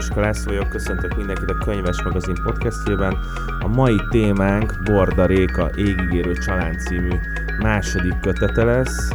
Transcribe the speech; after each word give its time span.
Valuska 0.00 0.20
László 0.20 0.52
vagyok, 0.52 0.68
köszöntök 0.68 1.16
mindenkit 1.16 1.50
a 1.50 1.54
Könyves 1.54 2.02
Magazin 2.02 2.34
podcastjében. 2.44 3.16
A 3.60 3.68
mai 3.68 4.00
témánk 4.10 4.74
Borda 4.84 5.26
Réka 5.26 5.70
Égigérő 5.76 6.32
Család 6.32 6.80
című 6.80 7.14
második 7.62 8.20
kötete 8.20 8.64
lesz. 8.64 9.10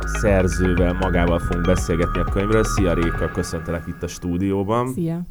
A 0.00 0.06
szerzővel 0.06 0.92
magával 0.92 1.38
fogunk 1.38 1.66
beszélgetni 1.66 2.20
a 2.20 2.24
könyvről. 2.24 2.64
Szia 2.64 2.94
Réka, 2.94 3.30
köszöntelek 3.30 3.86
itt 3.86 4.02
a 4.02 4.06
stúdióban. 4.06 4.92
Szia. 4.92 5.26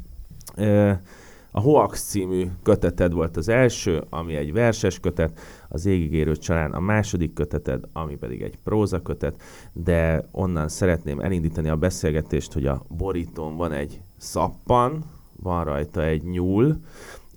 A 1.50 1.60
Hoax 1.60 2.02
című 2.02 2.46
köteted 2.62 3.12
volt 3.12 3.36
az 3.36 3.48
első, 3.48 4.04
ami 4.10 4.34
egy 4.34 4.52
verses 4.52 5.00
kötet, 5.00 5.40
az 5.68 5.86
Égigérő 5.86 6.36
család 6.36 6.74
a 6.74 6.80
második 6.80 7.32
köteted, 7.32 7.84
ami 7.92 8.16
pedig 8.16 8.42
egy 8.42 8.58
próza 8.64 9.02
kötet, 9.02 9.42
de 9.72 10.28
onnan 10.32 10.68
szeretném 10.68 11.20
elindítani 11.20 11.68
a 11.68 11.76
beszélgetést, 11.76 12.52
hogy 12.52 12.66
a 12.66 12.82
borítón 12.88 13.56
van 13.56 13.72
egy 13.72 14.00
szappan, 14.16 15.04
van 15.42 15.64
rajta 15.64 16.04
egy 16.04 16.22
nyúl, 16.22 16.76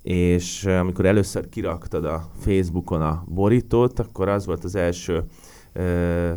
és 0.02 0.64
amikor 0.64 1.06
először 1.06 1.48
kiraktad 1.48 2.04
a 2.04 2.30
Facebookon 2.38 3.02
a 3.02 3.24
borítót, 3.28 3.98
akkor 3.98 4.28
az 4.28 4.46
volt 4.46 4.64
az 4.64 4.74
első 4.74 5.24
ö, 5.72 6.32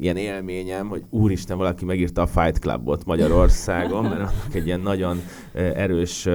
ilyen 0.00 0.16
élményem, 0.16 0.88
hogy 0.88 1.04
úristen, 1.10 1.56
valaki 1.56 1.84
megírta 1.84 2.22
a 2.22 2.26
Fight 2.26 2.58
Clubot 2.58 3.04
Magyarországon, 3.04 4.02
mert 4.02 4.16
annak 4.16 4.54
egy 4.54 4.66
ilyen 4.66 4.80
nagyon 4.80 5.20
erős 5.52 6.26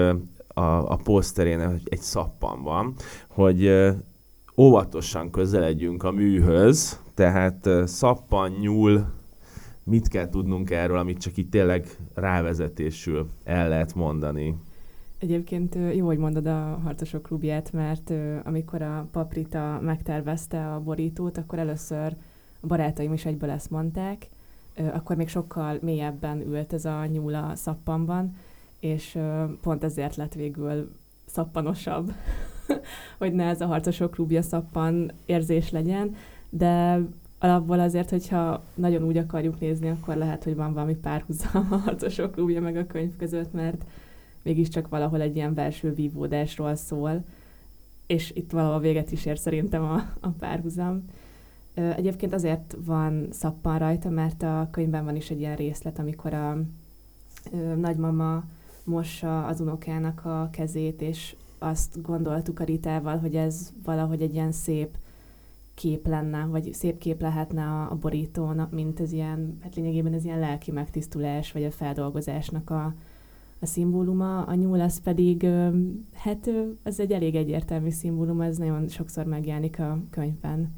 a, 0.47 0.91
a 0.91 0.95
poszterén 1.03 1.81
egy 1.83 2.01
szappan 2.01 2.63
van, 2.63 2.93
hogy 3.27 3.71
óvatosan 4.57 5.31
közeledjünk 5.31 6.03
a 6.03 6.11
műhöz, 6.11 6.99
tehát 7.13 7.69
szappan, 7.85 8.51
nyúl, 8.51 9.05
mit 9.89 10.07
kell 10.07 10.29
tudnunk 10.29 10.69
erről, 10.69 10.97
amit 10.97 11.19
csak 11.19 11.37
itt 11.37 11.51
tényleg 11.51 11.87
rávezetésül 12.13 13.27
el 13.43 13.69
lehet 13.69 13.95
mondani. 13.95 14.55
Egyébként 15.19 15.77
jó, 15.95 16.05
hogy 16.05 16.17
mondod 16.17 16.45
a 16.45 16.79
Harcosok 16.83 17.21
klubját, 17.21 17.71
mert 17.73 18.13
amikor 18.43 18.81
a 18.81 19.07
Paprita 19.11 19.79
megtervezte 19.83 20.73
a 20.73 20.79
borítót, 20.79 21.37
akkor 21.37 21.59
először 21.59 22.15
a 22.59 22.67
barátaim 22.67 23.13
is 23.13 23.25
egyből 23.25 23.49
ezt 23.49 23.69
mondták, 23.69 24.27
akkor 24.93 25.15
még 25.15 25.27
sokkal 25.27 25.77
mélyebben 25.81 26.41
ült 26.41 26.73
ez 26.73 26.85
a 26.85 27.05
nyúl 27.05 27.35
a 27.35 27.55
szappanban, 27.55 28.35
és 28.79 29.17
pont 29.61 29.83
ezért 29.83 30.15
lett 30.15 30.33
végül 30.33 30.91
szappanosabb, 31.25 32.11
hogy 33.19 33.33
ne 33.33 33.43
ez 33.43 33.61
a 33.61 33.65
harcosok 33.65 34.11
klubja 34.11 34.41
szappan 34.41 35.11
érzés 35.25 35.71
legyen, 35.71 36.15
de 36.49 37.01
alapból 37.39 37.79
azért, 37.79 38.09
hogyha 38.09 38.63
nagyon 38.73 39.03
úgy 39.03 39.17
akarjuk 39.17 39.59
nézni, 39.59 39.89
akkor 39.89 40.15
lehet, 40.15 40.43
hogy 40.43 40.55
van 40.55 40.73
valami 40.73 40.95
párhuzam 40.95 41.67
a 41.71 41.75
harcosok 41.75 42.31
klubja 42.35 42.61
meg 42.61 42.75
a 42.75 42.85
könyv 42.85 43.15
között, 43.15 43.53
mert 43.53 43.85
mégiscsak 44.43 44.87
valahol 44.87 45.21
egy 45.21 45.35
ilyen 45.35 45.53
belső 45.53 45.93
vívódásról 45.93 46.75
szól, 46.75 47.23
és 48.07 48.31
itt 48.35 48.51
valahol 48.51 48.79
véget 48.79 49.11
is 49.11 49.25
ér 49.25 49.37
szerintem 49.37 49.83
a, 49.83 49.95
a 50.19 50.27
párhuzam. 50.27 51.05
Egyébként 51.73 52.33
azért 52.33 52.75
van 52.85 53.27
szappan 53.31 53.77
rajta, 53.77 54.09
mert 54.09 54.43
a 54.43 54.67
könyvben 54.71 55.05
van 55.05 55.15
is 55.15 55.29
egy 55.29 55.39
ilyen 55.39 55.55
részlet, 55.55 55.99
amikor 55.99 56.33
a 56.33 56.57
nagymama 57.75 58.43
mossa 58.83 59.45
az 59.45 59.61
unokának 59.61 60.25
a 60.25 60.49
kezét, 60.51 61.01
és 61.01 61.35
azt 61.57 62.01
gondoltuk 62.01 62.59
a 62.59 62.63
Ritával, 62.63 63.17
hogy 63.17 63.35
ez 63.35 63.73
valahogy 63.83 64.21
egy 64.21 64.33
ilyen 64.33 64.51
szép 64.51 64.97
kép 65.79 66.07
lenne, 66.07 66.45
vagy 66.45 66.73
szép 66.73 66.97
kép 66.97 67.21
lehetne 67.21 67.63
a, 67.63 67.91
a 67.91 67.95
borítón, 67.95 68.67
mint 68.71 68.99
ez 68.99 69.11
ilyen, 69.11 69.57
hát 69.61 69.75
lényegében 69.75 70.13
ez 70.13 70.25
ilyen 70.25 70.39
lelki 70.39 70.71
megtisztulás, 70.71 71.51
vagy 71.51 71.63
a 71.63 71.71
feldolgozásnak 71.71 72.69
a, 72.69 72.93
a 73.59 73.65
szimbóluma. 73.65 74.43
A 74.43 74.53
nyúl 74.53 74.81
az 74.81 75.01
pedig, 75.01 75.47
hát 76.13 76.49
az 76.83 76.99
egy 76.99 77.11
elég 77.11 77.35
egyértelmű 77.35 77.89
szimbólum, 77.89 78.41
ez 78.41 78.57
nagyon 78.57 78.87
sokszor 78.87 79.25
megjelenik 79.25 79.79
a 79.79 79.99
könyvben. 80.09 80.73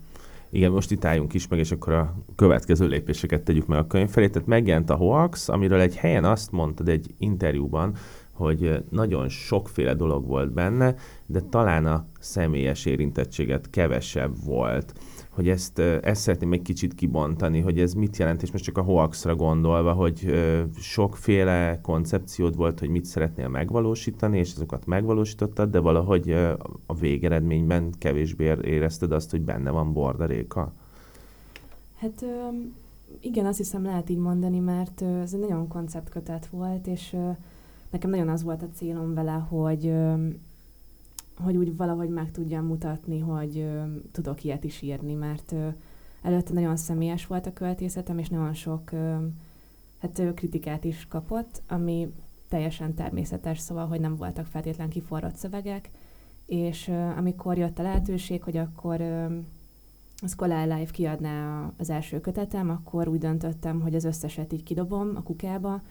Igen, 0.49 0.71
most 0.71 0.91
itt 0.91 1.05
álljunk 1.05 1.33
is 1.33 1.47
meg, 1.47 1.59
és 1.59 1.71
akkor 1.71 1.93
a 1.93 2.15
következő 2.35 2.87
lépéseket 2.87 3.41
tegyük 3.41 3.67
meg 3.67 3.79
a 3.79 3.87
könyv 3.87 4.09
felé. 4.09 4.27
Tehát 4.27 4.47
megjelent 4.47 4.89
a 4.89 4.95
Hoax, 4.95 5.49
amiről 5.49 5.79
egy 5.79 5.95
helyen 5.95 6.23
azt 6.23 6.51
mondtad 6.51 6.89
egy 6.89 7.13
interjúban, 7.17 7.95
hogy 8.41 8.83
nagyon 8.89 9.29
sokféle 9.29 9.93
dolog 9.93 10.27
volt 10.27 10.51
benne, 10.51 10.95
de 11.25 11.41
talán 11.41 11.85
a 11.85 12.05
személyes 12.19 12.85
érintettséget 12.85 13.69
kevesebb 13.69 14.43
volt 14.45 14.93
hogy 15.31 15.49
ezt, 15.49 15.79
ezt 15.79 16.21
szeretném 16.21 16.53
egy 16.53 16.61
kicsit 16.61 16.95
kibontani, 16.95 17.59
hogy 17.59 17.79
ez 17.79 17.93
mit 17.93 18.17
jelent, 18.17 18.41
és 18.41 18.51
most 18.51 18.63
csak 18.63 18.77
a 18.77 18.81
hoaxra 18.81 19.35
gondolva, 19.35 19.93
hogy 19.93 20.33
sokféle 20.77 21.79
koncepciód 21.81 22.55
volt, 22.55 22.79
hogy 22.79 22.89
mit 22.89 23.05
szeretnél 23.05 23.47
megvalósítani, 23.47 24.37
és 24.37 24.53
azokat 24.55 24.85
megvalósítottad, 24.85 25.69
de 25.69 25.79
valahogy 25.79 26.31
a 26.85 26.95
végeredményben 26.99 27.93
kevésbé 27.97 28.55
érezted 28.63 29.11
azt, 29.11 29.31
hogy 29.31 29.41
benne 29.41 29.69
van 29.69 29.93
bordaréka? 29.93 30.73
Hát 31.95 32.25
igen, 33.19 33.45
azt 33.45 33.57
hiszem 33.57 33.83
lehet 33.83 34.09
így 34.09 34.17
mondani, 34.17 34.59
mert 34.59 35.01
ez 35.01 35.33
egy 35.33 35.39
nagyon 35.39 35.67
konceptkötet 35.67 36.47
volt, 36.47 36.87
és 36.87 37.15
nekem 37.91 38.09
nagyon 38.09 38.29
az 38.29 38.43
volt 38.43 38.63
a 38.63 38.69
célom 38.73 39.13
vele, 39.13 39.31
hogy 39.31 39.93
hogy 41.35 41.57
úgy 41.57 41.75
valahogy 41.75 42.09
meg 42.09 42.31
tudjam 42.31 42.65
mutatni, 42.65 43.19
hogy 43.19 43.67
tudok 44.11 44.43
ilyet 44.43 44.63
is 44.63 44.81
írni, 44.81 45.13
mert 45.13 45.55
előtte 46.21 46.53
nagyon 46.53 46.75
személyes 46.75 47.27
volt 47.27 47.45
a 47.45 47.53
költészetem, 47.53 48.17
és 48.17 48.29
nagyon 48.29 48.53
sok 48.53 48.91
hát, 50.01 50.19
ö, 50.19 50.33
kritikát 50.33 50.83
is 50.83 51.07
kapott, 51.09 51.61
ami 51.67 52.13
teljesen 52.47 52.93
természetes, 52.93 53.59
szóval, 53.59 53.87
hogy 53.87 53.99
nem 53.99 54.15
voltak 54.15 54.45
feltétlen 54.45 54.89
kiforrott 54.89 55.35
szövegek, 55.35 55.89
és 56.45 56.91
amikor 57.17 57.57
jött 57.57 57.79
a 57.79 57.83
lehetőség, 57.83 58.43
hogy 58.43 58.57
akkor 58.57 59.01
ö, 59.01 59.25
a 60.23 60.27
Scholar 60.27 60.67
Life 60.67 60.91
kiadná 60.91 61.71
az 61.77 61.89
első 61.89 62.21
kötetem, 62.21 62.69
akkor 62.69 63.07
úgy 63.07 63.19
döntöttem, 63.19 63.81
hogy 63.81 63.95
az 63.95 64.03
összeset 64.03 64.53
így 64.53 64.63
kidobom 64.63 65.11
a 65.15 65.23
kukába, 65.23 65.81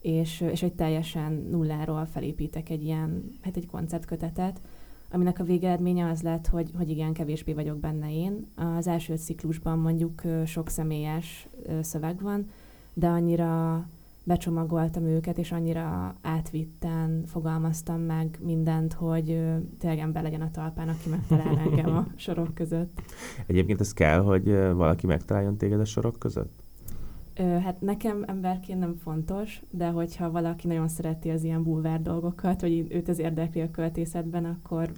és, 0.00 0.40
és 0.40 0.62
egy 0.62 0.74
teljesen 0.74 1.32
nulláról 1.50 2.06
felépítek 2.06 2.70
egy 2.70 2.82
ilyen, 2.82 3.38
hát 3.42 3.56
egy 3.56 3.66
konceptkötetet, 3.66 4.60
aminek 5.10 5.38
a 5.38 5.44
végeredménye 5.44 6.10
az 6.10 6.22
lett, 6.22 6.46
hogy, 6.46 6.70
hogy 6.76 6.90
igen, 6.90 7.12
kevésbé 7.12 7.52
vagyok 7.52 7.78
benne 7.78 8.12
én. 8.12 8.46
Az 8.54 8.86
első 8.86 9.16
ciklusban 9.16 9.78
mondjuk 9.78 10.22
sok 10.44 10.68
személyes 10.68 11.48
szöveg 11.80 12.20
van, 12.20 12.46
de 12.94 13.06
annyira 13.06 13.84
becsomagoltam 14.26 15.04
őket, 15.04 15.38
és 15.38 15.52
annyira 15.52 16.14
átvitten 16.22 17.22
fogalmaztam 17.26 18.00
meg 18.00 18.38
mindent, 18.42 18.92
hogy 18.92 19.24
tényleg 19.78 19.98
ember 19.98 20.22
legyen 20.22 20.40
a 20.40 20.50
talpán, 20.50 20.88
aki 20.88 21.08
megtalál 21.08 21.58
engem 21.58 21.96
a 21.96 22.06
sorok 22.16 22.54
között. 22.54 23.02
Egyébként 23.46 23.80
ez 23.80 23.92
kell, 23.92 24.20
hogy 24.20 24.44
valaki 24.74 25.06
megtaláljon 25.06 25.56
téged 25.56 25.80
a 25.80 25.84
sorok 25.84 26.18
között? 26.18 26.64
Hát 27.36 27.80
nekem 27.80 28.24
emberként 28.26 28.78
nem 28.78 28.94
fontos, 28.94 29.62
de 29.70 29.88
hogyha 29.88 30.30
valaki 30.30 30.66
nagyon 30.66 30.88
szereti 30.88 31.30
az 31.30 31.44
ilyen 31.44 31.62
bulvár 31.62 32.02
dolgokat, 32.02 32.60
vagy 32.60 32.86
őt 32.88 33.08
az 33.08 33.18
érdekli 33.18 33.60
a 33.60 33.70
költészetben, 33.70 34.44
akkor 34.44 34.92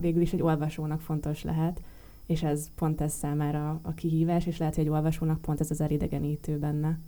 végül 0.00 0.22
is 0.22 0.32
egy 0.32 0.42
olvasónak 0.42 1.00
fontos 1.00 1.42
lehet, 1.42 1.80
és 2.26 2.42
ez 2.42 2.68
pont 2.74 3.00
ez 3.00 3.12
számára 3.12 3.80
a 3.82 3.92
kihívás, 3.92 4.46
és 4.46 4.58
lehet, 4.58 4.74
hogy 4.74 4.84
egy 4.84 4.90
olvasónak 4.90 5.40
pont 5.40 5.60
ez 5.60 5.70
az 5.70 5.80
elidegenítő 5.80 6.58
benne. 6.58 6.98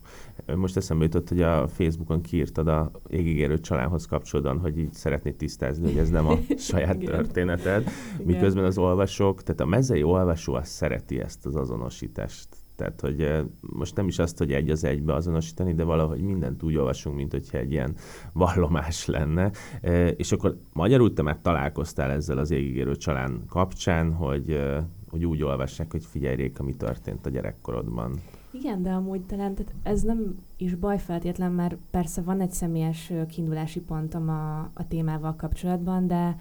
Most 0.57 0.77
eszembe 0.77 1.05
jutott, 1.05 1.29
hogy 1.29 1.43
a 1.43 1.69
Facebookon 1.69 2.21
kiírtad 2.21 2.69
a 2.69 2.91
égigérő 3.09 3.61
családhoz 3.61 4.07
kapcsolódóan, 4.07 4.59
hogy 4.59 4.79
így 4.79 4.93
szeretnéd 4.93 5.37
tisztázni, 5.37 5.87
hogy 5.87 5.99
ez 5.99 6.11
nem 6.11 6.27
a 6.27 6.39
saját 6.57 6.99
történeted, 6.99 7.89
miközben 8.25 8.65
az 8.65 8.79
olvasók, 8.79 9.43
tehát 9.43 9.61
a 9.61 9.67
mezei 9.67 10.03
olvasó 10.03 10.55
azt 10.55 10.71
szereti 10.71 11.21
ezt 11.21 11.47
az 11.47 11.57
azonosítást 11.57 12.49
tehát, 12.77 13.01
hogy 13.01 13.23
eh, 13.23 13.45
most 13.61 13.97
nem 13.97 14.09
is 14.09 14.19
azt, 14.19 14.39
hogy 14.39 14.53
egy 14.53 14.71
az 14.71 14.85
egybe 14.85 15.15
azonosítani, 15.15 15.75
de 15.75 15.85
valahogy 15.85 16.21
mindent 16.21 16.63
úgy 16.63 16.77
olvasunk, 16.77 17.17
mint 17.17 17.33
hogyha 17.33 17.59
egy 17.59 17.73
ilyen 17.73 17.95
vallomás 18.33 19.07
lenne. 19.07 19.51
Eh, 19.81 20.13
és 20.17 20.33
akkor 20.33 20.59
magyarul 20.73 21.13
te 21.13 21.23
már 21.23 21.39
találkoztál 21.43 22.11
ezzel 22.11 22.39
az 22.39 22.51
égigérő 22.51 22.97
csalán 22.97 23.45
kapcsán, 23.49 24.13
hogy, 24.13 24.51
eh, 24.51 24.85
hogy 25.11 25.25
úgy 25.25 25.43
olvassák, 25.43 25.91
hogy 25.93 26.05
figyelj 26.05 26.37
Réka, 26.37 26.63
mi 26.63 26.75
történt 26.75 27.27
a 27.27 27.31
gyerekkorodban. 27.31 28.21
Igen, 28.51 28.83
de 28.83 28.91
amúgy 28.91 29.21
talán 29.21 29.55
tehát 29.55 29.75
ez 29.83 30.03
nem 30.03 30.39
is 30.57 30.75
baj 30.75 30.99
feltétlen, 30.99 31.53
mert 31.53 31.77
persze 31.91 32.23
van 32.23 32.41
egy 32.41 32.53
személyes 32.53 33.13
kiindulási 33.29 33.81
pontom 33.81 34.29
a, 34.29 34.59
a 34.59 34.89
témával 34.89 35.37
kapcsolatban, 35.37 36.07
de 36.07 36.37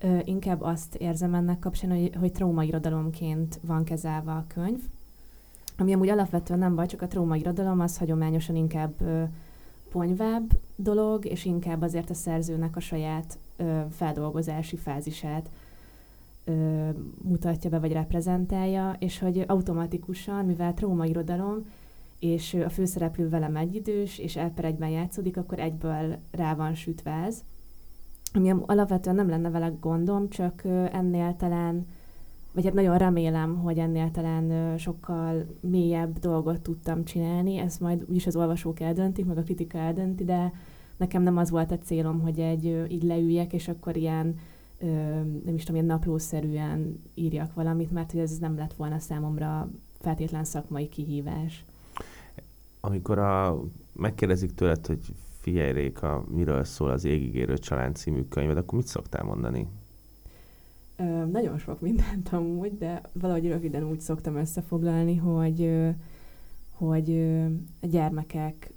ö, 0.00 0.18
inkább 0.24 0.60
azt 0.60 0.94
érzem 0.94 1.34
ennek 1.34 1.58
kapcsán, 1.58 1.90
hogy, 1.90 2.10
hogy 2.18 2.32
traumairodalomként 2.32 3.60
van 3.66 3.84
kezelve 3.84 4.32
a 4.32 4.44
könyv, 4.54 4.80
ami 5.78 5.92
amúgy 5.92 6.08
alapvetően 6.08 6.58
nem 6.58 6.74
baj, 6.74 6.86
csak 6.86 7.02
a 7.02 7.06
trómairodalom 7.06 7.80
az 7.80 7.98
hagyományosan 7.98 8.56
inkább 8.56 9.00
ö, 9.00 9.22
ponyvább 9.90 10.50
dolog, 10.76 11.24
és 11.24 11.44
inkább 11.44 11.82
azért 11.82 12.10
a 12.10 12.14
szerzőnek 12.14 12.76
a 12.76 12.80
saját 12.80 13.38
ö, 13.56 13.80
feldolgozási 13.90 14.76
fázisát 14.76 15.50
ö, 16.44 16.88
mutatja 17.22 17.70
be, 17.70 17.78
vagy 17.78 17.92
reprezentálja, 17.92 18.96
és 18.98 19.18
hogy 19.18 19.44
automatikusan, 19.46 20.44
mivel 20.44 20.74
trómairodalom, 20.74 21.64
és 22.18 22.54
a 22.54 22.68
főszereplő 22.68 23.28
velem 23.28 23.56
egyidős, 23.56 24.18
és 24.18 24.36
el 24.36 24.50
per 24.50 24.64
egyben 24.64 24.88
játszódik, 24.88 25.36
akkor 25.36 25.58
egyből 25.58 26.16
rá 26.30 26.54
van 26.54 26.74
sütve 26.74 27.10
ez. 27.10 27.44
Ami 28.32 28.54
alapvetően 28.66 29.16
nem 29.16 29.28
lenne 29.28 29.50
vele 29.50 29.72
gondom, 29.80 30.28
csak 30.28 30.62
ennél 30.92 31.36
talán 31.36 31.86
vagy 32.56 32.64
hát 32.64 32.74
nagyon 32.74 32.98
remélem, 32.98 33.58
hogy 33.58 33.78
ennél 33.78 34.10
talán 34.10 34.78
sokkal 34.78 35.46
mélyebb 35.60 36.18
dolgot 36.18 36.60
tudtam 36.60 37.04
csinálni, 37.04 37.56
ezt 37.56 37.80
majd 37.80 38.04
úgyis 38.08 38.26
az 38.26 38.36
olvasók 38.36 38.80
eldöntik, 38.80 39.24
meg 39.24 39.38
a 39.38 39.42
kritika 39.42 39.78
eldönti, 39.78 40.24
de 40.24 40.52
nekem 40.96 41.22
nem 41.22 41.36
az 41.36 41.50
volt 41.50 41.70
a 41.70 41.78
célom, 41.78 42.20
hogy 42.20 42.40
egy 42.40 42.86
így 42.88 43.02
leüljek, 43.02 43.52
és 43.52 43.68
akkor 43.68 43.96
ilyen 43.96 44.38
nem 45.44 45.54
is 45.54 45.64
tudom, 45.64 45.74
ilyen 45.82 45.96
naplószerűen 45.96 47.02
írjak 47.14 47.54
valamit, 47.54 47.90
mert 47.90 48.12
hogy 48.12 48.20
ez 48.20 48.38
nem 48.38 48.56
lett 48.56 48.74
volna 48.74 48.98
számomra 48.98 49.70
feltétlen 50.00 50.44
szakmai 50.44 50.88
kihívás. 50.88 51.64
Amikor 52.80 53.18
a, 53.18 53.62
megkérdezik 53.92 54.54
tőled, 54.54 54.86
hogy 54.86 55.14
figyelj 55.40 55.72
Réka, 55.72 56.24
miről 56.28 56.64
szól 56.64 56.90
az 56.90 57.04
Égigérő 57.04 57.58
család 57.58 57.96
című 57.96 58.22
könyved, 58.22 58.56
akkor 58.56 58.78
mit 58.78 58.86
szoktál 58.86 59.24
mondani? 59.24 59.66
Nagyon 61.30 61.58
sok 61.58 61.80
mindent 61.80 62.28
amúgy, 62.32 62.78
de 62.78 63.00
valahogy 63.12 63.48
röviden 63.48 63.88
úgy 63.88 64.00
szoktam 64.00 64.36
összefoglalni, 64.36 65.16
hogy, 65.16 65.70
hogy 66.72 67.18
a 67.80 67.86
gyermekek 67.86 68.72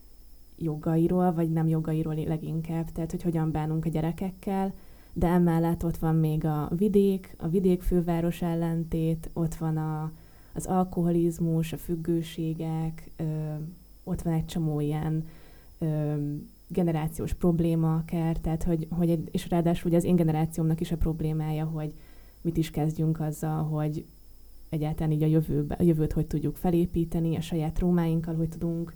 jogairól, 0.58 1.34
vagy 1.34 1.52
nem 1.52 1.68
jogairól 1.68 2.16
leginkább, 2.16 2.92
tehát 2.92 3.12
hogy 3.12 3.24
hogyan 3.24 3.52
bánunk 3.52 3.86
a 3.86 3.90
gyerekekkel, 3.90 4.74
de 5.14 5.28
emellett 5.28 5.84
ott 5.86 5.98
van 5.98 6.16
még 6.16 6.46
a 6.46 6.70
vidék, 6.78 7.36
a 7.38 7.48
vidék 7.48 7.82
főváros 7.82 8.42
ellentét, 8.42 9.30
ott 9.34 9.56
van 9.56 9.78
a, 9.78 10.12
az 10.54 10.66
alkoholizmus, 10.66 11.74
a 11.74 11.78
függőségek, 11.78 13.10
ö, 13.18 13.24
ott 14.04 14.22
van 14.22 14.34
egy 14.34 14.46
csomó 14.46 14.80
ilyen 14.80 15.28
ö, 15.78 16.14
generációs 16.68 17.34
probléma 17.34 17.96
akár, 17.96 18.38
tehát 18.38 18.64
hogy, 18.64 18.88
hogy 18.90 19.30
és 19.32 19.50
ráadásul 19.50 19.88
ugye 19.88 19.98
az 19.98 20.04
én 20.04 20.16
generációmnak 20.16 20.82
is 20.82 20.92
a 20.92 20.98
problémája, 20.98 21.66
hogy 21.66 21.94
mit 22.42 22.58
is 22.58 22.70
kezdjünk 22.70 23.20
azzal, 23.20 23.64
hogy 23.64 24.06
egyáltalán 24.70 25.12
így 25.12 25.24
a, 25.24 25.28
jövőbe, 25.28 25.76
a 25.80 25.84
jövőt 25.84 26.14
hogy 26.14 26.26
tudjuk 26.26 26.56
felépíteni, 26.56 27.36
a 27.36 27.42
saját 27.42 27.74
trómáinkkal 27.74 28.36
hogy 28.36 28.50
tudunk 28.50 28.94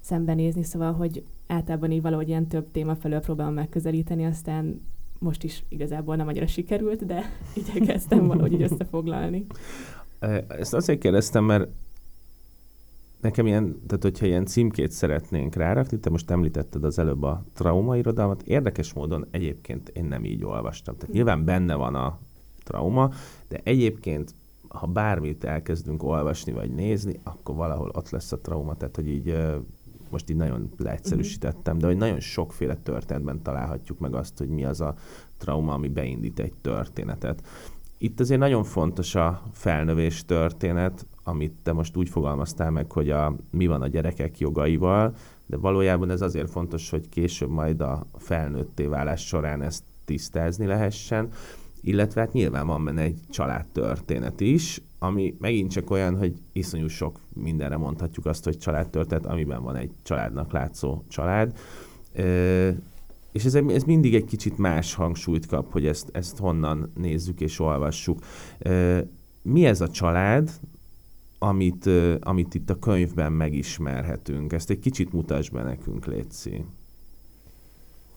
szembenézni, 0.00 0.62
szóval, 0.62 0.92
hogy 0.92 1.24
általában 1.46 1.90
így 1.90 2.02
valahogy 2.02 2.28
ilyen 2.28 2.46
több 2.46 2.70
téma 2.70 2.96
felől 2.96 3.20
próbálom 3.20 3.54
megközelíteni, 3.54 4.24
aztán 4.24 4.80
most 5.18 5.44
is 5.44 5.64
igazából 5.68 6.16
nem 6.16 6.28
annyira 6.28 6.46
sikerült, 6.46 7.06
de 7.06 7.22
igyekeztem 7.64 8.26
valahogy 8.26 8.52
így 8.52 8.62
összefoglalni. 8.62 9.46
Ezt 10.48 10.74
azért 10.74 11.00
kérdeztem, 11.00 11.44
mert 11.44 11.68
nekem 13.20 13.46
ilyen, 13.46 13.80
tehát 13.86 14.02
hogyha 14.02 14.26
ilyen 14.26 14.46
címkét 14.46 14.90
szeretnénk 14.90 15.54
rárakni, 15.54 15.98
te 15.98 16.10
most 16.10 16.30
említetted 16.30 16.84
az 16.84 16.98
előbb 16.98 17.22
a 17.22 17.44
traumairodalmat, 17.54 18.42
érdekes 18.42 18.92
módon 18.92 19.26
egyébként 19.30 19.88
én 19.88 20.04
nem 20.04 20.24
így 20.24 20.44
olvastam. 20.44 20.96
Tehát 20.96 21.14
nyilván 21.14 21.44
benne 21.44 21.74
van 21.74 21.94
a 21.94 22.18
trauma, 22.70 23.10
de 23.48 23.60
egyébként 23.62 24.34
ha 24.68 24.86
bármit 24.86 25.44
elkezdünk 25.44 26.02
olvasni 26.02 26.52
vagy 26.52 26.74
nézni, 26.74 27.20
akkor 27.22 27.54
valahol 27.54 27.90
ott 27.94 28.10
lesz 28.10 28.32
a 28.32 28.40
trauma, 28.40 28.76
tehát 28.76 28.96
hogy 28.96 29.08
így 29.08 29.36
most 30.10 30.30
így 30.30 30.36
nagyon 30.36 30.70
leegyszerűsítettem, 30.76 31.78
de 31.78 31.86
hogy 31.86 31.96
nagyon 31.96 32.20
sokféle 32.20 32.74
történetben 32.74 33.42
találhatjuk 33.42 33.98
meg 33.98 34.14
azt, 34.14 34.38
hogy 34.38 34.48
mi 34.48 34.64
az 34.64 34.80
a 34.80 34.94
trauma, 35.38 35.72
ami 35.72 35.88
beindít 35.88 36.38
egy 36.38 36.52
történetet. 36.60 37.42
Itt 37.98 38.20
azért 38.20 38.40
nagyon 38.40 38.64
fontos 38.64 39.14
a 39.14 39.42
felnövés 39.52 40.24
történet, 40.24 41.06
amit 41.22 41.52
te 41.62 41.72
most 41.72 41.96
úgy 41.96 42.08
fogalmaztál 42.08 42.70
meg, 42.70 42.92
hogy 42.92 43.10
a, 43.10 43.36
mi 43.50 43.66
van 43.66 43.82
a 43.82 43.86
gyerekek 43.86 44.38
jogaival, 44.38 45.14
de 45.46 45.56
valójában 45.56 46.10
ez 46.10 46.20
azért 46.20 46.50
fontos, 46.50 46.90
hogy 46.90 47.08
később 47.08 47.50
majd 47.50 47.80
a 47.80 48.06
felnőtté 48.16 48.86
válás 48.86 49.26
során 49.26 49.62
ezt 49.62 49.82
tisztázni 50.04 50.66
lehessen, 50.66 51.28
illetve 51.80 52.20
hát 52.20 52.32
nyilván 52.32 52.66
van 52.66 52.84
benne 52.84 53.02
egy 53.02 53.18
családtörténet 53.30 54.40
is, 54.40 54.82
ami 54.98 55.36
megint 55.38 55.70
csak 55.70 55.90
olyan, 55.90 56.16
hogy 56.16 56.42
iszonyú 56.52 56.86
sok 56.86 57.20
mindenre 57.34 57.76
mondhatjuk 57.76 58.26
azt, 58.26 58.44
hogy 58.44 58.58
családtörténet, 58.58 59.26
amiben 59.26 59.62
van 59.62 59.76
egy 59.76 59.90
családnak 60.02 60.52
látszó 60.52 61.02
család. 61.08 61.58
És 63.32 63.44
ez, 63.44 63.54
ez 63.54 63.82
mindig 63.82 64.14
egy 64.14 64.24
kicsit 64.24 64.58
más 64.58 64.94
hangsúlyt 64.94 65.46
kap, 65.46 65.72
hogy 65.72 65.86
ezt, 65.86 66.08
ezt 66.12 66.38
honnan 66.38 66.92
nézzük 66.94 67.40
és 67.40 67.58
olvassuk. 67.60 68.18
Mi 69.42 69.64
ez 69.64 69.80
a 69.80 69.88
család, 69.88 70.50
amit, 71.38 71.90
amit 72.20 72.54
itt 72.54 72.70
a 72.70 72.78
könyvben 72.78 73.32
megismerhetünk? 73.32 74.52
Ezt 74.52 74.70
egy 74.70 74.78
kicsit 74.78 75.12
mutasd 75.12 75.52
be 75.52 75.62
nekünk, 75.62 76.06
Léci. 76.06 76.64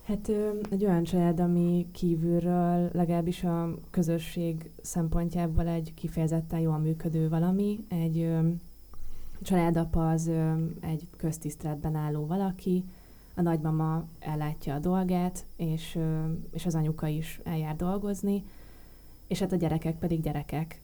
Hát 0.03 0.31
egy 0.69 0.85
olyan 0.85 1.03
család, 1.03 1.39
ami 1.39 1.87
kívülről 1.91 2.89
legalábbis 2.93 3.43
a 3.43 3.75
közösség 3.89 4.71
szempontjából 4.81 5.67
egy 5.67 5.93
kifejezetten 5.93 6.59
jól 6.59 6.77
működő 6.77 7.29
valami. 7.29 7.85
Egy 7.87 8.29
családapa 9.41 10.09
az 10.09 10.31
egy 10.79 11.07
köztiszteletben 11.17 11.95
álló 11.95 12.25
valaki, 12.25 12.83
a 13.35 13.41
nagymama 13.41 14.05
ellátja 14.19 14.75
a 14.75 14.79
dolgát, 14.79 15.45
és, 15.55 15.99
és 16.51 16.65
az 16.65 16.75
anyuka 16.75 17.07
is 17.07 17.39
eljár 17.43 17.75
dolgozni, 17.75 18.43
és 19.27 19.39
hát 19.39 19.51
a 19.51 19.55
gyerekek 19.55 19.97
pedig 19.97 20.21
gyerekek. 20.21 20.81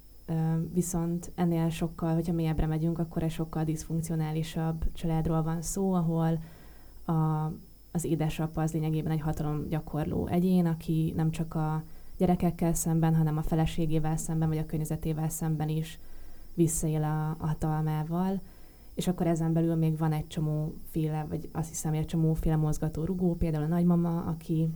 Viszont 0.73 1.31
ennél 1.35 1.69
sokkal, 1.69 2.13
hogyha 2.13 2.33
mélyebbre 2.33 2.65
megyünk, 2.65 2.99
akkor 2.99 3.23
egy 3.23 3.31
sokkal 3.31 3.63
diszfunkcionálisabb 3.63 4.85
családról 4.93 5.43
van 5.43 5.61
szó, 5.61 5.93
ahol 5.93 6.39
a 7.05 7.51
az 7.91 8.03
édesapa 8.03 8.61
az 8.61 8.73
lényegében 8.73 9.11
egy 9.11 9.21
hatalomgyakorló 9.21 10.27
egyén, 10.27 10.65
aki 10.65 11.13
nem 11.15 11.31
csak 11.31 11.53
a 11.55 11.83
gyerekekkel 12.17 12.73
szemben, 12.73 13.15
hanem 13.15 13.37
a 13.37 13.41
feleségével 13.41 14.17
szemben, 14.17 14.47
vagy 14.47 14.57
a 14.57 14.65
környezetével 14.65 15.29
szemben 15.29 15.69
is 15.69 15.99
visszaél 16.53 17.03
a, 17.03 17.29
a 17.29 17.45
hatalmával. 17.45 18.39
És 18.93 19.07
akkor 19.07 19.27
ezen 19.27 19.53
belül 19.53 19.75
még 19.75 19.97
van 19.97 20.11
egy 20.11 20.27
csomó 20.27 20.73
féle, 20.91 21.25
vagy 21.29 21.49
azt 21.51 21.69
hiszem, 21.69 21.93
egy 21.93 22.05
csomó 22.05 22.33
féle 22.33 22.55
mozgató 22.55 23.03
rugó, 23.03 23.35
például 23.35 23.63
a 23.63 23.67
nagymama, 23.67 24.23
aki 24.23 24.69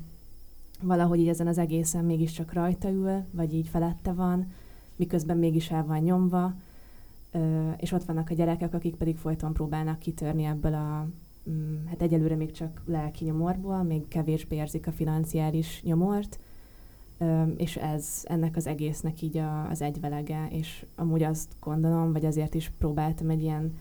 valahogy 0.82 1.20
így 1.20 1.28
ezen 1.28 1.48
az 1.48 1.58
egészen 1.58 2.06
mégiscsak 2.06 2.54
rajta 2.54 2.90
ül, 2.90 3.24
vagy 3.32 3.54
így 3.54 3.68
felette 3.68 4.14
van, 4.14 4.52
miközben 4.96 5.38
mégis 5.38 5.72
el 5.72 5.86
van 5.86 6.00
nyomva, 6.00 6.54
és 7.78 7.92
ott 7.92 8.04
vannak 8.04 8.30
a 8.30 8.34
gyerekek, 8.34 8.74
akik 8.74 8.96
pedig 8.96 9.18
folyton 9.18 9.54
próbálnak 9.54 10.00
kitörni 10.00 10.44
ebből 10.44 10.74
a 10.74 11.08
hát 11.88 12.02
egyelőre 12.02 12.36
még 12.36 12.52
csak 12.52 12.82
lelki 12.86 13.26
nyomorból, 13.26 13.84
még 13.84 14.08
kevésbé 14.08 14.56
érzik 14.56 14.88
a 14.88 14.92
financiális 14.92 15.82
nyomort, 15.84 16.40
és 17.58 17.76
ez 17.76 18.22
ennek 18.24 18.56
az 18.56 18.68
egésznek 18.68 19.22
így 19.22 19.38
a, 19.38 19.70
az 19.70 19.82
egyvelege, 19.82 20.48
és 20.50 20.86
amúgy 20.96 21.24
azt 21.24 21.56
gondolom, 21.60 22.12
vagy 22.12 22.26
azért 22.26 22.54
is 22.54 22.72
próbáltam 22.78 23.30
egy 23.30 23.42
ilyen 23.42 23.74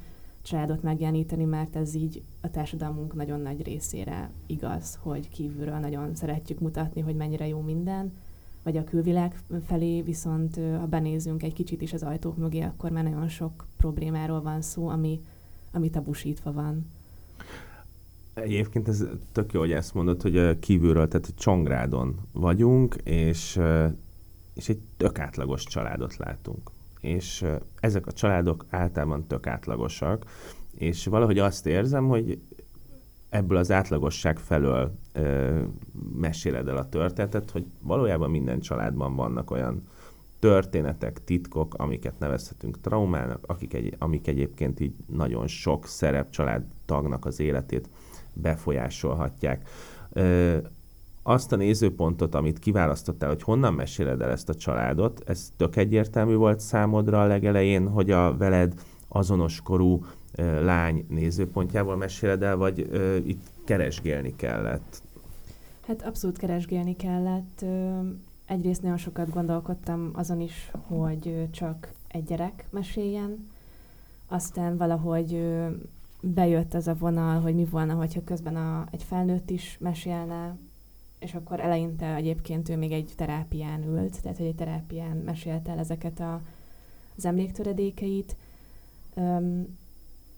családot 0.42 0.83
megjeleníteni, 0.83 1.45
mert 1.45 1.76
ez 1.76 1.95
így 1.95 2.23
a 2.40 2.50
társadalmunk 2.50 3.14
nagyon 3.14 3.40
nagy 3.40 3.62
részére 3.62 4.31
igaz, 4.47 4.99
hogy 5.02 5.28
kívülről 5.28 5.78
nagyon 5.78 6.14
szeretjük 6.14 6.59
mutatni, 6.59 7.00
hogy 7.00 7.16
mennyire 7.16 7.47
jó 7.47 7.61
minden, 7.61 8.12
vagy 8.62 8.76
a 8.76 8.85
külvilág 8.85 9.37
felé, 9.66 10.02
viszont 10.02 10.57
ha 10.57 10.87
benézünk 10.87 11.42
egy 11.42 11.52
kicsit 11.52 11.83
is 11.83 11.92
az 11.92 12.02
ajtók 12.02 12.37
mögé, 12.37 12.61
akkor 12.61 12.90
már 12.90 13.04
nagyon 13.04 13.28
sok 13.28 13.66
problémáról 13.76 14.42
van 14.42 14.62
szó, 14.62 14.88
ami, 14.88 15.21
ami 15.73 15.90
tabusítva 15.90 16.52
van. 16.52 16.87
Egyébként 18.35 18.89
ez 18.89 19.05
tök 19.33 19.53
jó, 19.53 19.61
hogy 19.61 19.73
ezt 19.73 19.95
mondod, 19.95 20.23
hogy 20.23 20.59
kívülről, 20.59 21.09
tehát 21.09 21.33
Csongrádon 21.37 22.17
vagyunk, 22.33 22.95
és, 23.05 23.61
és 24.55 24.69
egy 24.69 24.81
tök 24.97 25.19
átlagos 25.19 25.65
családot 25.65 26.17
látunk. 26.17 26.71
És 27.01 27.45
ezek 27.81 28.07
a 28.07 28.13
családok 28.13 28.65
általában 28.71 29.27
tök 29.27 29.47
átlagosak, 29.47 30.25
és 30.75 31.07
valahogy 31.07 31.39
azt 31.39 31.67
érzem, 31.67 32.09
hogy 32.09 32.39
ebből 33.29 33.57
az 33.57 33.71
átlagosság 33.71 34.39
felől 34.39 34.93
ö, 35.13 35.61
meséled 36.17 36.69
el 36.69 36.77
a 36.77 36.89
történetet, 36.89 37.51
hogy 37.51 37.65
valójában 37.81 38.31
minden 38.31 38.61
családban 38.61 39.17
vannak 39.17 39.51
olyan 39.51 39.83
történetek, 40.39 41.25
titkok, 41.25 41.75
amiket 41.75 42.19
nevezhetünk 42.19 42.81
traumának, 42.81 43.45
akik 43.47 43.75
egy, 43.75 43.95
amik 43.99 44.27
egyébként 44.27 44.81
így 44.81 44.95
nagyon 45.07 45.47
sok 45.47 45.87
szerep 45.87 46.31
családtagnak 46.93 47.25
az 47.25 47.41
életét 47.41 47.89
befolyásolhatják. 48.33 49.69
Ö, 50.13 50.57
azt 51.23 51.53
a 51.53 51.57
nézőpontot, 51.57 52.35
amit 52.35 52.59
kiválasztottál, 52.59 53.29
hogy 53.29 53.43
honnan 53.43 53.75
meséled 53.75 54.21
el 54.21 54.31
ezt 54.31 54.49
a 54.49 54.55
családot, 54.55 55.23
ez 55.27 55.53
tök 55.57 55.77
egyértelmű 55.77 56.35
volt 56.35 56.61
számodra 56.61 57.23
a 57.23 57.27
legelején, 57.27 57.89
hogy 57.89 58.11
a 58.11 58.37
veled 58.37 58.75
azonos 59.09 59.61
korú 59.61 60.05
ö, 60.35 60.65
lány 60.65 61.07
nézőpontjából 61.09 61.97
meséled 61.97 62.43
el, 62.43 62.57
vagy 62.57 62.89
ö, 62.91 63.17
itt 63.17 63.43
keresgélni 63.65 64.37
kellett? 64.37 65.03
Hát 65.87 66.03
abszolút 66.03 66.39
keresgélni 66.39 66.97
kellett. 66.97 67.65
Egyrészt 68.47 68.83
nagyon 68.83 68.97
sokat 68.97 69.31
gondolkodtam 69.31 70.11
azon 70.15 70.41
is, 70.41 70.71
hogy 70.87 71.49
csak 71.51 71.93
egy 72.09 72.25
gyerek 72.25 72.67
meséljen, 72.71 73.51
aztán 74.29 74.77
valahogy 74.77 75.39
bejött 76.23 76.75
ez 76.75 76.87
a 76.87 76.95
vonal, 76.95 77.41
hogy 77.41 77.55
mi 77.55 77.64
volna, 77.64 77.95
hogyha 77.95 78.25
közben 78.25 78.57
a, 78.57 78.87
egy 78.91 79.02
felnőtt 79.02 79.50
is 79.50 79.76
mesélne, 79.81 80.57
és 81.19 81.35
akkor 81.35 81.61
eleinte 81.61 82.14
egyébként 82.14 82.69
ő 82.69 82.76
még 82.76 82.93
egy 82.93 83.12
terápián 83.17 83.83
ült, 83.83 84.23
tehát 84.23 84.37
hogy 84.37 84.47
egy 84.47 84.55
terápián 84.55 85.17
mesélte 85.17 85.71
el 85.71 85.79
ezeket 85.79 86.21
a, 86.21 86.41
az 87.17 87.25
emléktöredékeit. 87.25 88.37
Um, 89.14 89.79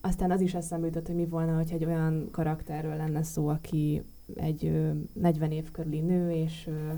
aztán 0.01 0.31
az 0.31 0.41
is 0.41 0.55
eszembe 0.55 0.87
jutott, 0.87 1.07
hogy 1.07 1.15
mi 1.15 1.27
volna, 1.27 1.57
hogy 1.57 1.73
egy 1.73 1.85
olyan 1.85 2.29
karakterről 2.31 2.97
lenne 2.97 3.23
szó, 3.23 3.49
aki 3.49 4.03
egy 4.35 4.67
ö, 4.67 4.91
40 5.13 5.51
év 5.51 5.71
körüli 5.71 6.01
nő, 6.01 6.31
és 6.31 6.67
ö, 6.67 6.93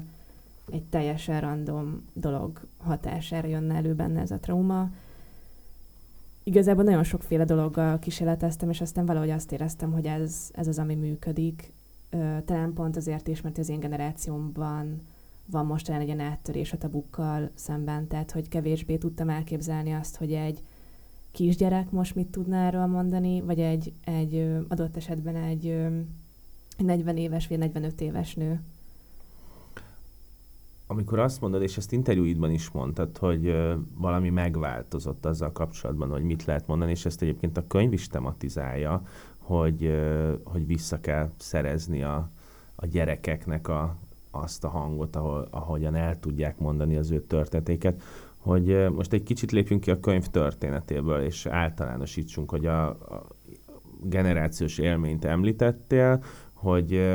egy 0.73 0.85
teljesen 0.85 1.41
random 1.41 2.05
dolog 2.13 2.61
hatására 2.77 3.49
jönne 3.49 3.75
elő 3.75 3.95
benne 3.95 4.21
ez 4.21 4.31
a 4.31 4.39
trauma. 4.39 4.91
Igazából 6.49 6.85
nagyon 6.85 7.05
sokféle 7.05 7.45
dologgal 7.45 7.99
kísérleteztem, 7.99 8.71
és 8.71 8.81
aztán 8.81 9.07
valahogy 9.07 9.31
azt 9.31 9.53
éreztem, 9.53 9.93
hogy 9.93 10.07
ez, 10.07 10.51
ez 10.53 10.67
az, 10.67 10.79
ami 10.79 10.95
működik. 10.95 11.73
Ö, 12.11 12.37
talán 12.45 12.73
pont 12.73 12.97
azért 12.97 13.29
is, 13.29 13.41
mert 13.41 13.59
az 13.59 13.69
én 13.69 13.81
generációmban 13.81 15.01
van 15.51 15.67
most 15.67 15.89
egy 15.89 16.07
ilyen 16.07 16.21
áttörés 16.21 16.73
a 16.73 16.79
tabukkal 16.79 17.51
szemben, 17.55 18.07
tehát 18.07 18.31
hogy 18.31 18.49
kevésbé 18.49 18.97
tudtam 18.97 19.29
elképzelni 19.29 19.93
azt, 19.93 20.17
hogy 20.17 20.33
egy 20.33 20.63
kisgyerek 21.31 21.91
most 21.91 22.15
mit 22.15 22.29
tudná 22.29 22.67
erről 22.67 22.87
mondani, 22.87 23.41
vagy 23.41 23.61
egy, 23.61 23.93
egy 24.05 24.57
adott 24.69 24.97
esetben 24.97 25.37
egy 25.37 25.77
40 26.79 27.17
éves 27.17 27.47
vagy 27.47 27.59
45 27.59 28.01
éves 28.01 28.35
nő. 28.35 28.61
Amikor 30.87 31.19
azt 31.19 31.41
mondod, 31.41 31.63
és 31.63 31.77
ezt 31.77 31.93
interjúidban 31.93 32.51
is 32.51 32.71
mondtad, 32.71 33.19
hogy 33.19 33.57
valami 33.95 34.31
megváltozott 34.31 35.27
azzal 35.27 35.53
kapcsolatban, 35.53 36.11
hogy 36.11 36.23
mit 36.23 36.45
lehet 36.45 36.67
mondani, 36.67 36.91
és 36.91 37.07
ezt 37.07 37.23
egyébként 37.23 37.57
a 37.57 37.67
könyv 37.67 37.93
is 37.93 38.09
tematizálja, 38.09 39.03
hogy, 39.39 39.93
hogy 40.45 40.67
vissza 40.67 41.01
kell 41.01 41.31
szerezni 41.37 42.03
a, 42.03 42.31
a 42.75 42.87
gyerekeknek 42.87 43.69
a, 43.69 43.97
azt 44.31 44.65
a 44.65 44.69
hangot, 44.69 45.17
ahol, 45.17 45.49
ahogyan 45.51 45.95
el 45.95 46.21
tudják 46.21 46.59
mondani 46.59 46.97
az 46.97 47.11
ő 47.11 47.21
történetéket 47.21 48.03
hogy 48.47 48.91
most 48.93 49.13
egy 49.13 49.23
kicsit 49.23 49.53
lépjünk 49.53 49.81
ki 49.81 49.91
a 49.91 50.01
könyv 50.01 50.27
történetéből, 50.27 51.21
és 51.21 51.47
általánosítsunk, 51.47 52.51
hogy 52.51 52.67
a, 52.67 52.89
a 52.89 53.27
generációs 54.03 54.79
élményt 54.79 55.25
említettél, 55.25 56.23
hogy 56.53 57.07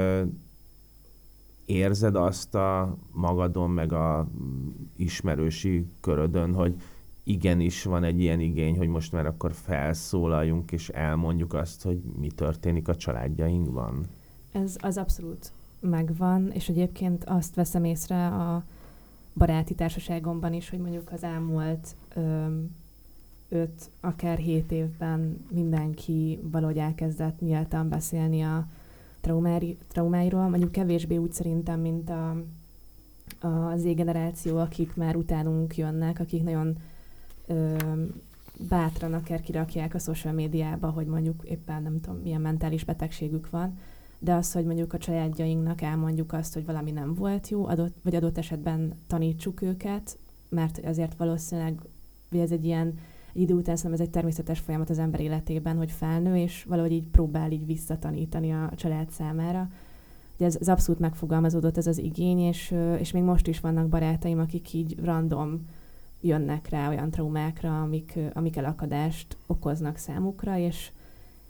érzed 1.65 2.15
azt 2.15 2.55
a 2.55 2.97
magadon, 3.11 3.69
meg 3.69 3.93
a 3.93 4.27
ismerősi 4.95 5.85
körödön, 6.01 6.53
hogy 6.53 6.75
igenis 7.23 7.83
van 7.83 8.03
egy 8.03 8.19
ilyen 8.19 8.39
igény, 8.39 8.77
hogy 8.77 8.87
most 8.87 9.11
már 9.11 9.25
akkor 9.25 9.51
felszólaljunk, 9.53 10.71
és 10.71 10.89
elmondjuk 10.89 11.53
azt, 11.53 11.83
hogy 11.83 12.01
mi 12.19 12.27
történik 12.27 12.87
a 12.87 12.95
családjainkban? 12.95 14.05
Ez 14.51 14.75
az 14.79 14.97
abszolút 14.97 15.51
megvan, 15.79 16.51
és 16.51 16.69
egyébként 16.69 17.23
azt 17.25 17.55
veszem 17.55 17.83
észre 17.83 18.27
a 18.27 18.63
baráti 19.33 19.75
társaságomban 19.75 20.53
is, 20.53 20.69
hogy 20.69 20.79
mondjuk 20.79 21.11
az 21.11 21.23
elmúlt 21.23 21.95
öm, 22.15 22.75
öt, 23.49 23.89
akár 23.99 24.37
hét 24.37 24.71
évben 24.71 25.45
mindenki 25.51 26.39
valahogy 26.51 26.77
elkezdett 26.77 27.39
nyíltan 27.39 27.89
beszélni 27.89 28.41
a 28.41 28.67
traumári, 29.21 29.77
traumáiról, 29.87 30.49
mondjuk 30.49 30.71
kevésbé 30.71 31.17
úgy 31.17 31.33
szerintem, 31.33 31.79
mint 31.79 32.09
a, 32.09 32.29
a 33.47 33.77
Z 33.77 33.83
generáció, 33.83 34.57
akik 34.57 34.95
már 34.95 35.15
utánunk 35.15 35.77
jönnek, 35.77 36.19
akik 36.19 36.43
nagyon 36.43 36.77
öm, 37.47 38.21
bátran 38.69 39.13
akár 39.13 39.41
kirakják 39.41 39.93
a 39.93 39.99
social 39.99 40.33
médiába, 40.33 40.89
hogy 40.89 41.05
mondjuk 41.05 41.43
éppen 41.43 41.83
nem 41.83 42.01
tudom, 42.01 42.19
milyen 42.19 42.41
mentális 42.41 42.83
betegségük 42.83 43.49
van, 43.49 43.77
de 44.19 44.33
az, 44.33 44.51
hogy 44.51 44.65
mondjuk 44.65 44.93
a 44.93 44.97
családjainknak 44.97 45.81
elmondjuk 45.81 46.33
azt, 46.33 46.53
hogy 46.53 46.65
valami 46.65 46.91
nem 46.91 47.13
volt 47.13 47.49
jó, 47.49 47.65
adott, 47.65 47.95
vagy 48.03 48.15
adott 48.15 48.37
esetben 48.37 48.93
tanítsuk 49.07 49.61
őket, 49.61 50.17
mert 50.49 50.85
azért 50.85 51.17
valószínűleg, 51.17 51.79
hogy 52.29 52.39
ez 52.39 52.51
egy 52.51 52.65
ilyen 52.65 52.97
egy 53.33 53.41
idő 53.41 53.53
után 53.53 53.75
szerintem 53.75 54.01
ez 54.01 54.07
egy 54.07 54.13
természetes 54.13 54.59
folyamat 54.59 54.89
az 54.89 54.99
ember 54.99 55.19
életében, 55.19 55.77
hogy 55.77 55.91
felnő, 55.91 56.37
és 56.37 56.63
valahogy 56.63 56.91
így 56.91 57.07
próbál 57.07 57.51
így 57.51 57.65
visszatanítani 57.65 58.51
a 58.51 58.71
család 58.75 59.09
számára. 59.09 59.69
Ugye 60.35 60.45
ez, 60.45 60.57
ez 60.59 60.67
abszolút 60.67 61.01
megfogalmazódott 61.01 61.77
ez 61.77 61.87
az 61.87 61.97
igény, 61.97 62.39
és, 62.39 62.75
és 62.99 63.11
még 63.11 63.23
most 63.23 63.47
is 63.47 63.59
vannak 63.59 63.87
barátaim, 63.87 64.39
akik 64.39 64.73
így 64.73 64.95
random 65.03 65.67
jönnek 66.21 66.69
rá 66.69 66.89
olyan 66.89 67.11
traumákra, 67.11 67.81
amik, 67.81 68.19
amik 68.33 68.57
elakadást 68.57 69.37
okoznak 69.47 69.97
számukra, 69.97 70.57
és, 70.57 70.91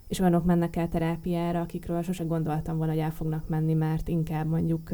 és 0.08 0.20
olyanok 0.20 0.46
mennek 0.46 0.76
el 0.76 0.90
terápiára, 0.90 1.62
akikről 1.62 2.02
sose 2.02 2.24
gondoltam 2.24 2.78
volna, 2.78 2.92
hogy 2.92 3.02
el 3.02 3.12
fognak 3.12 3.50
menni, 3.50 3.74
mert 3.74 4.08
inkább 4.08 4.48
mondjuk 4.48 4.90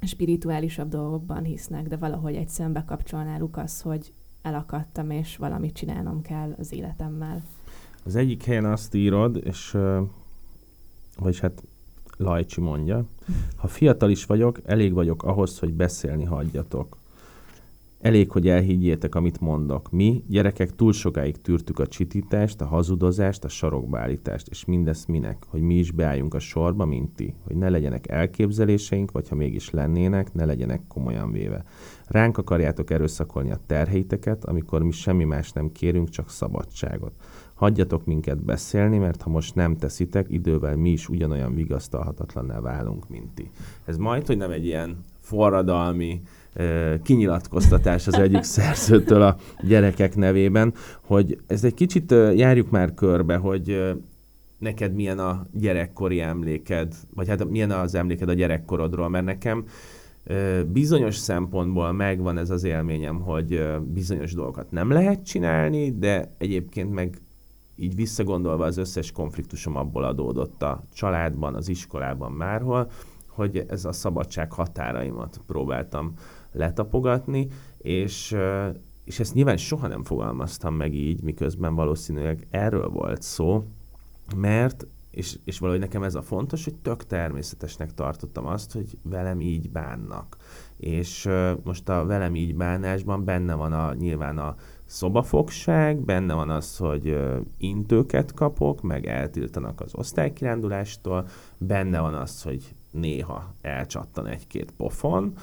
spirituálisabb 0.00 0.88
dolgokban 0.88 1.44
hisznek, 1.44 1.88
de 1.88 1.96
valahogy 1.96 2.34
egyszerűen 2.34 2.72
bekapcsol 2.72 3.22
náluk 3.22 3.56
az, 3.56 3.80
hogy 3.80 4.12
elakadtam, 4.42 5.10
és 5.10 5.36
valamit 5.36 5.74
csinálnom 5.74 6.22
kell 6.22 6.54
az 6.58 6.72
életemmel. 6.72 7.42
Az 8.04 8.16
egyik 8.16 8.44
helyen 8.44 8.64
azt 8.64 8.94
írod, 8.94 9.40
és 9.44 9.76
vagyis 11.18 11.40
hát 11.40 11.62
Lajcsi 12.16 12.60
mondja, 12.60 13.04
ha 13.56 13.68
fiatal 13.68 14.10
is 14.10 14.24
vagyok, 14.24 14.60
elég 14.64 14.92
vagyok 14.92 15.22
ahhoz, 15.22 15.58
hogy 15.58 15.72
beszélni 15.72 16.24
hagyjatok. 16.24 16.96
Elég, 18.02 18.30
hogy 18.30 18.48
elhiggyétek, 18.48 19.14
amit 19.14 19.40
mondok. 19.40 19.90
Mi, 19.90 20.24
gyerekek, 20.28 20.74
túl 20.74 20.92
sokáig 20.92 21.40
tűrtük 21.40 21.78
a 21.78 21.86
csitítást, 21.86 22.60
a 22.60 22.66
hazudozást, 22.66 23.44
a 23.44 23.48
sarokbeállítást, 23.48 24.48
és 24.48 24.64
mindezt 24.64 25.08
minek? 25.08 25.44
Hogy 25.48 25.60
mi 25.60 25.74
is 25.74 25.90
beálljunk 25.90 26.34
a 26.34 26.38
sorba, 26.38 26.84
mint 26.84 27.14
ti. 27.14 27.34
Hogy 27.44 27.56
ne 27.56 27.68
legyenek 27.68 28.08
elképzeléseink, 28.08 29.10
vagy 29.10 29.28
ha 29.28 29.34
mégis 29.34 29.70
lennének, 29.70 30.32
ne 30.32 30.44
legyenek 30.44 30.80
komolyan 30.88 31.32
véve. 31.32 31.64
Ránk 32.06 32.38
akarjátok 32.38 32.90
erőszakolni 32.90 33.50
a 33.50 33.60
terheiteket, 33.66 34.44
amikor 34.44 34.82
mi 34.82 34.90
semmi 34.90 35.24
más 35.24 35.52
nem 35.52 35.72
kérünk, 35.72 36.08
csak 36.08 36.30
szabadságot. 36.30 37.12
Hagyjatok 37.54 38.04
minket 38.04 38.44
beszélni, 38.44 38.98
mert 38.98 39.22
ha 39.22 39.30
most 39.30 39.54
nem 39.54 39.76
teszitek, 39.76 40.26
idővel 40.28 40.76
mi 40.76 40.90
is 40.90 41.08
ugyanolyan 41.08 41.54
vigasztalhatatlanná 41.54 42.60
válunk, 42.60 43.08
mint 43.08 43.34
ti. 43.34 43.50
Ez 43.84 43.96
majd, 43.96 44.26
hogy 44.26 44.36
nem 44.36 44.50
egy 44.50 44.64
ilyen 44.64 45.04
forradalmi, 45.20 46.22
kinyilatkoztatás 47.02 48.06
az 48.06 48.18
egyik 48.18 48.42
szerzőtől 48.56 49.22
a 49.22 49.36
gyerekek 49.62 50.16
nevében, 50.16 50.74
hogy 51.00 51.38
ez 51.46 51.64
egy 51.64 51.74
kicsit 51.74 52.10
járjuk 52.34 52.70
már 52.70 52.94
körbe, 52.94 53.36
hogy 53.36 53.94
neked 54.58 54.94
milyen 54.94 55.18
a 55.18 55.46
gyerekkori 55.52 56.20
emléked, 56.20 56.94
vagy 57.14 57.28
hát 57.28 57.48
milyen 57.48 57.70
az 57.70 57.94
emléked 57.94 58.28
a 58.28 58.32
gyerekkorodról, 58.32 59.08
mert 59.08 59.24
nekem 59.24 59.64
bizonyos 60.66 61.16
szempontból 61.16 61.92
megvan 61.92 62.38
ez 62.38 62.50
az 62.50 62.64
élményem, 62.64 63.20
hogy 63.20 63.66
bizonyos 63.92 64.34
dolgokat 64.34 64.70
nem 64.70 64.90
lehet 64.90 65.24
csinálni, 65.24 65.98
de 65.98 66.34
egyébként 66.38 66.92
meg 66.92 67.20
így 67.76 67.94
visszagondolva 67.94 68.64
az 68.64 68.76
összes 68.76 69.12
konfliktusom 69.12 69.76
abból 69.76 70.04
adódott 70.04 70.62
a 70.62 70.84
családban, 70.94 71.54
az 71.54 71.68
iskolában 71.68 72.32
márhol, 72.32 72.90
hogy 73.28 73.64
ez 73.68 73.84
a 73.84 73.92
szabadság 73.92 74.52
határaimat 74.52 75.40
próbáltam 75.46 76.12
letapogatni, 76.52 77.48
és, 77.78 78.36
és 79.04 79.20
ezt 79.20 79.34
nyilván 79.34 79.56
soha 79.56 79.86
nem 79.86 80.04
fogalmaztam 80.04 80.74
meg 80.74 80.94
így, 80.94 81.22
miközben 81.22 81.74
valószínűleg 81.74 82.46
erről 82.50 82.88
volt 82.88 83.22
szó, 83.22 83.64
mert, 84.36 84.86
és, 85.10 85.38
és 85.44 85.58
valahogy 85.58 85.80
nekem 85.80 86.02
ez 86.02 86.14
a 86.14 86.22
fontos, 86.22 86.64
hogy 86.64 86.74
tök 86.74 87.06
természetesnek 87.06 87.94
tartottam 87.94 88.46
azt, 88.46 88.72
hogy 88.72 88.98
velem 89.02 89.40
így 89.40 89.70
bánnak. 89.70 90.36
És 90.76 91.28
most 91.64 91.88
a 91.88 92.04
velem 92.04 92.34
így 92.34 92.54
bánásban 92.54 93.24
benne 93.24 93.54
van 93.54 93.72
a, 93.72 93.94
nyilván 93.94 94.38
a 94.38 94.54
szobafogság, 94.84 95.98
benne 95.98 96.34
van 96.34 96.50
az, 96.50 96.76
hogy 96.76 97.18
intőket 97.56 98.32
kapok, 98.32 98.82
meg 98.82 99.06
eltiltanak 99.06 99.80
az 99.80 99.94
osztálykirándulástól, 99.94 101.28
benne 101.58 102.00
van 102.00 102.14
az, 102.14 102.42
hogy 102.42 102.74
néha 102.90 103.54
elcsattan 103.60 104.26
egy-két 104.26 104.70
pofon, 104.76 105.34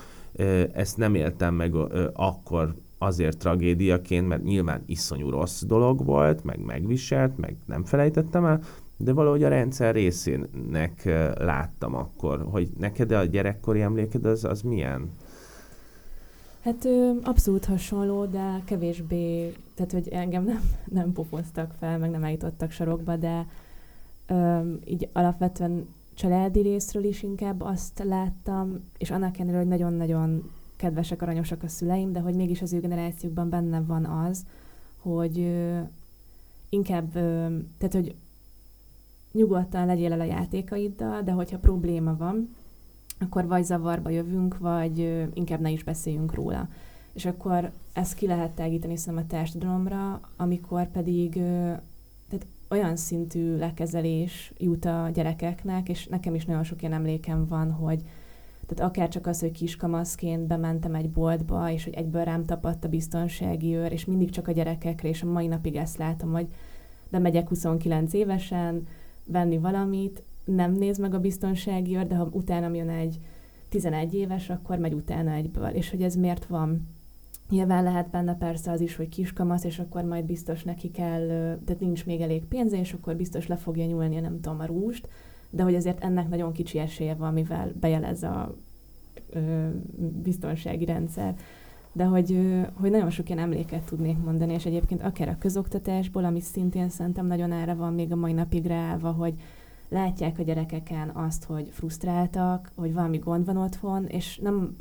ezt 0.74 0.98
nem 0.98 1.16
éltem 1.16 1.54
meg 1.54 1.76
akkor 2.14 2.76
azért 2.98 3.38
tragédiaként, 3.38 4.28
mert 4.28 4.44
nyilván 4.44 4.84
iszonyú 4.86 5.30
rossz 5.30 5.64
dolog 5.64 6.06
volt, 6.06 6.44
meg 6.44 6.60
megviselt, 6.66 7.38
meg 7.38 7.56
nem 7.66 7.84
felejtettem 7.84 8.46
el, 8.46 8.62
de 8.98 9.14
valahogy 9.14 9.44
a 9.44 9.48
rendszer 9.48 9.94
részének 9.94 11.04
láttam 11.38 11.96
akkor, 11.96 12.48
hogy 12.52 12.70
neked 12.78 13.12
a 13.12 13.24
gyerekkori 13.24 13.82
emléked 13.82 14.26
az, 14.26 14.44
az 14.44 14.62
milyen? 14.62 15.10
Hát 16.64 16.88
abszolút 17.24 17.66
hasonló, 17.66 18.26
de 18.26 18.62
kevésbé, 18.66 19.54
tehát 19.76 19.92
hogy 19.92 20.08
engem 20.08 20.44
nem, 20.44 20.62
nem 20.86 21.14
pofoztak 21.14 21.72
fel, 21.80 21.98
meg 21.98 22.10
nem 22.10 22.24
állítottak 22.24 22.72
sarokba, 22.72 23.16
de 23.16 23.48
ö, 24.28 24.60
így 24.86 25.10
alapvetően 25.14 25.88
családi 26.20 26.62
részről 26.62 27.04
is 27.04 27.24
inkább 27.24 27.62
azt 27.62 28.04
láttam, 28.04 28.80
és 28.98 29.12
annak 29.12 29.36
ellenére, 29.36 29.58
hogy 29.58 29.68
nagyon-nagyon 29.68 30.52
kedvesek, 30.76 31.22
aranyosak 31.22 31.64
a 31.64 31.68
szüleim, 31.68 32.12
de 32.12 32.20
hogy 32.20 32.36
mégis 32.36 32.62
az 32.62 32.74
ő 32.74 32.80
generációkban 32.80 33.50
benne 33.50 33.82
van 33.82 34.06
az, 34.06 34.46
hogy 34.98 35.40
ö, 35.40 35.80
inkább, 36.70 37.16
ö, 37.16 37.48
tehát 37.78 37.94
hogy 37.94 38.16
nyugodtan 39.32 39.86
legyél 39.86 40.14
el 40.14 40.20
a 40.20 40.24
játékaiddal, 40.24 41.22
de 41.22 41.32
hogyha 41.32 41.58
probléma 41.58 42.16
van, 42.18 42.56
akkor 43.20 43.48
vagy 43.48 43.64
zavarba 43.64 44.10
jövünk, 44.10 44.58
vagy 44.58 45.28
inkább 45.34 45.60
ne 45.60 45.70
is 45.70 45.84
beszéljünk 45.84 46.34
róla. 46.34 46.68
És 47.14 47.26
akkor 47.26 47.72
ezt 47.94 48.14
ki 48.14 48.28
lehet 48.28 48.52
tágítani 48.52 48.98
szerintem 48.98 49.26
a 49.28 49.32
társadalomra, 49.32 50.22
amikor 50.38 50.92
pedig 50.92 51.42
olyan 52.70 52.96
szintű 52.96 53.58
lekezelés 53.58 54.54
jut 54.58 54.86
a 54.86 55.10
gyerekeknek, 55.14 55.90
és 55.90 56.08
nekem 56.08 56.36
is 56.36 56.46
nagyon 56.46 56.64
sok 56.64 56.82
ilyen 56.82 56.94
emlékem 56.94 57.46
van, 57.48 57.72
hogy 57.72 58.04
tehát 58.66 58.92
akár 58.92 59.10
csak 59.10 59.28
az, 59.28 59.40
hogy 59.40 59.52
kiskamaszként 59.52 60.48
bementem 60.48 60.96
egy 60.96 61.10
boltba, 61.10 61.72
és 61.72 61.84
hogy 61.84 61.94
egyből 61.94 62.24
rám 62.24 62.46
tapadt 62.46 62.84
a 62.84 62.90
biztonsági 62.90 63.76
őr, 63.76 63.92
és 63.92 64.06
mindig 64.06 64.30
csak 64.30 64.48
a 64.48 64.52
gyerekekre, 64.52 65.10
és 65.10 65.22
a 65.22 65.32
mai 65.32 65.48
napig 65.48 65.76
ezt 65.76 65.98
látom, 65.98 66.32
hogy 66.32 66.48
bemegyek 67.10 67.48
29 67.48 68.14
évesen, 68.14 68.88
venni 69.26 69.58
valamit, 69.58 70.24
nem 70.46 70.72
néz 70.72 70.98
meg 70.98 71.14
a 71.14 71.20
biztonsági 71.20 71.96
őr, 71.96 72.08
de 72.08 72.16
ha 72.16 72.30
utána 72.32 72.76
jön 72.76 72.90
egy 72.90 73.20
11 73.70 74.14
éves, 74.14 74.50
akkor 74.50 74.78
megy 74.78 74.94
utána 74.94 75.32
egyből. 75.32 75.68
És 75.68 75.90
hogy 75.90 76.02
ez 76.02 76.16
miért 76.16 76.46
van? 76.46 76.88
Nyilván 77.50 77.84
lehet 77.84 78.10
benne 78.10 78.36
persze 78.36 78.72
az 78.72 78.82
is, 78.82 78.96
hogy 78.96 79.10
kiskamasz, 79.10 79.64
és 79.64 79.80
akkor 79.80 80.04
majd 80.04 80.26
biztos 80.26 80.64
neki 80.64 80.92
kell, 80.92 81.28
tehát 81.66 81.80
nincs 81.80 82.06
még 82.06 82.22
elég 82.22 82.46
pénze, 82.46 82.80
és 82.80 82.94
akkor 82.94 83.16
biztos 83.16 83.48
le 83.48 83.56
fogja 83.56 83.86
nyúlni, 83.86 84.20
nem 84.20 84.40
tudom, 84.42 84.60
a 84.60 84.66
rúst, 84.66 85.10
de 85.50 85.64
hogy 85.64 85.76
azért 85.76 86.04
ennek 86.04 86.30
nagyon 86.30 86.52
kicsi 86.52 86.78
esélye 86.78 87.14
van, 87.14 87.34
mivel 87.34 87.74
bejelez 87.80 88.24
a 88.24 88.56
ö, 89.30 89.68
biztonsági 90.24 90.86
rendszer. 90.86 91.36
De 91.94 92.04
hogy, 92.04 92.32
ö, 92.32 92.62
hogy 92.74 92.92
nagyon 92.92 93.10
sok 93.10 93.30
ilyen 93.30 93.42
emléket 93.42 93.84
tudnék 93.84 94.18
mondani, 94.24 94.54
és 94.54 94.66
egyébként 94.66 95.04
akár 95.04 95.30
a 95.30 95.38
közoktatásból, 95.38 96.26
ami 96.26 96.42
szintén 96.42 96.90
szerintem 96.90 97.26
nagyon 97.26 97.52
ára 97.52 97.76
van 97.76 97.94
még 97.94 98.12
a 98.12 98.16
mai 98.16 98.34
napig 98.34 98.66
ráállva, 98.66 99.12
hogy 99.12 99.34
látják 99.90 100.40
a 100.40 100.44
gyerekeken 100.44 101.10
azt, 101.10 101.44
hogy 101.44 101.70
frusztráltak, 101.72 102.72
hogy 102.76 102.94
valami 102.94 103.18
gond 103.18 103.46
van 103.46 103.58
otthon, 103.58 104.06
és 104.06 104.38
nem, 104.38 104.76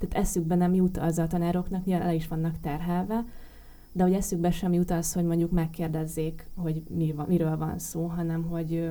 tehát 0.00 0.26
eszükbe 0.26 0.54
nem 0.54 0.74
jut 0.74 0.98
az 0.98 1.18
a 1.18 1.26
tanároknak, 1.26 1.84
nyilván 1.84 2.08
el 2.08 2.14
is 2.14 2.28
vannak 2.28 2.60
terhelve, 2.60 3.24
de 3.92 4.02
hogy 4.02 4.12
eszükbe 4.12 4.50
sem 4.50 4.72
jut 4.72 4.90
az, 4.90 5.12
hogy 5.12 5.24
mondjuk 5.24 5.50
megkérdezzék, 5.50 6.46
hogy 6.54 6.82
mi 6.88 7.12
van, 7.12 7.26
miről 7.28 7.56
van 7.56 7.78
szó, 7.78 8.06
hanem 8.06 8.42
hogy, 8.42 8.90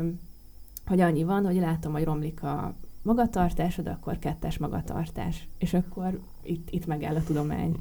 hogy 0.86 1.00
annyi 1.00 1.24
van, 1.24 1.46
hogy 1.46 1.56
látom, 1.56 1.92
hogy 1.92 2.04
romlik 2.04 2.44
a 2.44 2.74
magatartásod, 3.02 3.88
akkor 3.88 4.20
kettes 4.20 4.58
magatartás. 4.58 5.48
És 5.58 5.74
akkor 5.74 6.20
itt, 6.44 6.68
itt 6.72 6.86
megáll 6.86 7.16
a 7.16 7.24
tudomány. 7.24 7.76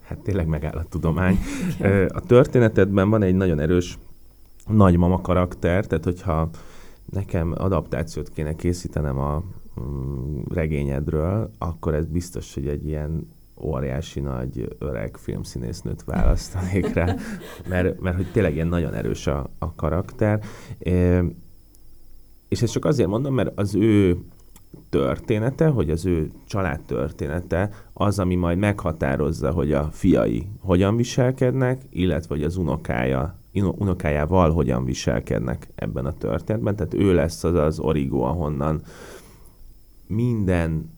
Hát 0.00 0.18
tényleg 0.18 0.46
megáll 0.46 0.76
a 0.76 0.84
tudomány. 0.84 1.38
a 2.08 2.20
történetedben 2.20 3.10
van 3.10 3.22
egy 3.22 3.34
nagyon 3.34 3.60
erős 3.60 3.98
nagymama 4.66 5.20
karakter, 5.20 5.86
tehát 5.86 6.04
hogyha 6.04 6.50
nekem 7.04 7.54
adaptációt 7.56 8.28
kéne 8.28 8.54
készítenem 8.54 9.18
a 9.18 9.42
regényedről, 10.48 11.50
akkor 11.58 11.94
ez 11.94 12.06
biztos, 12.06 12.54
hogy 12.54 12.66
egy 12.66 12.86
ilyen 12.86 13.28
óriási 13.60 14.20
nagy 14.20 14.76
öreg 14.78 15.16
filmszínésznőt 15.16 16.04
választanék 16.04 16.92
rá, 16.92 17.14
mert, 17.68 18.00
mert 18.00 18.16
hogy 18.16 18.30
tényleg 18.32 18.54
ilyen 18.54 18.68
nagyon 18.68 18.94
erős 18.94 19.26
a, 19.26 19.50
a 19.58 19.74
karakter. 19.74 20.40
É, 20.78 21.18
és 22.48 22.62
ezt 22.62 22.72
csak 22.72 22.84
azért 22.84 23.08
mondom, 23.08 23.34
mert 23.34 23.58
az 23.58 23.74
ő 23.74 24.18
története, 24.88 25.66
hogy 25.66 25.90
az 25.90 26.06
ő 26.06 26.30
család 26.46 26.80
története 26.80 27.70
az, 27.92 28.18
ami 28.18 28.34
majd 28.34 28.58
meghatározza, 28.58 29.50
hogy 29.50 29.72
a 29.72 29.88
fiai 29.92 30.48
hogyan 30.60 30.96
viselkednek, 30.96 31.82
illetve 31.90 32.34
hogy 32.34 32.44
az 32.44 32.56
unokája 32.56 33.36
unokájával 33.52 34.50
hogyan 34.50 34.84
viselkednek 34.84 35.68
ebben 35.74 36.06
a 36.06 36.12
történetben. 36.12 36.76
Tehát 36.76 36.94
ő 36.94 37.14
lesz 37.14 37.44
az 37.44 37.54
az 37.54 37.78
origó, 37.78 38.22
ahonnan 38.22 38.82
minden 40.08 40.90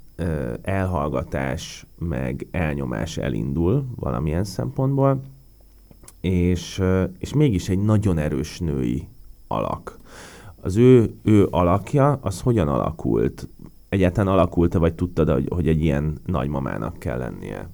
elhallgatás 0.62 1.86
meg 1.98 2.46
elnyomás 2.50 3.16
elindul 3.16 3.86
valamilyen 3.96 4.44
szempontból, 4.44 5.22
és, 6.20 6.82
és 7.18 7.34
mégis 7.34 7.68
egy 7.68 7.78
nagyon 7.78 8.18
erős 8.18 8.58
női 8.58 9.08
alak. 9.46 9.98
Az 10.60 10.76
ő, 10.76 11.14
ő 11.22 11.46
alakja, 11.50 12.18
az 12.22 12.40
hogyan 12.40 12.68
alakult? 12.68 13.48
Egyáltalán 13.88 14.32
alakult-e, 14.34 14.78
vagy 14.78 14.94
tudtad, 14.94 15.30
hogy, 15.30 15.48
hogy 15.50 15.68
egy 15.68 15.82
ilyen 15.82 16.18
nagymamának 16.26 16.98
kell 16.98 17.18
lennie? 17.18 17.68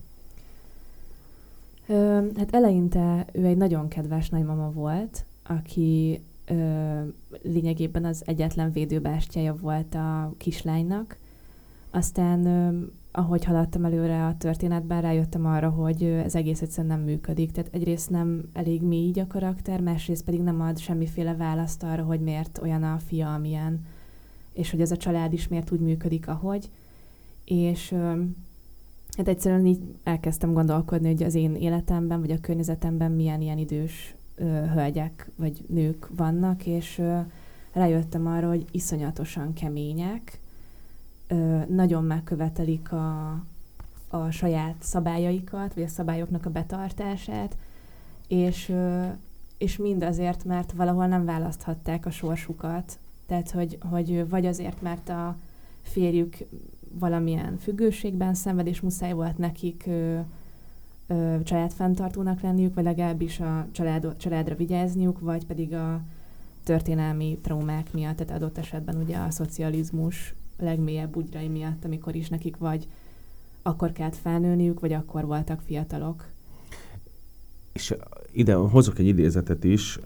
Ö, 1.88 2.20
hát 2.37 2.55
eleinte 2.55 3.27
ő 3.33 3.44
egy 3.44 3.57
nagyon 3.57 3.88
kedves 3.88 4.29
nagymama 4.29 4.70
volt, 4.70 5.25
aki 5.46 6.20
ö, 6.46 6.55
lényegében 7.42 8.05
az 8.05 8.22
egyetlen 8.25 8.72
védőbástyája 8.72 9.55
volt 9.61 9.94
a 9.94 10.33
kislánynak. 10.37 11.16
Aztán, 11.96 12.46
ahogy 13.12 13.44
haladtam 13.44 13.85
előre 13.85 14.26
a 14.26 14.37
történetben, 14.37 15.00
rájöttem 15.00 15.46
arra, 15.46 15.68
hogy 15.68 16.02
ez 16.02 16.35
egész 16.35 16.62
egyszerűen 16.62 16.98
nem 16.98 17.04
működik. 17.06 17.52
Tehát 17.52 17.74
egyrészt 17.74 18.11
nem 18.11 18.48
elég 18.52 18.82
mély 18.82 19.12
a 19.20 19.26
karakter, 19.26 19.80
másrészt 19.80 20.24
pedig 20.24 20.40
nem 20.40 20.61
ad 20.61 20.78
semmiféle 20.78 21.35
választ 21.35 21.82
arra, 21.82 22.02
hogy 22.02 22.20
miért 22.20 22.59
olyan 22.62 22.82
a 22.82 22.98
fia, 23.06 23.35
amilyen, 23.35 23.85
és 24.52 24.70
hogy 24.70 24.80
ez 24.80 24.90
a 24.90 24.96
család 24.96 25.32
is 25.32 25.48
miért 25.48 25.72
úgy 25.72 25.80
működik, 25.80 26.28
ahogy. 26.28 26.70
És 27.44 27.94
Hát 29.16 29.28
egyszerűen 29.28 29.66
így 29.66 29.80
elkezdtem 30.04 30.52
gondolkodni, 30.52 31.06
hogy 31.06 31.22
az 31.22 31.35
én 31.35 31.54
életemben, 31.54 32.20
vagy 32.20 32.30
a 32.30 32.40
környezetemben 32.40 33.12
milyen 33.12 33.40
ilyen 33.40 33.59
idős 33.59 34.14
ö, 34.35 34.44
hölgyek, 34.44 35.30
vagy 35.37 35.64
nők 35.68 36.09
vannak, 36.16 36.66
és 36.66 36.98
ö, 36.98 37.18
rájöttem 37.72 38.26
arra, 38.26 38.48
hogy 38.48 38.64
iszonyatosan 38.70 39.52
kemények, 39.52 40.40
ö, 41.28 41.58
nagyon 41.68 42.04
megkövetelik 42.04 42.92
a, 42.92 43.30
a 44.08 44.30
saját 44.30 44.74
szabályaikat, 44.78 45.74
vagy 45.74 45.82
a 45.82 45.88
szabályoknak 45.88 46.46
a 46.46 46.50
betartását, 46.50 47.56
és, 48.28 48.68
ö, 48.68 49.06
és 49.58 49.76
mind 49.76 50.02
azért, 50.02 50.44
mert 50.44 50.72
valahol 50.72 51.06
nem 51.06 51.24
választhatták 51.24 52.06
a 52.06 52.10
sorsukat. 52.10 52.98
Tehát, 53.26 53.50
hogy, 53.50 53.78
hogy 53.90 54.28
vagy 54.28 54.46
azért, 54.46 54.82
mert 54.82 55.08
a 55.08 55.36
férjük 55.82 56.36
valamilyen 56.98 57.58
függőségben 57.58 58.34
szenved, 58.34 58.66
és 58.66 58.80
muszáj 58.80 59.12
volt 59.12 59.38
nekik 59.38 59.84
ö, 59.86 60.18
ö, 61.06 61.36
családfenntartónak 61.42 62.40
lenniük, 62.40 62.74
vagy 62.74 62.84
legalábbis 62.84 63.40
a 63.40 63.66
család, 63.72 64.16
családra 64.16 64.54
vigyázniuk, 64.54 65.20
vagy 65.20 65.46
pedig 65.46 65.74
a 65.74 66.00
történelmi 66.64 67.38
traumák 67.42 67.92
miatt, 67.92 68.16
tehát 68.16 68.42
adott 68.42 68.58
esetben 68.58 68.96
ugye 68.96 69.16
a 69.16 69.30
szocializmus 69.30 70.34
legmélyebb 70.59 71.11
bugyrai 71.11 71.49
miatt, 71.49 71.85
amikor 71.85 72.14
is 72.14 72.29
nekik 72.29 72.57
vagy 72.57 72.87
akkor 73.62 73.92
kellett 73.92 74.16
felnőniük, 74.16 74.81
vagy 74.81 74.92
akkor 74.92 75.27
voltak 75.27 75.61
fiatalok. 75.61 76.25
És 77.73 77.95
ide 78.33 78.55
hozok 78.55 78.99
egy 78.99 79.07
idézetet 79.07 79.64
is. 79.64 79.99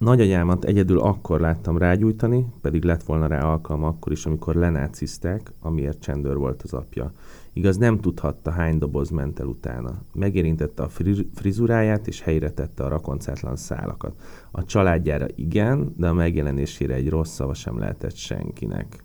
Nagyanyámat 0.00 0.64
egyedül 0.64 1.00
akkor 1.00 1.40
láttam 1.40 1.78
rágyújtani, 1.78 2.46
pedig 2.60 2.84
lett 2.84 3.02
volna 3.02 3.26
rá 3.26 3.40
alkalma 3.40 3.86
akkor 3.86 4.12
is, 4.12 4.26
amikor 4.26 4.54
lenácizták, 4.54 5.52
amiért 5.60 6.00
csendőr 6.00 6.36
volt 6.36 6.62
az 6.62 6.72
apja. 6.72 7.12
Igaz, 7.52 7.76
nem 7.76 7.98
tudhatta, 7.98 8.50
hány 8.50 8.78
doboz 8.78 9.10
ment 9.10 9.40
el 9.40 9.46
utána. 9.46 10.02
Megérintette 10.14 10.82
a 10.82 10.88
frizuráját, 11.34 12.06
és 12.06 12.20
helyre 12.20 12.50
tette 12.50 12.84
a 12.84 12.88
rakoncátlan 12.88 13.56
szálakat. 13.56 14.14
A 14.50 14.64
családjára 14.64 15.26
igen, 15.34 15.94
de 15.96 16.08
a 16.08 16.12
megjelenésére 16.12 16.94
egy 16.94 17.08
rossz 17.08 17.32
szava 17.32 17.54
sem 17.54 17.78
lehetett 17.78 18.16
senkinek. 18.16 19.04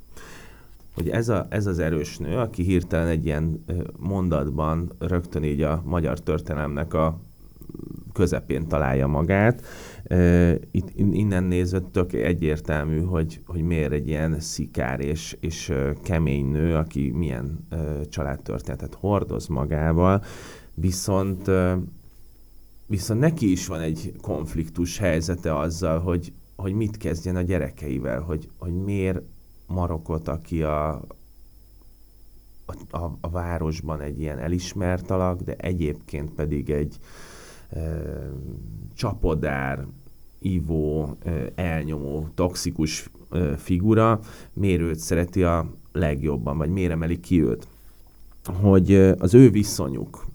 Hogy 0.94 1.10
ez, 1.10 1.30
a, 1.30 1.46
ez 1.50 1.66
az 1.66 1.80
erős 1.80 2.18
nő, 2.18 2.38
aki 2.38 2.64
hirtelen 2.64 3.08
egy 3.08 3.26
ilyen 3.26 3.64
mondatban 4.00 4.92
rögtön 5.00 5.44
így 5.44 5.62
a 5.62 5.82
magyar 5.86 6.20
történelemnek 6.20 6.94
a 6.94 7.20
közepén 8.14 8.68
találja 8.68 9.08
magát, 9.08 9.62
itt 10.72 10.90
innen 10.96 11.44
nézve 11.44 11.80
tök 11.80 12.14
egyértelmű, 12.14 13.02
hogy, 13.02 13.42
hogy 13.46 13.62
miért 13.62 13.92
egy 13.92 14.08
ilyen 14.08 14.40
szikár 14.40 15.00
és, 15.00 15.38
és 15.40 15.74
kemény 16.04 16.46
nő, 16.46 16.76
aki 16.76 17.12
milyen 17.12 17.68
családtörténetet 18.10 18.94
hordoz 18.94 19.48
magával, 19.48 20.24
viszont 20.74 21.50
viszont 22.88 23.20
neki 23.20 23.52
is 23.52 23.68
van 23.68 23.80
egy 23.80 24.14
konfliktus 24.22 24.98
helyzete 24.98 25.58
azzal, 25.58 26.00
hogy, 26.00 26.34
hogy 26.56 26.74
mit 26.74 26.98
kezdjen 26.98 27.36
a 27.36 27.42
gyerekeivel, 27.42 28.22
hogy, 28.22 28.50
hogy 28.58 28.74
miért 28.74 29.22
Marokot, 29.68 30.28
aki 30.28 30.64
a, 30.64 30.92
a, 32.92 33.18
a 33.22 33.30
városban 33.30 34.02
egy 34.02 34.20
ilyen 34.20 34.40
elismert 34.40 35.12
alak, 35.12 35.42
de 35.42 35.54
egyébként 35.54 36.32
pedig 36.32 36.70
egy, 36.70 36.98
csapodár, 38.94 39.86
ivó, 40.40 41.18
elnyomó, 41.56 42.28
toxikus 42.36 43.10
figura, 43.58 44.20
miért 44.54 44.82
őt 44.82 45.00
szereti 45.00 45.44
a 45.44 45.72
legjobban, 45.92 46.58
vagy 46.58 46.70
miért 46.70 46.92
emeli 46.92 47.20
ki 47.20 47.44
őt. 47.44 47.68
Hogy 48.62 48.94
az 48.96 49.34
ő 49.34 49.50
viszonyuk, 49.50 50.26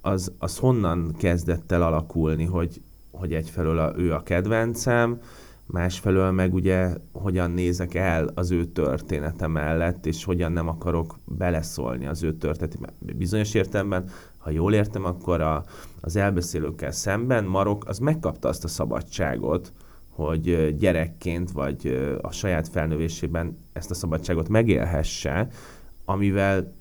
az, 0.00 0.32
az 0.38 0.58
honnan 0.58 1.14
kezdett 1.18 1.72
el 1.72 1.82
alakulni, 1.82 2.44
hogy, 2.44 2.80
hogy 3.10 3.34
egyfelől 3.34 3.78
a, 3.78 3.92
ő 3.96 4.12
a 4.12 4.22
kedvencem, 4.22 5.20
másfelől 5.66 6.30
meg 6.30 6.54
ugye 6.54 6.96
hogyan 7.12 7.50
nézek 7.50 7.94
el 7.94 8.30
az 8.34 8.50
ő 8.50 8.64
története 8.64 9.46
mellett, 9.46 10.06
és 10.06 10.24
hogyan 10.24 10.52
nem 10.52 10.68
akarok 10.68 11.18
beleszólni 11.24 12.06
az 12.06 12.22
ő 12.22 12.32
történetébe. 12.32 12.92
Bizonyos 12.98 13.54
értelemben, 13.54 14.08
ha 14.38 14.50
jól 14.50 14.74
értem, 14.74 15.04
akkor 15.04 15.40
a, 15.40 15.64
az 16.04 16.16
elbeszélőkkel 16.16 16.90
szemben 16.90 17.44
Marok 17.44 17.84
az 17.86 17.98
megkapta 17.98 18.48
azt 18.48 18.64
a 18.64 18.68
szabadságot, 18.68 19.72
hogy 20.08 20.76
gyerekként 20.76 21.50
vagy 21.50 21.86
a 22.20 22.32
saját 22.32 22.68
felnövésében 22.68 23.58
ezt 23.72 23.90
a 23.90 23.94
szabadságot 23.94 24.48
megélhesse, 24.48 25.48
amivel 26.04 26.72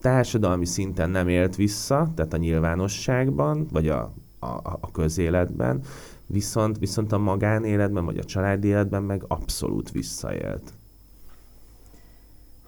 társadalmi 0.00 0.64
szinten 0.64 1.10
nem 1.10 1.28
élt 1.28 1.56
vissza, 1.56 2.12
tehát 2.14 2.32
a 2.32 2.36
nyilvánosságban, 2.36 3.66
vagy 3.72 3.88
a, 3.88 4.12
a, 4.38 4.46
a 4.62 4.90
közéletben, 4.92 5.80
viszont, 6.26 6.78
viszont 6.78 7.12
a 7.12 7.18
magánéletben, 7.18 8.04
vagy 8.04 8.18
a 8.18 8.24
családi 8.24 8.68
életben 8.68 9.02
meg 9.02 9.24
abszolút 9.28 9.90
visszaélt. 9.90 10.72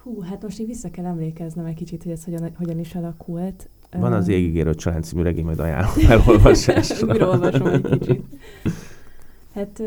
Hú, 0.03 0.21
hát 0.21 0.43
most 0.43 0.59
így 0.59 0.67
vissza 0.67 0.91
kell 0.91 1.05
emlékeznem 1.05 1.65
egy 1.65 1.75
kicsit, 1.75 2.03
hogy 2.03 2.13
ez 2.13 2.25
hogyan, 2.25 2.55
hogyan 2.57 2.79
is 2.79 2.95
alakult. 2.95 3.69
Van 3.99 4.13
az 4.13 4.29
Égigérő 4.29 4.75
család 4.75 5.05
című 5.05 5.23
regény, 5.23 5.45
majd 5.45 5.59
ajánlom 5.59 5.95
elolvasásra. 6.09 7.07
Újra 7.07 7.29
olvasom 7.29 7.67
egy 7.67 7.99
kicsit. 7.99 8.25
Hát 9.55 9.83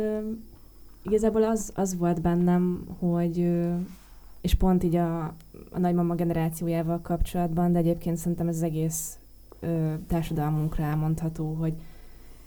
igazából 1.03 1.43
az, 1.43 1.71
az 1.75 1.97
volt 1.97 2.21
bennem, 2.21 2.85
hogy 2.99 3.47
és 4.45 4.53
pont 4.53 4.83
így 4.83 4.95
a, 4.95 5.23
a 5.69 5.79
nagymama 5.79 6.15
generációjával 6.15 7.01
kapcsolatban, 7.01 7.71
de 7.71 7.77
egyébként 7.77 8.17
szerintem 8.17 8.47
ez 8.47 8.55
az 8.55 8.63
egész 8.63 9.17
uh, 9.61 9.93
társadalmunkra 10.07 10.83
elmondható, 10.83 11.53
hogy 11.53 11.73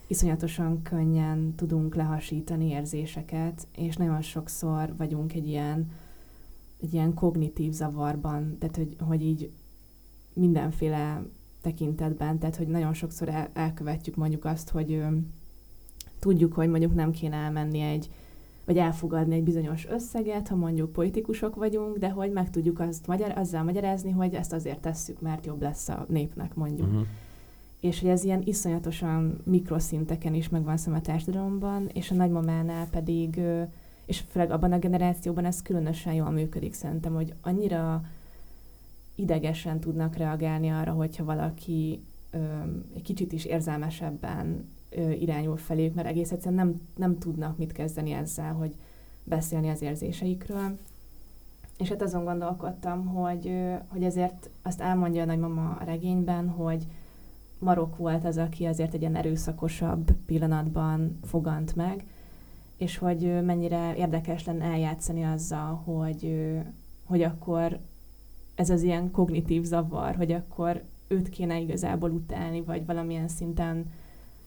iszonyatosan 0.06 0.82
könnyen 0.82 1.54
tudunk 1.56 1.94
lehasítani 1.94 2.68
érzéseket, 2.68 3.66
és 3.76 3.96
nagyon 3.96 4.22
sokszor 4.22 4.94
vagyunk 4.96 5.34
egy 5.34 5.48
ilyen, 5.48 5.90
egy 6.82 6.94
ilyen 6.94 7.14
kognitív 7.14 7.72
zavarban, 7.72 8.56
tehát 8.58 8.76
hogy, 8.76 8.96
hogy 9.00 9.22
így 9.22 9.50
mindenféle 10.32 11.22
tekintetben, 11.60 12.38
tehát 12.38 12.56
hogy 12.56 12.66
nagyon 12.66 12.94
sokszor 12.94 13.28
el, 13.28 13.48
elkövetjük 13.52 14.16
mondjuk 14.16 14.44
azt, 14.44 14.70
hogy 14.70 14.92
ö, 14.92 15.06
tudjuk, 16.18 16.52
hogy 16.52 16.68
mondjuk 16.68 16.94
nem 16.94 17.10
kéne 17.10 17.36
elmenni 17.36 17.80
egy, 17.80 18.10
vagy 18.64 18.76
elfogadni 18.76 19.34
egy 19.34 19.42
bizonyos 19.42 19.86
összeget, 19.86 20.48
ha 20.48 20.56
mondjuk 20.56 20.92
politikusok 20.92 21.54
vagyunk, 21.54 21.98
de 21.98 22.10
hogy 22.10 22.32
meg 22.32 22.50
tudjuk 22.50 22.80
azt 22.80 23.06
magyar, 23.06 23.32
azzal 23.36 23.62
magyarázni, 23.62 24.10
hogy 24.10 24.34
ezt 24.34 24.52
azért 24.52 24.80
tesszük, 24.80 25.20
mert 25.20 25.46
jobb 25.46 25.62
lesz 25.62 25.88
a 25.88 26.06
népnek 26.08 26.54
mondjuk. 26.54 26.88
Uh-huh 26.88 27.06
és 27.80 28.00
hogy 28.00 28.08
ez 28.08 28.24
ilyen 28.24 28.42
iszonyatosan 28.44 29.40
mikroszinteken 29.44 30.34
is 30.34 30.48
megvan 30.48 30.76
szem 30.76 30.94
a 30.94 31.00
társadalomban, 31.00 31.88
és 31.92 32.10
a 32.10 32.14
nagymamánál 32.14 32.88
pedig, 32.90 33.40
és 34.06 34.22
főleg 34.28 34.50
abban 34.50 34.72
a 34.72 34.78
generációban 34.78 35.44
ez 35.44 35.62
különösen 35.62 36.14
jól 36.14 36.30
működik 36.30 36.72
szerintem, 36.72 37.14
hogy 37.14 37.34
annyira 37.40 38.02
idegesen 39.18 39.80
tudnak 39.80 40.16
reagálni 40.16 40.68
arra, 40.68 40.92
hogyha 40.92 41.24
valaki 41.24 42.02
ö, 42.30 42.38
egy 42.94 43.02
kicsit 43.02 43.32
is 43.32 43.44
érzelmesebben 43.44 44.68
ö, 44.90 45.10
irányul 45.10 45.56
feléjük, 45.56 45.94
mert 45.94 46.08
egész 46.08 46.32
egyszerűen 46.32 46.66
nem, 46.66 46.80
nem 46.96 47.18
tudnak 47.18 47.58
mit 47.58 47.72
kezdeni 47.72 48.12
ezzel, 48.12 48.52
hogy 48.52 48.74
beszélni 49.24 49.68
az 49.68 49.82
érzéseikről. 49.82 50.78
És 51.78 51.88
hát 51.88 52.02
azon 52.02 52.24
gondolkodtam, 52.24 53.06
hogy, 53.06 53.52
hogy 53.88 54.02
ezért 54.02 54.50
azt 54.62 54.80
elmondja 54.80 55.22
a 55.22 55.26
nagymama 55.26 55.76
a 55.80 55.84
regényben, 55.84 56.48
hogy 56.48 56.86
Marok 57.58 57.96
volt 57.96 58.24
az, 58.24 58.36
aki 58.36 58.64
azért 58.64 58.94
egy 58.94 59.00
ilyen 59.00 59.16
erőszakosabb 59.16 60.10
pillanatban 60.26 61.18
fogant 61.24 61.76
meg, 61.76 62.04
és 62.76 62.98
hogy 62.98 63.44
mennyire 63.44 63.96
érdekes 63.96 64.44
lenne 64.44 64.64
eljátszani 64.64 65.24
azzal, 65.24 65.74
hogy, 65.84 66.50
hogy 67.04 67.22
akkor 67.22 67.78
ez 68.58 68.70
az 68.70 68.82
ilyen 68.82 69.10
kognitív 69.10 69.62
zavar, 69.62 70.14
hogy 70.14 70.32
akkor 70.32 70.82
őt 71.08 71.28
kéne 71.28 71.60
igazából 71.60 72.10
utálni, 72.10 72.60
vagy 72.60 72.86
valamilyen 72.86 73.28
szinten 73.28 73.92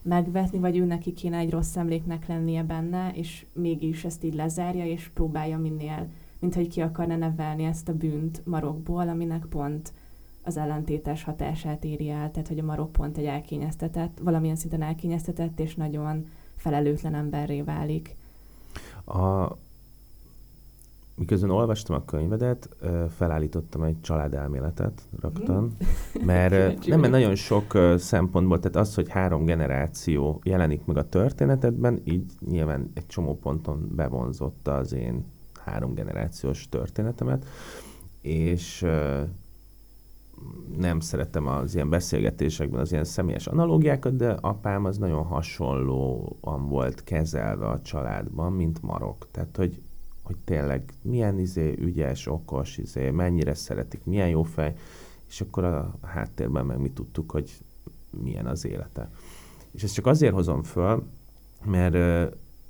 megvetni, 0.01 0.59
vagy 0.59 0.77
ő 0.77 0.85
neki 0.85 1.13
kéne 1.13 1.37
egy 1.37 1.49
rossz 1.49 1.75
emléknek 1.75 2.27
lennie 2.27 2.63
benne, 2.63 3.11
és 3.13 3.45
mégis 3.53 4.05
ezt 4.05 4.23
így 4.23 4.33
lezárja, 4.33 4.85
és 4.85 5.09
próbálja 5.13 5.57
minél, 5.57 6.07
mint 6.39 6.55
hogy 6.55 6.67
ki 6.67 6.81
akarna 6.81 7.15
nevelni 7.15 7.63
ezt 7.63 7.89
a 7.89 7.93
bűnt 7.93 8.41
Marokból, 8.45 9.09
aminek 9.09 9.45
pont 9.45 9.93
az 10.43 10.57
ellentétes 10.57 11.23
hatását 11.23 11.83
éri 11.83 12.09
el, 12.09 12.31
tehát 12.31 12.47
hogy 12.47 12.59
a 12.59 12.63
marok 12.63 12.91
pont 12.91 13.17
egy 13.17 13.25
elkényeztetett, 13.25 14.19
valamilyen 14.21 14.55
szinten 14.55 14.81
elkényeztetett 14.81 15.59
és 15.59 15.75
nagyon 15.75 16.29
felelőtlen 16.55 17.15
emberré 17.15 17.61
válik. 17.61 18.15
A, 19.05 19.57
miközben 21.15 21.49
olvastam 21.49 21.95
a 21.95 22.05
könyvedet, 22.05 22.69
felállítottam 23.15 23.83
egy 23.83 24.01
családelméletet 24.01 25.01
rögtön, 25.21 25.63
mm. 25.63 26.25
mert 26.25 26.85
nem, 26.87 26.99
mert 26.99 27.11
nagyon 27.11 27.35
sok 27.35 27.77
szempontból, 27.97 28.59
tehát 28.59 28.87
az, 28.87 28.95
hogy 28.95 29.09
három 29.09 29.45
generáció 29.45 30.41
jelenik 30.43 30.85
meg 30.85 30.97
a 30.97 31.09
történetedben, 31.09 32.01
így 32.03 32.31
nyilván 32.49 32.91
egy 32.93 33.05
csomó 33.05 33.37
ponton 33.37 33.91
bevonzotta 33.95 34.75
az 34.75 34.93
én 34.93 35.25
három 35.63 35.93
generációs 35.93 36.69
történetemet, 36.69 37.45
és 38.21 38.85
nem 40.77 40.99
szeretem 40.99 41.47
az 41.47 41.75
ilyen 41.75 41.89
beszélgetésekben 41.89 42.79
az 42.79 42.91
ilyen 42.91 43.03
személyes 43.03 43.47
analógiákat, 43.47 44.15
de 44.15 44.29
apám 44.29 44.85
az 44.85 44.97
nagyon 44.97 45.23
hasonlóan 45.23 46.67
volt 46.69 47.03
kezelve 47.03 47.67
a 47.67 47.79
családban, 47.79 48.53
mint 48.53 48.81
Marok. 48.81 49.27
Tehát, 49.31 49.57
hogy, 49.57 49.81
hogy 50.21 50.35
tényleg 50.45 50.93
milyen 51.01 51.39
izé, 51.39 51.75
ügyes, 51.79 52.27
okos, 52.27 52.77
izé, 52.77 53.09
mennyire 53.09 53.53
szeretik, 53.53 54.03
milyen 54.03 54.29
jó 54.29 54.43
fej, 54.43 54.73
és 55.27 55.41
akkor 55.41 55.63
a 55.63 55.97
háttérben 56.01 56.65
meg 56.65 56.79
mi 56.79 56.89
tudtuk, 56.89 57.31
hogy 57.31 57.51
milyen 58.09 58.45
az 58.45 58.65
élete. 58.65 59.09
És 59.71 59.83
ezt 59.83 59.93
csak 59.93 60.05
azért 60.05 60.33
hozom 60.33 60.63
föl, 60.63 61.03
mert 61.65 61.93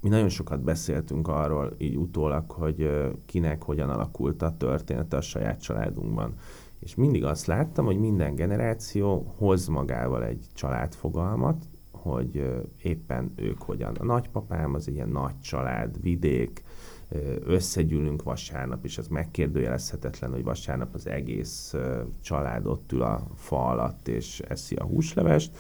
mi 0.01 0.09
nagyon 0.09 0.29
sokat 0.29 0.61
beszéltünk 0.61 1.27
arról 1.27 1.75
így 1.77 1.95
utólag, 1.95 2.51
hogy 2.51 2.89
kinek 3.25 3.63
hogyan 3.63 3.89
alakult 3.89 4.41
a 4.41 4.57
története 4.57 5.17
a 5.17 5.21
saját 5.21 5.61
családunkban 5.61 6.33
és 6.81 6.95
mindig 6.95 7.23
azt 7.23 7.45
láttam, 7.45 7.85
hogy 7.85 7.99
minden 7.99 8.35
generáció 8.35 9.33
hoz 9.37 9.67
magával 9.67 10.23
egy 10.25 10.45
családfogalmat, 10.53 11.65
hogy 11.91 12.63
éppen 12.81 13.33
ők 13.35 13.61
hogyan. 13.61 13.95
A 13.95 14.03
nagypapám 14.03 14.73
az 14.73 14.87
ilyen 14.87 15.09
nagy 15.09 15.39
család, 15.39 16.01
vidék, 16.01 16.63
összegyűlünk 17.45 18.24
vasárnap, 18.24 18.86
és 18.86 18.97
az 18.97 19.08
megkérdőjelezhetetlen, 19.08 20.32
hogy 20.32 20.43
vasárnap 20.43 20.93
az 20.93 21.08
egész 21.08 21.76
család 22.21 22.65
ott 22.65 22.91
ül 22.91 23.02
a 23.02 23.28
fa 23.36 23.67
alatt, 23.67 24.08
és 24.08 24.39
eszi 24.39 24.76
a 24.76 24.84
húslevest. 24.84 25.58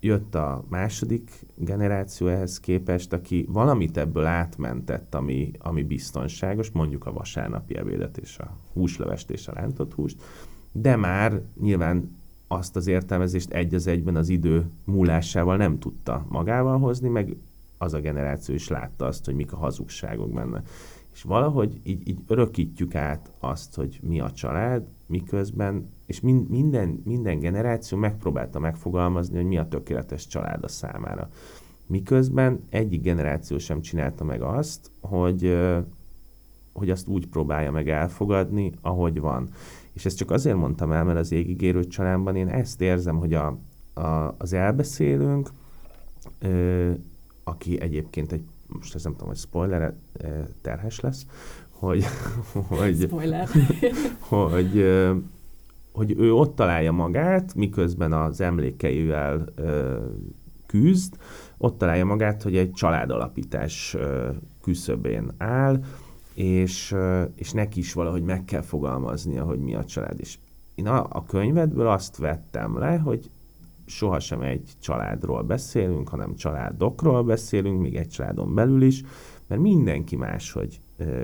Jött 0.00 0.34
a 0.34 0.64
második 0.68 1.30
generáció 1.54 2.26
ehhez 2.26 2.60
képest, 2.60 3.12
aki 3.12 3.46
valamit 3.48 3.96
ebből 3.96 4.24
átmentett, 4.24 5.14
ami, 5.14 5.50
ami 5.58 5.82
biztonságos, 5.82 6.70
mondjuk 6.70 7.06
a 7.06 7.12
vasárnapi 7.12 7.76
ebédet 7.76 8.18
és 8.18 8.38
a 8.38 8.56
húslevest 8.72 9.30
és 9.30 9.48
a 9.48 9.52
rántott 9.52 9.94
húst, 9.94 10.22
de 10.72 10.96
már 10.96 11.40
nyilván 11.60 12.16
azt 12.46 12.76
az 12.76 12.86
értelmezést 12.86 13.50
egy 13.50 13.74
az 13.74 13.86
egyben 13.86 14.16
az 14.16 14.28
idő 14.28 14.70
múlásával 14.84 15.56
nem 15.56 15.78
tudta 15.78 16.26
magával 16.28 16.78
hozni, 16.78 17.08
meg 17.08 17.36
az 17.82 17.94
a 17.94 18.00
generáció 18.00 18.54
is 18.54 18.68
látta 18.68 19.06
azt, 19.06 19.24
hogy 19.24 19.34
mik 19.34 19.52
a 19.52 19.56
hazugságok 19.56 20.32
benne. 20.32 20.62
És 21.12 21.22
valahogy 21.22 21.80
így, 21.82 22.08
így 22.08 22.18
örökítjük 22.26 22.94
át 22.94 23.32
azt, 23.38 23.74
hogy 23.74 24.00
mi 24.02 24.20
a 24.20 24.30
család, 24.30 24.82
miközben, 25.06 25.88
és 26.06 26.20
min, 26.20 26.46
minden, 26.48 27.02
minden 27.04 27.38
generáció 27.38 27.98
megpróbálta 27.98 28.58
megfogalmazni, 28.58 29.36
hogy 29.36 29.46
mi 29.46 29.58
a 29.58 29.68
tökéletes 29.68 30.26
család 30.26 30.64
a 30.64 30.68
számára. 30.68 31.28
Miközben 31.86 32.60
egyik 32.70 33.02
generáció 33.02 33.58
sem 33.58 33.80
csinálta 33.80 34.24
meg 34.24 34.42
azt, 34.42 34.90
hogy, 35.00 35.58
hogy 36.72 36.90
azt 36.90 37.08
úgy 37.08 37.26
próbálja 37.26 37.70
meg 37.70 37.88
elfogadni, 37.88 38.72
ahogy 38.80 39.20
van. 39.20 39.48
És 39.92 40.04
ezt 40.04 40.16
csak 40.16 40.30
azért 40.30 40.56
mondtam 40.56 40.92
el, 40.92 41.04
mert 41.04 41.18
az 41.18 41.32
égigérő 41.32 41.84
családban 41.84 42.36
én 42.36 42.48
ezt 42.48 42.80
érzem, 42.80 43.16
hogy 43.16 43.34
a, 43.34 43.58
a, 43.94 44.34
az 44.38 44.52
elbeszélőnk, 44.52 45.50
ö, 46.38 46.92
aki 47.44 47.80
egyébként 47.80 48.32
egy, 48.32 48.42
most 48.66 48.94
ez 48.94 49.02
nem 49.02 49.12
tudom, 49.12 49.28
hogy 49.28 49.36
spoiler 49.36 49.94
terhes 50.60 51.00
lesz, 51.00 51.26
hogy, 51.70 52.04
hogy, 52.78 53.00
Spoiler. 53.00 53.48
hogy, 54.28 54.84
hogy 55.92 56.14
ő 56.18 56.32
ott 56.32 56.54
találja 56.54 56.92
magát, 56.92 57.54
miközben 57.54 58.12
az 58.12 58.40
emlékeivel 58.40 59.44
küzd, 60.66 61.16
ott 61.58 61.78
találja 61.78 62.04
magát, 62.04 62.42
hogy 62.42 62.56
egy 62.56 62.70
családalapítás 62.72 63.96
küszöbén 64.60 65.30
áll, 65.38 65.84
és, 66.34 66.94
és 67.34 67.52
neki 67.52 67.78
is 67.78 67.92
valahogy 67.92 68.22
meg 68.22 68.44
kell 68.44 68.60
fogalmaznia, 68.60 69.44
hogy 69.44 69.58
mi 69.58 69.74
a 69.74 69.84
család. 69.84 70.20
És 70.20 70.38
én 70.74 70.86
a, 70.86 71.06
a 71.08 71.24
könyvedből 71.24 71.86
azt 71.86 72.16
vettem 72.16 72.78
le, 72.78 72.96
hogy 72.96 73.30
sohasem 73.96 74.40
egy 74.40 74.70
családról 74.80 75.42
beszélünk, 75.42 76.08
hanem 76.08 76.34
családokról 76.34 77.22
beszélünk, 77.22 77.80
még 77.80 77.96
egy 77.96 78.08
családon 78.08 78.54
belül 78.54 78.82
is, 78.82 79.02
mert 79.46 79.60
mindenki 79.60 80.16
máshogy 80.16 80.80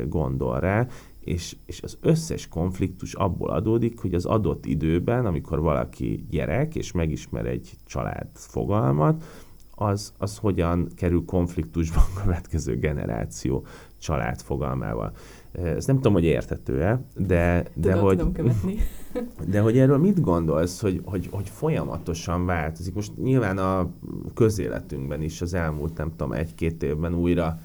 gondol 0.07 0.61
rá, 0.61 0.87
és, 1.20 1.57
és 1.66 1.83
az 1.83 1.98
összes 2.00 2.48
konfliktus 2.48 3.14
abból 3.14 3.50
adódik, 3.50 4.00
hogy 4.00 4.14
az 4.14 4.24
adott 4.24 4.66
időben, 4.66 5.26
amikor 5.26 5.61
valaki 5.61 6.26
gyerek, 6.31 6.74
és 6.74 6.92
megismer 6.92 7.46
egy 7.46 7.76
család 7.87 8.28
fogalmat, 8.33 9.24
az, 9.70 10.12
az 10.18 10.38
hogyan 10.38 10.88
kerül 10.96 11.24
konfliktusban 11.24 12.02
a 12.16 12.20
következő 12.22 12.78
generáció 12.78 13.66
család 13.98 14.40
fogalmával. 14.40 15.12
Ezt 15.52 15.87
nem 15.87 15.96
tudom, 15.96 16.12
hogy 16.12 16.24
értető-e, 16.24 17.00
de, 17.16 17.64
de, 17.74 17.92
tudom, 17.92 18.04
hogy, 18.04 18.16
tudom 18.18 18.34
de 19.50 19.61
hogy 19.61 19.78
erről 19.78 19.98
mit 19.98 20.20
gondolsz, 20.20 20.80
hogy, 20.80 21.02
hogy, 21.04 21.28
hogy 21.30 21.48
folyamatosan 21.48 22.46
változik? 22.46 22.94
Most 22.94 23.12
nyilván 23.16 23.58
a 23.58 23.90
közéletünkben 24.34 25.22
is 25.22 25.40
az 25.40 25.54
elmúlt, 25.54 25.96
nem 25.96 26.11
tudom, 26.16 26.32
egy-két 26.32 26.82
évben 26.82 27.14
újra 27.14 27.58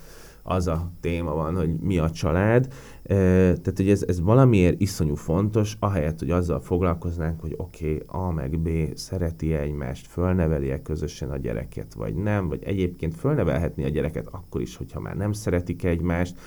az 0.44 0.68
a 0.68 0.92
téma 1.00 1.34
van, 1.34 1.56
hogy 1.56 1.80
mi 1.80 1.98
a 1.98 2.10
család. 2.10 2.68
Tehát, 3.04 3.74
hogy 3.76 3.90
ez, 3.90 4.04
ez 4.08 4.22
valamiért 4.22 4.82
iszonyú 4.82 5.16
fontos, 5.16 5.78
ahelyett, 5.80 6.20
hogy 6.20 6.30
azzal 6.30 6.60
foglalkoznánk, 6.60 7.42
hogy 7.42 7.54
oké, 7.58 7.94
okay, 7.94 8.02
A 8.08 8.32
meg 8.32 8.60
B 8.60 8.70
szereti 8.96 9.54
egymást, 9.54 10.08
fölneveli-e 10.08 10.82
közösen 10.82 11.30
a 11.30 11.38
gyereket, 11.38 11.94
vagy 11.94 12.16
nem, 12.16 12.48
vagy 12.48 12.64
egyébként 12.64 13.16
fölnevelhetni 13.16 13.84
a 13.84 13.90
gyereket 13.90 14.28
akkor 14.32 14.62
is, 14.62 14.76
hogyha 14.76 15.00
már 15.00 15.16
nem 15.16 15.32
szeretik 15.32 15.84
egymást. 15.84 16.40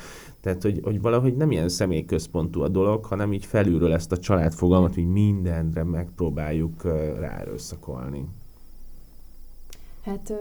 Tehát, 0.46 0.62
hogy, 0.62 0.80
hogy 0.82 1.00
valahogy 1.00 1.36
nem 1.36 1.50
ilyen 1.50 1.68
személyközpontú 1.68 2.62
a 2.62 2.68
dolog, 2.68 3.04
hanem 3.04 3.32
így 3.32 3.44
felülről 3.44 3.92
ezt 3.92 4.12
a 4.12 4.18
családfogalmat, 4.18 4.94
hogy 4.94 5.06
mindenre 5.06 5.84
megpróbáljuk 5.84 6.84
ráerőszakolni. 7.18 8.26
Hát 10.02 10.32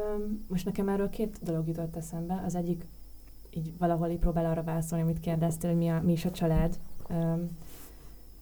most 0.48 0.66
nekem 0.66 0.90
erről 0.90 1.10
két 1.10 1.40
dolog 1.44 1.68
jutott 1.68 1.96
eszembe. 1.96 2.44
Az 2.46 2.56
egyik 2.56 2.86
így 3.50 3.74
valahol 3.78 4.10
így 4.10 4.20
próbál 4.20 4.46
arra 4.46 4.64
válaszolni, 4.64 5.04
amit 5.04 5.20
kérdeztél, 5.20 5.70
hogy 5.70 5.80
mi, 5.80 5.90
a, 5.90 6.02
mi 6.02 6.12
is 6.12 6.26
a 6.26 6.32
család. 6.32 6.80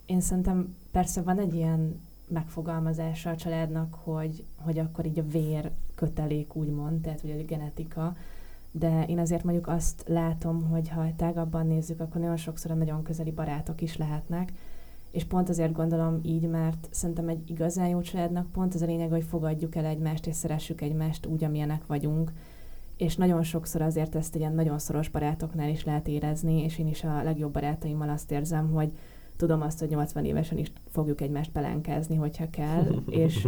Én 0.05 0.21
szerintem 0.21 0.75
persze 0.91 1.21
van 1.21 1.39
egy 1.39 1.53
ilyen 1.53 2.01
megfogalmazása 2.27 3.29
a 3.29 3.35
családnak, 3.35 3.93
hogy, 4.03 4.43
hogy 4.55 4.79
akkor 4.79 5.05
így 5.05 5.19
a 5.19 5.27
vér 5.31 5.71
kötelék 5.95 6.55
úgymond, 6.55 7.01
tehát 7.01 7.21
hogy 7.21 7.31
a 7.31 7.43
genetika, 7.43 8.15
de 8.75 9.05
én 9.07 9.19
azért 9.19 9.43
mondjuk 9.43 9.67
azt 9.67 10.03
látom, 10.07 10.63
hogy 10.63 10.89
ha 10.89 11.15
tágabban 11.15 11.67
nézzük, 11.67 11.99
akkor 11.99 12.21
nagyon 12.21 12.37
sokszor 12.37 12.71
a 12.71 12.75
nagyon 12.75 13.03
közeli 13.03 13.31
barátok 13.31 13.81
is 13.81 13.97
lehetnek, 13.97 14.51
és 15.11 15.23
pont 15.23 15.49
azért 15.49 15.71
gondolom 15.71 16.19
így, 16.23 16.49
mert 16.49 16.87
szerintem 16.91 17.27
egy 17.27 17.49
igazán 17.49 17.87
jó 17.87 18.01
családnak 18.01 18.51
pont 18.51 18.73
az 18.73 18.81
a 18.81 18.85
lényeg, 18.85 19.09
hogy 19.09 19.23
fogadjuk 19.23 19.75
el 19.75 19.85
egymást, 19.85 20.27
és 20.27 20.35
szeressük 20.35 20.81
egymást 20.81 21.25
úgy, 21.25 21.43
amilyenek 21.43 21.85
vagyunk, 21.85 22.31
és 22.97 23.15
nagyon 23.15 23.43
sokszor 23.43 23.81
azért 23.81 24.15
ezt 24.15 24.35
ilyen 24.35 24.53
nagyon 24.53 24.79
szoros 24.79 25.09
barátoknál 25.09 25.69
is 25.69 25.83
lehet 25.83 26.07
érezni, 26.07 26.63
és 26.63 26.79
én 26.79 26.87
is 26.87 27.03
a 27.03 27.23
legjobb 27.23 27.51
barátaimmal 27.53 28.09
azt 28.09 28.31
érzem, 28.31 28.71
hogy 28.71 28.91
tudom 29.43 29.61
azt, 29.61 29.79
hogy 29.79 29.89
80 29.89 30.25
évesen 30.25 30.57
is 30.57 30.71
fogjuk 30.91 31.21
egymást 31.21 31.51
pelenkázni, 31.51 32.15
hogyha 32.15 32.49
kell, 32.49 32.85
és, 33.23 33.47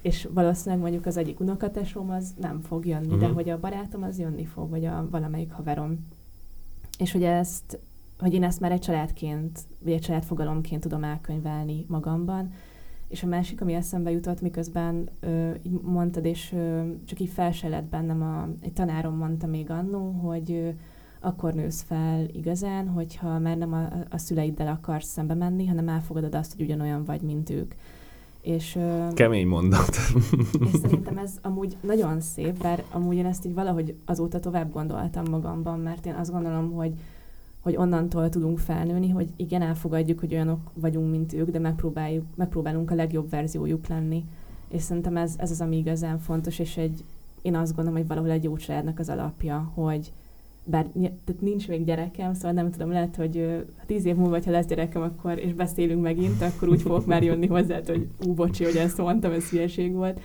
és 0.00 0.28
valószínűleg 0.32 0.80
mondjuk 0.80 1.06
az 1.06 1.16
egyik 1.16 1.40
unokatesom 1.40 2.10
az 2.10 2.34
nem 2.40 2.60
fog 2.60 2.86
jönni, 2.86 3.06
uh-huh. 3.06 3.20
de 3.20 3.26
mhm. 3.26 3.34
hogy 3.34 3.48
a 3.48 3.60
barátom 3.60 4.02
az 4.02 4.18
jönni 4.18 4.44
fog, 4.44 4.70
vagy 4.70 4.84
a 4.84 5.08
valamelyik 5.10 5.52
haverom. 5.52 6.06
És 6.98 7.12
hogy 7.12 7.22
ezt, 7.22 7.78
hogy 8.18 8.34
én 8.34 8.42
ezt 8.42 8.60
már 8.60 8.72
egy 8.72 8.80
családként, 8.80 9.60
vagy 9.84 9.92
egy 9.92 10.00
családfogalomként 10.00 10.80
tudom 10.80 11.04
elkönyvelni 11.04 11.84
magamban, 11.88 12.52
és 13.08 13.22
a 13.22 13.26
másik, 13.26 13.60
ami 13.60 13.72
eszembe 13.72 14.10
jutott, 14.10 14.40
miközben 14.40 15.08
ö, 15.20 15.50
így 15.62 15.80
mondtad, 15.82 16.24
és 16.24 16.52
ö, 16.52 16.82
csak 17.04 17.20
így 17.20 17.28
fel 17.28 17.52
se 17.52 17.68
lett 17.68 17.84
bennem, 17.84 18.22
a, 18.22 18.48
egy 18.60 18.72
tanárom 18.72 19.16
mondta 19.16 19.46
még 19.46 19.70
annó, 19.70 20.10
hogy 20.10 20.52
ö, 20.52 20.68
akkor 21.20 21.54
nősz 21.54 21.82
fel 21.82 22.26
igazán, 22.32 22.88
hogyha 22.88 23.38
már 23.38 23.56
nem 23.56 23.72
a, 23.72 23.88
a 24.10 24.18
szüleiddel 24.18 24.68
akarsz 24.68 25.08
szembe 25.08 25.34
menni, 25.34 25.66
hanem 25.66 25.88
elfogadod 25.88 26.34
azt, 26.34 26.54
hogy 26.56 26.64
ugyanolyan 26.64 27.04
vagy, 27.04 27.20
mint 27.20 27.50
ők. 27.50 27.74
És, 28.40 28.78
Kemény 29.14 29.46
mondat. 29.46 29.96
és 30.72 30.78
szerintem 30.82 31.18
ez 31.18 31.32
amúgy 31.42 31.76
nagyon 31.80 32.20
szép, 32.20 32.62
bár 32.62 32.84
amúgy 32.92 33.16
én 33.16 33.26
ezt 33.26 33.46
így 33.46 33.54
valahogy 33.54 33.94
azóta 34.04 34.40
tovább 34.40 34.72
gondoltam 34.72 35.24
magamban, 35.30 35.80
mert 35.80 36.06
én 36.06 36.14
azt 36.14 36.30
gondolom, 36.30 36.72
hogy 36.72 36.92
hogy 37.60 37.76
onnantól 37.76 38.28
tudunk 38.28 38.58
felnőni, 38.58 39.08
hogy 39.08 39.28
igen, 39.36 39.62
elfogadjuk, 39.62 40.20
hogy 40.20 40.32
olyanok 40.32 40.70
vagyunk, 40.74 41.10
mint 41.10 41.32
ők, 41.32 41.50
de 41.50 41.58
megpróbáljuk, 41.58 42.24
megpróbálunk 42.34 42.90
a 42.90 42.94
legjobb 42.94 43.30
verziójuk 43.30 43.86
lenni. 43.86 44.24
És 44.68 44.82
szerintem 44.82 45.16
ez, 45.16 45.34
ez 45.36 45.50
az, 45.50 45.60
ami 45.60 45.76
igazán 45.76 46.18
fontos, 46.18 46.58
és 46.58 46.76
egy, 46.76 47.04
én 47.42 47.54
azt 47.54 47.74
gondolom, 47.74 47.98
hogy 47.98 48.08
valahol 48.08 48.30
egy 48.30 48.44
jó 48.44 48.56
családnak 48.56 48.98
az 48.98 49.08
alapja, 49.08 49.70
hogy 49.74 50.12
bár 50.70 50.86
tehát 51.24 51.40
nincs 51.40 51.68
még 51.68 51.84
gyerekem, 51.84 52.34
szóval 52.34 52.52
nem 52.52 52.70
tudom, 52.70 52.90
lehet, 52.90 53.16
hogy 53.16 53.64
tíz 53.86 54.04
év 54.04 54.16
múlva, 54.16 54.38
ha 54.44 54.50
lesz 54.50 54.66
gyerekem, 54.66 55.02
akkor, 55.02 55.38
és 55.38 55.52
beszélünk 55.52 56.02
megint, 56.02 56.42
akkor 56.42 56.68
úgy 56.68 56.82
fogok 56.82 57.06
már 57.06 57.22
jönni 57.22 57.46
hozzá, 57.46 57.80
hogy 57.86 58.08
ú, 58.26 58.34
bocsi, 58.34 58.64
hogy 58.64 58.76
ezt 58.76 58.98
mondtam, 58.98 59.32
ez 59.32 59.50
hülyeség 59.50 59.92
volt 59.92 60.20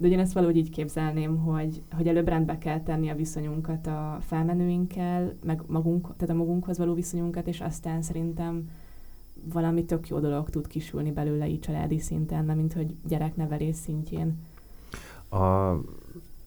de 0.00 0.08
én 0.08 0.18
ezt 0.18 0.32
valahogy 0.32 0.56
így 0.56 0.70
képzelném, 0.70 1.36
hogy, 1.36 1.82
hogy 1.90 2.08
előbb 2.08 2.28
rendbe 2.28 2.58
kell 2.58 2.82
tenni 2.82 3.08
a 3.08 3.14
viszonyunkat 3.14 3.86
a 3.86 4.18
felmenőinkkel, 4.20 5.34
meg 5.44 5.62
magunk, 5.66 6.02
tehát 6.16 6.34
a 6.34 6.38
magunkhoz 6.38 6.78
való 6.78 6.94
viszonyunkat, 6.94 7.46
és 7.46 7.60
aztán 7.60 8.02
szerintem 8.02 8.70
valami 9.52 9.84
tök 9.84 10.08
jó 10.08 10.18
dolog 10.18 10.50
tud 10.50 10.66
kisülni 10.66 11.12
belőle 11.12 11.48
így 11.48 11.60
családi 11.60 11.98
szinten, 11.98 12.44
nem 12.44 12.56
mint 12.56 12.72
hogy 12.72 12.94
gyereknevelés 13.08 13.76
szintjén. 13.76 14.38
A, 15.28 15.70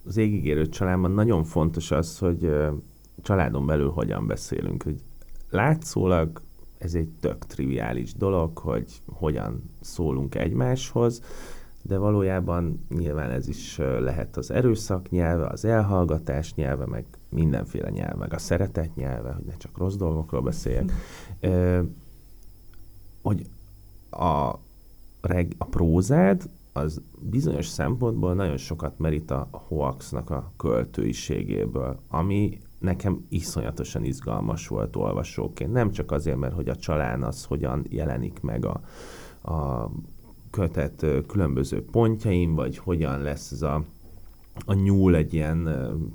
az 0.06 0.18
égigérő 0.18 0.70
családban 0.70 1.12
nagyon 1.12 1.44
fontos 1.44 1.92
az, 1.92 2.18
hogy 2.18 2.50
családon 3.22 3.66
belül 3.66 3.90
hogyan 3.90 4.28
beszélünk. 4.28 4.84
Hogy 4.84 5.02
látszólag 5.50 6.42
ez 6.78 6.94
egy 6.94 7.10
tök 7.20 7.46
triviális 7.46 8.14
dolog, 8.14 8.58
hogy 8.58 9.02
hogyan 9.06 9.64
szólunk 9.80 10.36
egymáshoz, 10.36 11.22
de 11.82 11.98
valójában 11.98 12.86
nyilván 12.90 13.30
ez 13.30 13.48
is 13.48 13.78
lehet 13.78 14.38
az 14.38 14.52
erőszak 14.52 15.10
nyelve, 15.10 15.48
az 15.48 15.66
elhallgatás 15.66 16.54
nyelve, 16.54 16.86
meg 16.86 17.06
mindenféle 17.30 17.90
nyelv, 17.90 18.18
meg 18.18 18.34
a 18.34 18.38
szeretet 18.38 18.96
nyelve, 18.96 19.32
hogy 19.32 19.44
ne 19.44 19.58
csak 19.58 19.78
rossz 19.78 19.96
dolgokról 19.96 20.42
beszéljek. 20.42 20.92
Ö, 21.40 21.82
hogy 23.22 23.46
a, 24.10 24.54
reg, 25.22 25.56
a 25.58 25.66
prózád 25.66 26.50
az 26.74 27.02
bizonyos 27.20 27.68
szempontból 27.68 28.34
nagyon 28.34 28.58
sokat 28.58 29.00
merít 29.00 29.32
a 29.32 29.48
Hoaxnak 29.52 30.30
a 30.30 30.52
költőiségéből, 30.58 32.00
ami 32.08 32.60
nekem 32.82 33.26
iszonyatosan 33.30 34.04
izgalmas 34.04 34.68
volt 34.68 34.96
olvasóként. 34.96 35.72
Nem 35.72 35.92
csak 35.92 36.12
azért, 36.12 36.38
mert 36.38 36.54
hogy 36.54 36.70
a 36.70 36.76
csalán 36.76 37.24
az 37.24 37.46
hogyan 37.46 37.86
jelenik 37.90 38.42
meg 38.42 38.66
a, 38.66 38.82
a 39.52 39.90
kötet 40.50 41.06
különböző 41.28 41.86
pontjain, 41.86 42.56
vagy 42.56 42.78
hogyan 42.78 43.22
lesz 43.22 43.52
ez 43.52 43.62
a, 43.62 43.84
a 44.66 44.74
nyúl 44.74 45.16
egy 45.16 45.34
ilyen 45.34 45.70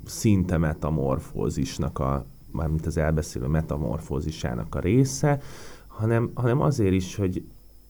szinte 0.05 0.57
metamorfózisnak 0.57 1.99
a, 1.99 2.25
mármint 2.51 2.85
az 2.85 2.97
elbeszélő 2.97 3.47
metamorfózisának 3.47 4.75
a 4.75 4.79
része, 4.79 5.41
hanem, 5.87 6.31
hanem 6.33 6.61
azért 6.61 6.93
is, 6.93 7.15
hogy, 7.15 7.43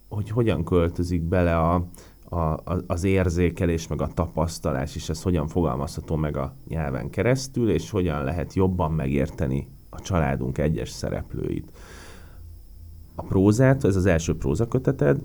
hogy 0.10 0.30
hogyan 0.30 0.64
költözik 0.64 1.22
bele 1.22 1.60
a, 1.60 1.88
a, 2.30 2.58
az 2.88 3.04
érzékelés, 3.04 3.88
meg 3.88 4.02
a 4.02 4.08
tapasztalás, 4.08 4.96
és 4.96 5.10
ez 5.10 5.22
hogyan 5.22 5.48
fogalmazható 5.48 6.16
meg 6.16 6.38
a 6.38 6.56
nyelven 6.68 7.10
keresztül, 7.10 7.70
és 7.70 7.90
hogyan 7.90 8.24
lehet 8.24 8.54
jobban 8.54 8.92
megérteni 8.92 9.68
a 9.90 10.02
családunk 10.02 10.58
egyes 10.58 10.90
szereplőit. 10.90 11.72
A 13.16 13.24
prózát, 13.24 13.84
ez 13.84 13.96
az 13.96 14.06
első 14.06 14.38
prózaköteted, 14.38 15.22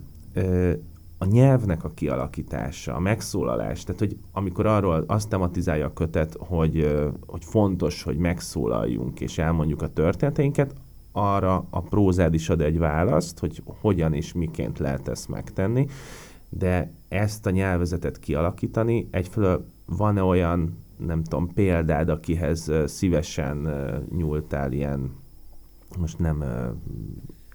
a 1.18 1.24
nyelvnek 1.24 1.84
a 1.84 1.90
kialakítása, 1.94 2.94
a 2.94 2.98
megszólalás, 2.98 3.84
tehát 3.84 4.00
hogy 4.00 4.16
amikor 4.32 4.66
arról 4.66 5.04
azt 5.06 5.28
tematizálja 5.28 5.86
a 5.86 5.92
kötet, 5.92 6.36
hogy, 6.38 7.00
hogy 7.26 7.44
fontos, 7.44 8.02
hogy 8.02 8.16
megszólaljunk 8.16 9.20
és 9.20 9.38
elmondjuk 9.38 9.82
a 9.82 9.92
történeteinket, 9.92 10.74
arra 11.12 11.66
a 11.70 11.80
prózád 11.80 12.34
is 12.34 12.48
ad 12.48 12.60
egy 12.60 12.78
választ, 12.78 13.38
hogy 13.38 13.62
hogyan 13.80 14.12
és 14.12 14.32
miként 14.32 14.78
lehet 14.78 15.08
ezt 15.08 15.28
megtenni, 15.28 15.86
de 16.58 16.92
ezt 17.08 17.46
a 17.46 17.50
nyelvezetet 17.50 18.18
kialakítani, 18.18 19.08
egyfelől 19.10 19.66
van-e 19.86 20.22
olyan, 20.22 20.78
nem 20.96 21.22
tudom, 21.22 21.52
példád, 21.54 22.08
akihez 22.08 22.72
szívesen 22.86 23.68
nyúltál 24.16 24.72
ilyen, 24.72 25.10
most 25.98 26.18
nem 26.18 26.44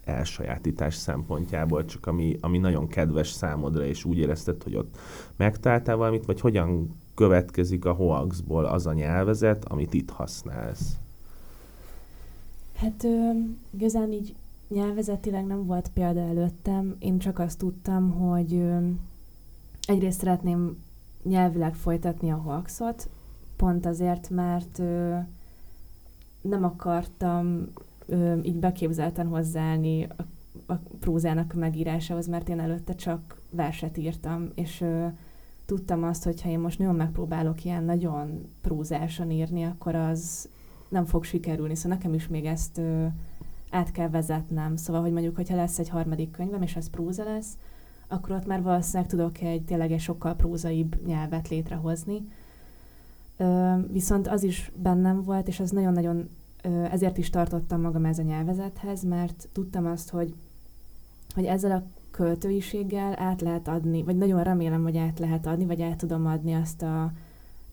elsajátítás 0.04 0.96
szempontjából, 0.96 1.86
csak 1.86 2.06
ami, 2.06 2.38
ami 2.42 2.58
nagyon 2.58 2.88
kedves 2.88 3.30
számodra, 3.30 3.86
és 3.86 4.06
úgy 4.06 4.18
érezted, 4.18 4.64
hogy 4.64 4.76
ott 4.76 4.98
megtaláltál 5.36 5.96
valamit, 5.96 6.26
vagy 6.26 6.40
hogyan 6.40 6.96
következik 7.16 7.86
a 7.86 7.94
hoaxból 7.94 8.66
az 8.66 8.86
a 8.88 8.94
nyelvezet, 8.94 9.66
amit 9.66 9.94
itt 9.94 10.10
használsz? 10.10 10.98
Hát 12.76 13.04
ö, 13.04 13.30
igazán 13.70 14.12
így 14.12 14.36
nyelvezetileg 14.68 15.46
nem 15.46 15.66
volt 15.66 15.92
példa 15.94 16.20
előttem. 16.20 16.96
Én 17.00 17.18
csak 17.18 17.40
azt 17.40 17.58
tudtam, 17.58 18.12
hogy 18.12 18.64
egyrészt 19.88 20.20
szeretném 20.20 20.78
nyelvileg 21.24 21.76
folytatni 21.76 22.32
a 22.32 22.36
hoaxot, 22.36 23.10
pont 23.56 23.86
azért, 23.86 24.30
mert 24.30 24.82
nem 26.42 26.64
akartam 26.64 27.68
így 28.42 28.56
beképzelten 28.56 29.28
hozzáállni 29.28 30.04
a, 30.04 30.26
a 30.74 30.80
prózának 31.00 31.52
a 31.56 31.58
megírásához, 31.58 32.28
mert 32.28 32.50
én 32.50 32.60
előtte 32.60 32.96
csak 32.96 33.42
verset 33.52 33.98
írtam, 33.98 34.50
és 34.56 34.86
tudtam 35.66 36.04
azt, 36.04 36.24
hogy 36.24 36.42
ha 36.42 36.50
én 36.50 36.60
most 36.60 36.80
nagyon 36.80 36.96
megpróbálok 36.96 37.64
ilyen 37.64 37.84
nagyon 37.84 38.50
prózásan 38.62 39.32
írni, 39.32 39.64
akkor 39.64 39.96
az 39.96 40.50
nem 40.90 41.06
fog 41.06 41.24
sikerülni. 41.24 41.76
Szóval 41.76 41.98
nekem 41.98 42.14
is 42.14 42.28
még 42.28 42.46
ezt 42.46 42.82
át 43.70 43.92
kell 43.92 44.10
vezetnem. 44.10 44.76
Szóval, 44.76 45.02
hogy 45.02 45.12
mondjuk, 45.12 45.36
hogyha 45.36 45.56
lesz 45.56 45.80
egy 45.80 45.90
harmadik 45.90 46.32
könyvem, 46.32 46.62
és 46.62 46.76
ez 46.76 46.90
próza 46.90 47.24
lesz, 47.24 47.58
akkor 48.08 48.32
ott 48.32 48.46
már 48.46 48.62
valószínűleg 48.62 49.10
tudok 49.10 49.42
egy 49.42 49.64
tényleg 49.64 49.92
egy 49.92 50.00
sokkal 50.00 50.36
prózaibb 50.36 51.06
nyelvet 51.06 51.48
létrehozni. 51.48 52.28
Ö, 53.38 53.74
viszont 53.92 54.28
az 54.28 54.44
is 54.44 54.72
bennem 54.76 55.24
volt, 55.24 55.48
és 55.48 55.60
ez 55.60 55.72
nagyon-nagyon 55.72 56.30
ö, 56.62 56.84
ezért 56.84 57.18
is 57.18 57.30
tartottam 57.30 57.82
magam 57.82 58.06
ez 58.06 58.20
a 58.20 58.24
nyelvezethez, 58.24 59.04
mert 59.04 59.50
tudtam 59.52 59.86
azt, 59.86 60.10
hogy, 60.10 60.34
hogy 61.34 61.46
ezzel 61.46 61.72
a 61.72 61.84
költőiséggel 62.12 63.20
át 63.20 63.42
lehet 63.42 63.68
adni, 63.68 64.04
vagy 64.04 64.18
nagyon 64.18 64.44
remélem, 64.44 64.84
hogy 64.84 64.98
át 64.98 65.20
lehet 65.20 65.46
adni, 65.46 65.66
vagy 65.66 65.82
át 65.82 65.98
tudom 65.98 66.26
adni 66.26 66.54
azt 66.54 66.82
a 66.82 67.12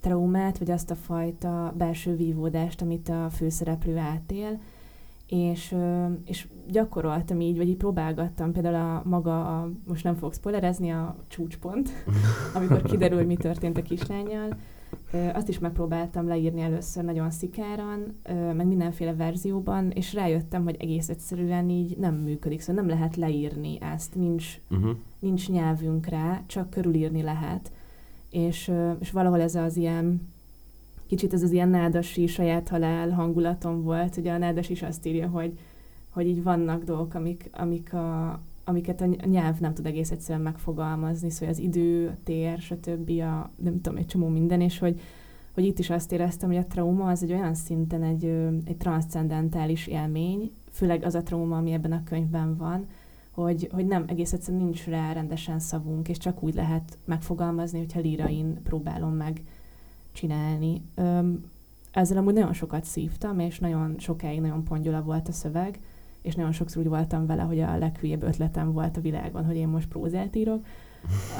traumát, 0.01 0.59
vagy 0.59 0.71
azt 0.71 0.91
a 0.91 0.95
fajta 0.95 1.75
belső 1.77 2.17
vívódást, 2.17 2.83
amit 2.83 3.09
a 3.09 3.31
főszereplő 3.31 3.97
átél, 3.97 4.61
és, 5.27 5.77
és 6.25 6.49
gyakoroltam 6.69 7.41
így, 7.41 7.57
vagy 7.57 7.69
így 7.69 7.77
próbálgattam 7.77 8.53
például 8.53 8.75
a 8.75 9.03
maga, 9.09 9.61
a, 9.61 9.71
most 9.87 10.05
nem 10.05 10.15
fogok 10.15 10.35
spoilerezni, 10.35 10.91
a 10.91 11.17
csúcspont, 11.29 11.91
amikor 12.55 12.83
kiderül, 12.83 13.17
hogy 13.17 13.27
mi 13.27 13.37
történt 13.37 13.79
a 13.79 13.83
kislányjal. 13.83 14.57
Azt 15.33 15.49
is 15.49 15.59
megpróbáltam 15.59 16.27
leírni 16.27 16.61
először 16.61 17.05
nagyon 17.05 17.31
szikáran, 17.31 18.21
meg 18.57 18.67
mindenféle 18.67 19.15
verzióban, 19.15 19.91
és 19.91 20.15
rájöttem, 20.15 20.65
hogy 20.65 20.77
egész 20.79 21.09
egyszerűen 21.09 21.71
így 21.71 21.97
nem 21.97 22.15
működik, 22.15 22.61
szóval 22.61 22.85
nem 22.85 22.97
lehet 22.97 23.17
leírni 23.17 23.79
ezt, 23.81 24.15
nincs, 24.15 24.61
uh-huh. 24.71 24.97
nincs 25.19 25.49
nyelvünk 25.49 26.07
rá, 26.07 26.43
csak 26.47 26.71
körülírni 26.71 27.23
lehet. 27.23 27.73
És, 28.31 28.73
és 29.01 29.11
valahol 29.11 29.41
ez 29.41 29.55
az 29.55 29.77
ilyen 29.77 30.34
kicsit 31.07 31.33
ez 31.33 31.43
az 31.43 31.53
ilyen 31.53 31.69
nádasi 31.69 32.27
saját 32.27 32.69
halál 32.69 33.11
hangulatom 33.11 33.83
volt. 33.83 34.17
Ugye 34.17 34.33
a 34.33 34.39
nádas 34.39 34.69
is 34.69 34.83
azt 34.83 35.07
írja, 35.07 35.29
hogy, 35.29 35.59
hogy 36.11 36.27
így 36.27 36.43
vannak 36.43 36.83
dolgok, 36.83 37.15
amik, 37.15 37.49
amik 37.53 37.93
a, 37.93 38.41
amiket 38.65 39.01
a 39.01 39.07
nyelv 39.27 39.61
nem 39.61 39.75
tud 39.75 39.87
egész 39.87 40.11
egyszerűen 40.11 40.45
megfogalmazni, 40.45 41.31
szóval 41.31 41.55
az 41.55 41.61
idő, 41.61 42.09
a 42.09 42.17
tér, 42.25 42.59
stb. 42.59 43.11
a 43.11 43.51
nem 43.57 43.81
tudom, 43.81 43.99
egy 43.99 44.07
csomó 44.07 44.29
minden, 44.29 44.61
és 44.61 44.79
hogy, 44.79 45.01
hogy 45.55 45.65
itt 45.65 45.79
is 45.79 45.91
azt 45.91 46.13
éreztem, 46.13 46.49
hogy 46.49 46.59
a 46.59 46.67
trauma 46.67 47.09
az 47.09 47.23
egy 47.23 47.33
olyan 47.33 47.55
szinten 47.55 48.03
egy, 48.03 48.25
egy 48.65 48.77
transzcendentális 48.77 49.87
élmény, 49.87 50.51
főleg 50.71 51.05
az 51.05 51.15
a 51.15 51.23
trauma, 51.23 51.57
ami 51.57 51.73
ebben 51.73 51.93
a 51.93 52.05
könyvben 52.05 52.57
van, 52.57 52.87
hogy, 53.31 53.69
hogy 53.73 53.87
nem, 53.87 54.05
egész 54.07 54.33
egyszerűen 54.33 54.63
nincs 54.63 54.85
rá 54.87 55.13
rendesen 55.13 55.59
szavunk, 55.59 56.09
és 56.09 56.19
csak 56.19 56.43
úgy 56.43 56.55
lehet 56.55 56.99
megfogalmazni, 57.05 57.79
hogyha 57.79 58.01
lírain 58.01 58.63
próbálom 58.63 59.13
meg 59.13 59.43
csinálni. 60.15 60.83
Öm, 60.95 61.45
ezzel 61.91 62.17
amúgy 62.17 62.35
nagyon 62.35 62.53
sokat 62.53 62.85
szívtam, 62.85 63.39
és 63.39 63.59
nagyon 63.59 63.95
sokáig 63.99 64.41
nagyon 64.41 64.65
pongyola 64.65 65.03
volt 65.03 65.29
a 65.29 65.33
szöveg, 65.33 65.79
és 66.23 66.35
nagyon 66.35 66.53
sokszor 66.53 66.83
úgy 66.83 66.89
voltam 66.89 67.27
vele, 67.27 67.43
hogy 67.43 67.61
a 67.61 67.79
leghülyebb 67.79 68.23
ötletem 68.23 68.73
volt 68.73 68.97
a 68.97 69.01
világon, 69.01 69.45
hogy 69.45 69.57
én 69.57 69.69
most 69.69 69.89
prózát 69.89 70.37
írok. 70.37 70.67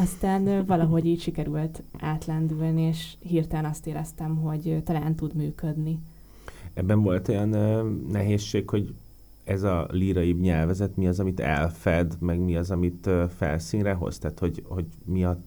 Aztán 0.01 0.67
valahogy 0.67 1.07
így 1.07 1.21
sikerült 1.21 1.83
átlendülni, 1.99 2.83
és 2.83 3.15
hirtelen 3.19 3.71
azt 3.71 3.87
éreztem, 3.87 4.37
hogy 4.37 4.83
talán 4.85 5.15
tud 5.15 5.35
működni. 5.35 5.99
Ebben 6.75 7.03
volt 7.03 7.29
olyan 7.29 7.49
nehézség, 8.11 8.69
hogy 8.69 8.95
ez 9.45 9.63
a 9.63 9.87
líraibb 9.91 10.41
nyelvezet 10.41 10.97
mi 10.97 11.07
az, 11.07 11.21
amit 11.21 11.41
elfed, 11.41 12.17
meg 12.21 12.39
mi 12.39 12.57
az, 12.57 12.71
amit 12.71 13.11
felszínre 13.37 13.93
hoz? 13.93 14.19
Tehát, 14.19 14.39
hogy, 14.39 14.63
hogy 14.69 14.87
mi 15.05 15.25
a 15.25 15.41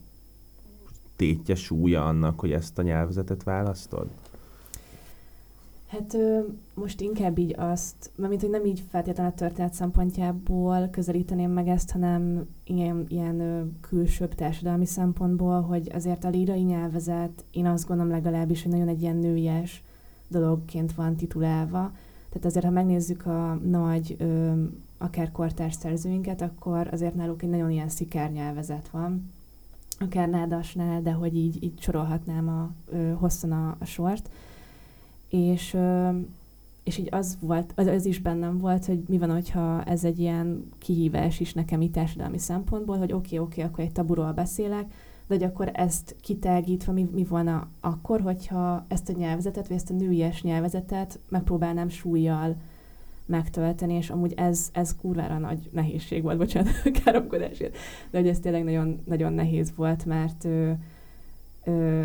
tétje, 1.18 1.56
súlya 1.56 2.06
annak, 2.06 2.40
hogy 2.40 2.52
ezt 2.52 2.78
a 2.78 2.82
nyelvezetet 2.82 3.44
választod? 3.44 4.08
Hát 5.88 6.18
most 6.74 7.02
inkább 7.02 7.38
így 7.38 7.56
azt, 7.58 8.12
mert 8.16 8.30
mint 8.30 8.42
hogy 8.42 8.50
nem 8.50 8.66
így 8.66 8.84
feltétlenül 8.90 9.32
a 9.32 9.36
történet 9.36 9.74
szempontjából 9.74 10.88
közelíteném 10.92 11.52
meg 11.52 11.68
ezt, 11.68 11.92
hanem 11.92 12.48
ilyen, 12.64 13.06
ilyen 13.08 13.72
külsőbb 13.82 14.36
társadalmi 14.36 14.86
szempontból, 14.86 15.62
hogy 15.62 15.92
azért 15.94 16.24
a 16.24 16.30
lírai 16.30 16.62
nyelvezet, 16.62 17.44
én 17.52 17.66
azt 17.66 17.88
gondolom 17.88 18.12
legalábbis, 18.12 18.64
hogy 18.64 18.72
nagyon 18.72 18.88
egy 18.88 19.02
ilyen 19.02 19.16
nőies 19.16 19.84
dologként 20.28 20.94
van 20.94 21.16
titulálva. 21.16 21.92
Tehát 22.30 22.46
azért, 22.46 22.66
ha 22.66 22.72
megnézzük 22.72 23.26
a 23.26 23.60
nagy, 23.64 24.18
akár 24.98 25.32
kortárs 25.32 25.76
szerzőinket, 25.76 26.42
akkor 26.42 26.88
azért 26.92 27.16
náluk 27.16 27.44
egy 27.44 27.50
nagyon 27.50 27.72
ilyen 27.72 27.90
szikárnyelvezet 27.90 28.90
van 28.90 29.32
akár 30.00 30.30
nádasnál, 30.30 31.02
de 31.02 31.12
hogy 31.12 31.36
így, 31.36 31.64
így 31.64 31.82
sorolhatnám 31.82 32.48
a, 32.48 32.72
ö, 32.92 33.14
hosszan 33.14 33.52
a, 33.52 33.76
a 33.80 33.86
sort. 33.86 34.30
És, 35.30 35.74
ö, 35.74 36.10
és 36.84 36.98
így 36.98 37.08
az 37.12 37.38
volt, 37.42 37.72
az, 37.76 37.88
az 37.88 38.06
is 38.06 38.20
bennem 38.20 38.58
volt, 38.58 38.86
hogy 38.86 39.04
mi 39.08 39.18
van, 39.18 39.32
hogyha 39.32 39.84
ez 39.84 40.04
egy 40.04 40.20
ilyen 40.20 40.72
kihívás 40.78 41.40
is 41.40 41.54
nekem 41.54 41.82
itt 41.82 41.94
társadalmi 41.94 42.38
szempontból, 42.38 42.98
hogy 42.98 43.14
oké, 43.14 43.38
okay, 43.38 43.40
oké, 43.40 43.62
okay, 43.62 43.72
akkor 43.72 43.84
egy 43.84 43.92
taburól 43.92 44.32
beszélek, 44.32 44.86
de 45.28 45.34
hogy 45.34 45.44
akkor 45.44 45.70
ezt 45.74 46.16
kitágítva 46.22 46.92
mi, 46.92 47.10
mi 47.14 47.24
volna 47.24 47.68
akkor, 47.80 48.22
hogyha 48.22 48.86
ezt 48.88 49.10
a 49.10 49.14
nyelvezetet, 49.18 49.68
vagy 49.68 49.78
ezt 49.78 49.90
a 49.90 49.94
nőies 49.94 50.42
nyelvezetet 50.42 51.20
megpróbálnám 51.30 51.90
súlyjal 51.90 52.56
megtölteni, 53.28 53.94
és 53.94 54.10
amúgy 54.10 54.34
ez, 54.36 54.70
ez 54.74 54.96
kurvára 54.96 55.38
nagy 55.38 55.70
nehézség 55.72 56.24
volt, 56.24 56.38
bocsánat, 56.38 56.72
káromkodásért, 57.04 57.78
de 58.12 58.18
hogy 58.18 58.28
ez 58.28 58.40
tényleg 58.40 58.64
nagyon, 58.64 59.02
nagyon 59.06 59.34
nehéz 59.34 59.74
volt, 59.76 60.06
mert 60.06 60.46
ö, 60.46 60.72
ö, 61.64 62.02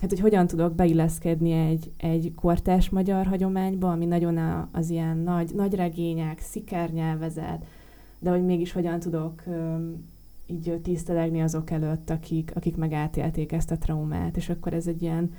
hát 0.00 0.10
hogy 0.10 0.20
hogyan 0.20 0.46
tudok 0.46 0.74
beilleszkedni 0.74 1.52
egy, 1.52 1.92
egy 1.96 2.32
kortás 2.34 2.90
magyar 2.90 3.26
hagyományba, 3.26 3.90
ami 3.92 4.04
nagyon 4.04 4.36
a, 4.36 4.68
az 4.72 4.90
ilyen 4.90 5.18
nagy, 5.18 5.50
nagy 5.54 5.74
regények, 5.74 6.40
szikárnyelvezet, 6.40 7.66
de 8.18 8.30
hogy 8.30 8.44
mégis 8.44 8.72
hogyan 8.72 9.00
tudok 9.00 9.42
ö, 9.46 9.76
így 10.46 10.80
tisztelegni 10.82 11.42
azok 11.42 11.70
előtt, 11.70 12.10
akik, 12.10 12.50
akik 12.54 12.76
meg 12.76 12.92
átélték 12.92 13.52
ezt 13.52 13.70
a 13.70 13.78
traumát, 13.78 14.36
és 14.36 14.48
akkor 14.48 14.72
ez 14.72 14.86
egy 14.86 15.02
ilyen 15.02 15.34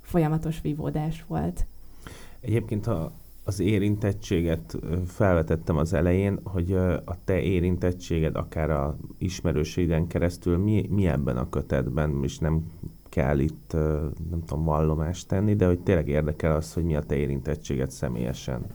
folyamatos 0.00 0.60
vívódás 0.60 1.24
volt. 1.26 1.66
Egyébként, 2.40 2.84
ha 2.84 3.12
az 3.50 3.60
érintettséget 3.60 4.78
felvetettem 5.06 5.76
az 5.76 5.92
elején, 5.92 6.40
hogy 6.44 6.72
a 7.04 7.24
te 7.24 7.40
érintettséged 7.40 8.36
akár 8.36 8.70
a 8.70 8.96
ismerőségeden 9.18 10.06
keresztül 10.06 10.56
mi, 10.56 10.86
mi 10.90 11.06
ebben 11.06 11.36
a 11.36 11.48
kötetben, 11.48 12.20
és 12.22 12.38
nem 12.38 12.64
kell 13.08 13.38
itt, 13.38 13.72
nem 14.30 14.42
tudom, 14.46 14.64
vallomást 14.64 15.28
tenni, 15.28 15.54
de 15.54 15.66
hogy 15.66 15.80
tényleg 15.80 16.08
érdekel 16.08 16.56
az, 16.56 16.72
hogy 16.72 16.84
mi 16.84 16.96
a 16.96 17.02
te 17.02 17.16
érintettséged 17.16 17.90
személyesen. 17.90 18.66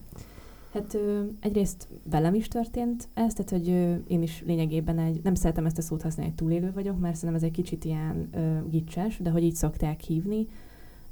Hát 0.73 0.97
egyrészt 1.39 1.87
velem 2.09 2.33
is 2.33 2.47
történt 2.47 3.07
ez, 3.13 3.33
tehát 3.33 3.49
hogy 3.49 3.67
én 4.07 4.21
is 4.21 4.43
lényegében 4.45 4.99
egy, 4.99 5.19
nem 5.23 5.35
szeretem 5.35 5.65
ezt 5.65 5.77
a 5.77 5.81
szót 5.81 6.01
használni, 6.01 6.33
túlélő 6.33 6.71
vagyok, 6.73 6.99
mert 6.99 7.15
szerintem 7.15 7.37
ez 7.37 7.43
egy 7.43 7.55
kicsit 7.55 7.85
ilyen 7.85 8.29
ö, 8.33 8.69
gicses, 8.69 9.19
de 9.19 9.29
hogy 9.29 9.43
így 9.43 9.55
szokták 9.55 10.01
hívni. 10.01 10.47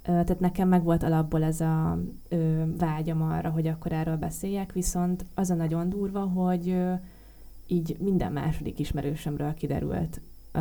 Tehát 0.04 0.40
nekem 0.40 0.68
meg 0.68 0.84
volt 0.84 1.04
alapból 1.04 1.44
ez 1.44 1.62
a 1.62 2.00
ö, 2.30 2.64
vágyam 2.78 3.22
arra, 3.22 3.50
hogy 3.50 3.68
akkor 3.68 3.92
erről 3.92 4.18
beszéljek, 4.18 4.72
viszont 4.72 5.26
az 5.34 5.50
a 5.50 5.54
nagyon 5.56 5.90
durva, 5.90 6.20
hogy 6.20 6.70
ö, 6.70 6.94
így 7.68 7.98
minden 8.00 8.32
második 8.32 8.80
ismerősömről 8.80 9.54
kiderült 9.54 10.22
ö, 10.52 10.60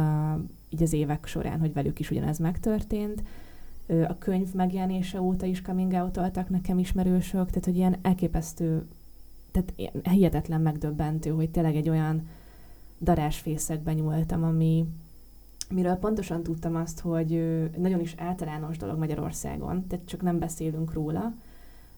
így 0.68 0.82
az 0.82 0.93
évek 0.93 1.26
során, 1.26 1.61
hogy 1.61 1.72
velük 1.72 1.99
is 1.99 2.11
ugyanez 2.11 2.38
megtörtént. 2.38 3.22
Ö, 3.86 4.03
a 4.03 4.18
könyv 4.18 4.55
megjelenése 4.55 5.20
óta 5.20 5.47
is 5.47 5.62
coming 5.62 5.93
out 5.93 6.49
nekem 6.49 6.78
ismerősök, 6.78 7.49
tehát 7.49 7.64
hogy 7.64 7.76
ilyen 7.76 7.97
elképesztő, 8.03 8.86
tehát 9.51 9.72
ilyen 9.76 9.93
hihetetlen 10.03 10.61
megdöbbentő, 10.61 11.30
hogy 11.30 11.51
tényleg 11.51 11.76
egy 11.76 11.88
olyan 11.88 12.28
darásfészekben 13.01 13.95
nyúltam, 13.95 14.45
ami, 14.45 14.86
miről 15.74 15.94
pontosan 15.94 16.42
tudtam 16.42 16.76
azt, 16.76 17.00
hogy 17.00 17.68
nagyon 17.78 18.00
is 18.00 18.14
általános 18.18 18.76
dolog 18.76 18.98
Magyarországon, 18.98 19.86
tehát 19.86 20.06
csak 20.06 20.22
nem 20.22 20.38
beszélünk 20.38 20.92
róla, 20.92 21.34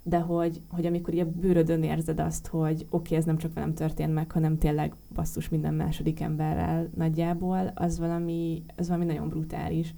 de 0.02 0.18
hogy, 0.18 0.60
hogy 0.68 0.86
amikor 0.86 1.18
a 1.18 1.30
bőrödön 1.30 1.82
érzed 1.82 2.20
azt, 2.20 2.46
hogy 2.46 2.74
oké, 2.74 2.86
okay, 2.90 3.16
ez 3.16 3.24
nem 3.24 3.36
csak 3.36 3.54
velem 3.54 3.74
történt 3.74 4.14
meg, 4.14 4.30
hanem 4.30 4.58
tényleg 4.58 4.94
basszus 5.14 5.48
minden 5.48 5.74
második 5.74 6.20
emberrel 6.20 6.90
nagyjából, 6.96 7.72
az 7.74 7.98
valami, 7.98 8.62
az 8.76 8.88
valami 8.88 9.04
nagyon 9.04 9.28
brutális. 9.28 9.94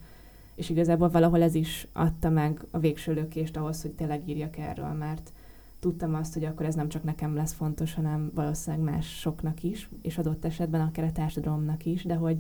És 0.54 0.70
igazából 0.70 1.08
valahol 1.08 1.42
ez 1.42 1.54
is 1.54 1.88
adta 1.92 2.30
meg 2.30 2.66
a 2.70 2.78
végső 2.78 3.14
lökést 3.14 3.56
ahhoz, 3.56 3.82
hogy 3.82 3.92
tényleg 3.92 4.28
írjak 4.28 4.56
erről, 4.58 4.92
mert 4.92 5.32
tudtam 5.78 6.14
azt, 6.14 6.34
hogy 6.34 6.44
akkor 6.44 6.66
ez 6.66 6.74
nem 6.74 6.88
csak 6.88 7.02
nekem 7.02 7.34
lesz 7.34 7.52
fontos, 7.52 7.94
hanem 7.94 8.30
valószínűleg 8.34 8.84
másoknak 8.84 9.62
is, 9.62 9.90
és 10.02 10.18
adott 10.18 10.44
esetben 10.44 10.80
akár 10.80 11.04
a 11.04 11.12
társadalomnak 11.12 11.84
is, 11.84 12.04
de 12.04 12.14
hogy, 12.14 12.38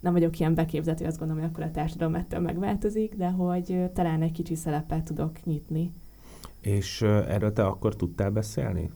nem 0.00 0.12
vagyok 0.12 0.38
ilyen 0.38 0.54
beképzett, 0.54 0.98
hogy 0.98 1.06
azt 1.06 1.18
gondolom, 1.18 1.42
hogy 1.42 1.52
akkor 1.52 1.64
a 1.64 1.70
társadalom 1.70 2.14
ettől 2.14 2.40
megváltozik, 2.40 3.14
de 3.14 3.28
hogy 3.28 3.90
talán 3.92 4.22
egy 4.22 4.32
kicsi 4.32 4.54
szelepet 4.54 5.04
tudok 5.04 5.44
nyitni. 5.44 5.92
És 6.60 7.02
erről 7.02 7.52
te 7.52 7.66
akkor 7.66 7.96
tudtál 7.96 8.30
beszélni? 8.30 8.90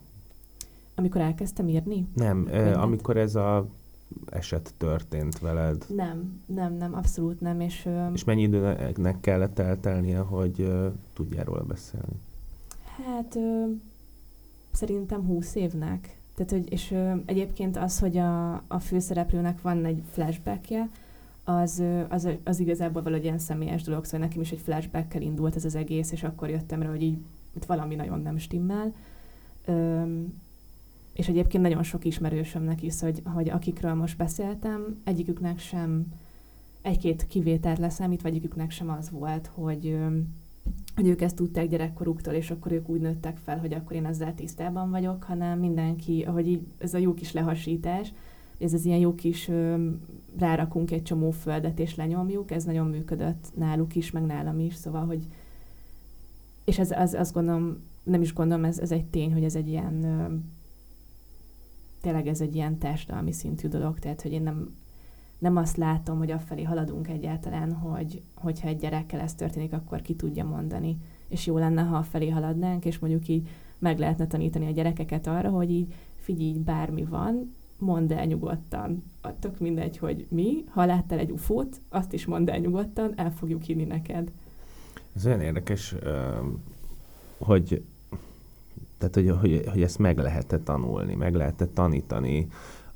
Amikor 0.95 1.21
elkezdtem 1.21 1.69
írni? 1.69 2.07
Nem, 2.15 2.49
uh, 2.51 2.83
amikor 2.83 3.17
ez 3.17 3.35
a 3.35 3.67
eset 4.27 4.75
történt 4.77 5.39
veled? 5.39 5.85
Nem, 5.89 6.43
nem, 6.47 6.75
nem, 6.75 6.95
abszolút 6.95 7.41
nem. 7.41 7.61
És, 7.61 7.89
és 8.13 8.25
mennyi 8.25 8.43
időnek 8.43 9.21
kellett 9.21 9.59
eltelnie, 9.59 10.19
hogy 10.19 10.61
uh, 10.61 10.93
tudjál 11.13 11.45
róla 11.45 11.63
beszélni? 11.63 12.21
Hát 13.05 13.39
szerintem 14.73 15.27
húsz 15.27 15.55
évnek. 15.55 16.17
Tehát, 16.35 16.51
hogy, 16.51 16.73
és 16.73 16.91
uh, 16.91 17.13
egyébként 17.25 17.77
az, 17.77 17.99
hogy 17.99 18.17
a, 18.17 18.53
a 18.53 18.79
főszereplőnek 18.79 19.61
van 19.61 19.85
egy 19.85 20.03
flashbackje, 20.11 20.89
az, 21.45 21.83
az, 22.09 22.29
az 22.45 22.61
igazából 22.61 23.03
valahogy 23.03 23.25
ilyen 23.25 23.39
személyes 23.39 23.83
dolog, 23.83 24.05
szóval 24.05 24.21
nekem 24.21 24.41
is 24.41 24.51
egy 24.51 24.61
flashbackkel 24.61 25.23
indult 25.23 25.57
ez 25.57 25.65
az 25.65 25.75
egész, 25.75 26.13
és 26.13 26.23
akkor 26.23 26.49
jöttem 26.49 26.83
rá, 26.83 26.89
hogy 26.89 27.03
így 27.03 27.19
itt 27.57 27.65
valami 27.65 27.95
nagyon 27.95 28.21
nem 28.21 28.39
stimmel. 28.39 28.93
Üm, 29.69 30.41
és 31.13 31.29
egyébként 31.29 31.63
nagyon 31.63 31.83
sok 31.83 32.05
ismerősömnek 32.05 32.83
is, 32.83 33.01
hogy, 33.01 33.23
hogy 33.25 33.49
akikről 33.49 33.95
most 33.95 34.17
beszéltem, 34.17 35.01
egyiküknek 35.05 35.59
sem, 35.59 36.07
egy-két 36.83 37.27
kivételt 37.27 37.79
leszámítva, 37.79 38.29
egyiküknek 38.29 38.71
sem 38.71 38.91
az 38.91 39.11
volt, 39.11 39.51
hogy, 39.55 39.99
hogy 40.95 41.07
ők 41.07 41.21
ezt 41.21 41.37
tudták 41.37 41.69
gyerekkoruktól, 41.69 42.35
és 42.35 42.51
akkor 42.51 42.73
ők 42.73 42.89
úgy 42.89 43.01
nőttek 43.01 43.37
fel, 43.37 43.59
hogy 43.59 43.73
akkor 43.73 43.97
én 43.97 44.07
ezzel 44.07 44.35
tisztában 44.35 44.91
vagyok, 44.91 45.23
hanem 45.23 45.59
mindenki, 45.59 46.23
ahogy 46.23 46.49
így, 46.49 46.61
ez 46.79 46.95
a 46.95 46.99
jó 46.99 47.15
kis 47.15 47.33
lehasítás, 47.33 48.13
ez 48.59 48.73
az 48.73 48.85
ilyen 48.85 48.99
jó 48.99 49.15
kis 49.15 49.51
rárakunk 50.39 50.91
egy 50.91 51.03
csomó 51.03 51.31
földet 51.31 51.79
és 51.79 51.95
lenyomjuk, 51.95 52.51
ez 52.51 52.65
nagyon 52.65 52.87
működött 52.87 53.51
náluk 53.55 53.95
is, 53.95 54.11
meg 54.11 54.23
nálam 54.23 54.59
is, 54.59 54.75
szóval, 54.75 55.07
hogy 55.07 55.27
és 56.65 56.79
ez, 56.79 56.91
az, 56.91 57.15
azt 57.15 57.33
gondolom, 57.33 57.77
nem 58.03 58.23
is 58.23 58.33
gondolom, 58.33 58.65
ez, 58.65 58.79
ez 58.79 58.91
egy 58.91 59.05
tény, 59.05 59.33
hogy 59.33 59.45
ez 59.45 59.55
egy 59.55 59.69
ilyen 59.69 60.05
tényleg 62.01 62.27
ez 62.27 62.41
egy 62.41 62.55
ilyen 62.55 62.79
társadalmi 62.79 63.33
szintű 63.33 63.69
dolog, 63.69 63.99
tehát 63.99 64.23
hogy 64.23 64.33
én 64.33 64.43
nem, 64.43 64.75
nem 65.43 65.57
azt 65.57 65.77
látom, 65.77 66.19
hogy 66.19 66.31
afelé 66.31 66.63
haladunk 66.63 67.09
egyáltalán, 67.09 67.73
hogy, 67.73 68.23
hogyha 68.35 68.69
egy 68.69 68.77
gyerekkel 68.77 69.21
ez 69.21 69.35
történik, 69.35 69.73
akkor 69.73 70.03
ki 70.03 70.15
tudja 70.15 70.45
mondani. 70.45 70.99
És 71.29 71.47
jó 71.47 71.59
lenne, 71.59 71.83
ha 71.83 71.97
afelé 71.97 72.29
haladnánk, 72.29 72.85
és 72.85 72.99
mondjuk 72.99 73.29
így 73.29 73.49
meg 73.79 73.99
lehetne 73.99 74.27
tanítani 74.27 74.67
a 74.67 74.71
gyerekeket 74.71 75.27
arra, 75.27 75.51
hogy 75.51 75.71
így 75.71 75.95
figyelj, 76.17 76.59
bármi 76.59 77.05
van, 77.05 77.55
mondd 77.79 78.13
el 78.13 78.25
nyugodtan. 78.25 79.03
Tök 79.39 79.59
mindegy, 79.59 79.99
hogy 79.99 80.27
mi, 80.29 80.65
ha 80.69 80.85
láttál 80.85 81.19
egy 81.19 81.31
ufót, 81.31 81.81
azt 81.89 82.13
is 82.13 82.27
mondd 82.27 82.51
el 82.51 82.59
nyugodtan, 82.59 83.13
el 83.17 83.33
fogjuk 83.33 83.63
hinni 83.63 83.85
neked. 83.85 84.31
Ez 85.15 85.27
olyan 85.27 85.41
érdekes, 85.41 85.95
hogy 87.39 87.83
tehát, 88.99 89.15
hogy, 89.15 89.39
hogy, 89.41 89.65
hogy 89.73 89.83
ezt 89.83 89.99
meg 89.99 90.19
lehetett 90.19 90.65
tanulni, 90.65 91.15
meg 91.15 91.35
lehetett 91.35 91.75
tanítani 91.75 92.49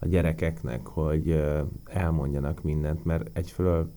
gyerekeknek, 0.06 0.86
hogy 0.86 1.42
elmondjanak 1.84 2.62
mindent, 2.62 3.04
mert 3.04 3.38
egyfelől 3.38 3.90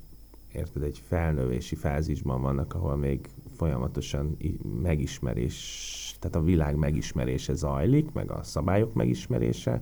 érted, 0.51 0.84
egy 0.84 1.01
felnövési 1.07 1.76
fázisban 1.76 2.41
vannak, 2.41 2.74
ahol 2.74 2.95
még 2.95 3.30
folyamatosan 3.55 4.38
megismerés, 4.82 6.18
tehát 6.20 6.36
a 6.36 6.41
világ 6.41 6.76
megismerése 6.76 7.53
zajlik, 7.53 8.12
meg 8.12 8.32
a 8.32 8.43
szabályok 8.43 8.93
megismerése. 8.93 9.82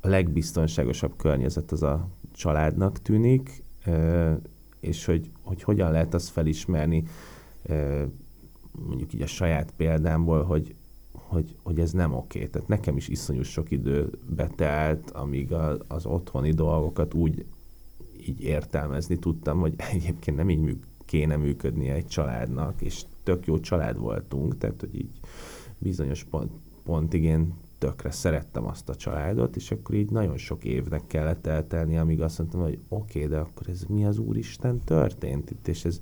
A 0.00 0.08
legbiztonságosabb 0.08 1.16
környezet 1.16 1.72
az 1.72 1.82
a 1.82 2.08
családnak 2.32 3.02
tűnik, 3.02 3.62
és 4.80 5.04
hogy, 5.04 5.30
hogy 5.42 5.62
hogyan 5.62 5.92
lehet 5.92 6.14
azt 6.14 6.28
felismerni, 6.28 7.04
mondjuk 8.86 9.12
így 9.12 9.22
a 9.22 9.26
saját 9.26 9.72
példámból, 9.76 10.42
hogy 10.42 10.74
hogy, 11.28 11.56
hogy 11.62 11.80
ez 11.80 11.92
nem 11.92 12.14
oké. 12.14 12.46
Tehát 12.46 12.68
nekem 12.68 12.96
is 12.96 13.08
iszonyú 13.08 13.42
sok 13.42 13.70
idő 13.70 14.10
betelt, 14.36 15.10
amíg 15.10 15.52
a, 15.52 15.76
az 15.88 16.06
otthoni 16.06 16.52
dolgokat 16.52 17.14
úgy 17.14 17.44
így 18.26 18.40
értelmezni 18.42 19.16
tudtam, 19.16 19.60
hogy 19.60 19.74
egyébként 19.92 20.36
nem 20.36 20.50
így 20.50 20.60
műk, 20.60 20.84
kéne 21.04 21.36
működnie 21.36 21.94
egy 21.94 22.06
családnak, 22.06 22.82
és 22.82 23.02
tök 23.22 23.46
jó 23.46 23.58
család 23.58 23.98
voltunk, 23.98 24.58
tehát 24.58 24.80
hogy 24.80 24.94
így 24.94 25.10
bizonyos 25.78 26.24
pont, 26.24 26.50
pontig 26.84 27.22
én 27.24 27.54
tökre 27.78 28.10
szerettem 28.10 28.66
azt 28.66 28.88
a 28.88 28.94
családot, 28.94 29.56
és 29.56 29.70
akkor 29.70 29.94
így 29.94 30.10
nagyon 30.10 30.36
sok 30.36 30.64
évnek 30.64 31.06
kellett 31.06 31.46
eltelni, 31.46 31.98
amíg 31.98 32.20
azt 32.20 32.38
mondtam, 32.38 32.60
hogy 32.60 32.78
oké, 32.88 33.24
okay, 33.24 33.30
de 33.30 33.38
akkor 33.38 33.68
ez 33.68 33.84
mi 33.88 34.04
az 34.04 34.18
Úristen 34.18 34.78
történt 34.78 35.50
itt, 35.50 35.68
és 35.68 35.84
ez, 35.84 36.00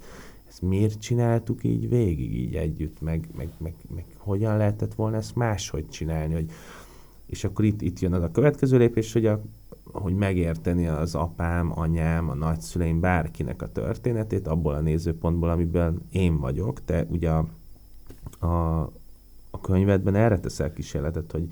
ezt 0.56 0.68
miért 0.68 1.00
csináltuk 1.00 1.64
így 1.64 1.88
végig, 1.88 2.34
így 2.34 2.54
együtt, 2.54 3.00
meg, 3.00 3.28
meg, 3.36 3.48
meg, 3.58 3.74
meg 3.94 4.04
hogyan 4.16 4.56
lehetett 4.56 4.94
volna 4.94 5.16
ezt 5.16 5.36
máshogy 5.36 5.88
csinálni, 5.88 6.34
hogy 6.34 6.50
és 7.26 7.44
akkor 7.44 7.64
itt, 7.64 7.82
itt 7.82 7.98
jön 7.98 8.12
az 8.12 8.22
a 8.22 8.30
következő 8.30 8.78
lépés, 8.78 9.12
hogy, 9.12 9.26
a, 9.26 9.42
hogy 9.92 10.14
megérteni 10.14 10.86
az 10.86 11.14
apám, 11.14 11.78
anyám, 11.78 12.30
a 12.30 12.34
nagyszüleim, 12.34 13.00
bárkinek 13.00 13.62
a 13.62 13.72
történetét 13.72 14.46
abból 14.46 14.74
a 14.74 14.80
nézőpontból, 14.80 15.48
amiben 15.48 16.02
én 16.10 16.38
vagyok. 16.38 16.84
Te 16.84 17.06
ugye 17.08 17.30
a, 17.30 17.46
a, 18.46 18.80
a 19.50 19.60
könyvedben 19.60 20.14
erre 20.14 20.38
teszel 20.38 20.72
kísérletet, 20.72 21.32
hogy 21.32 21.48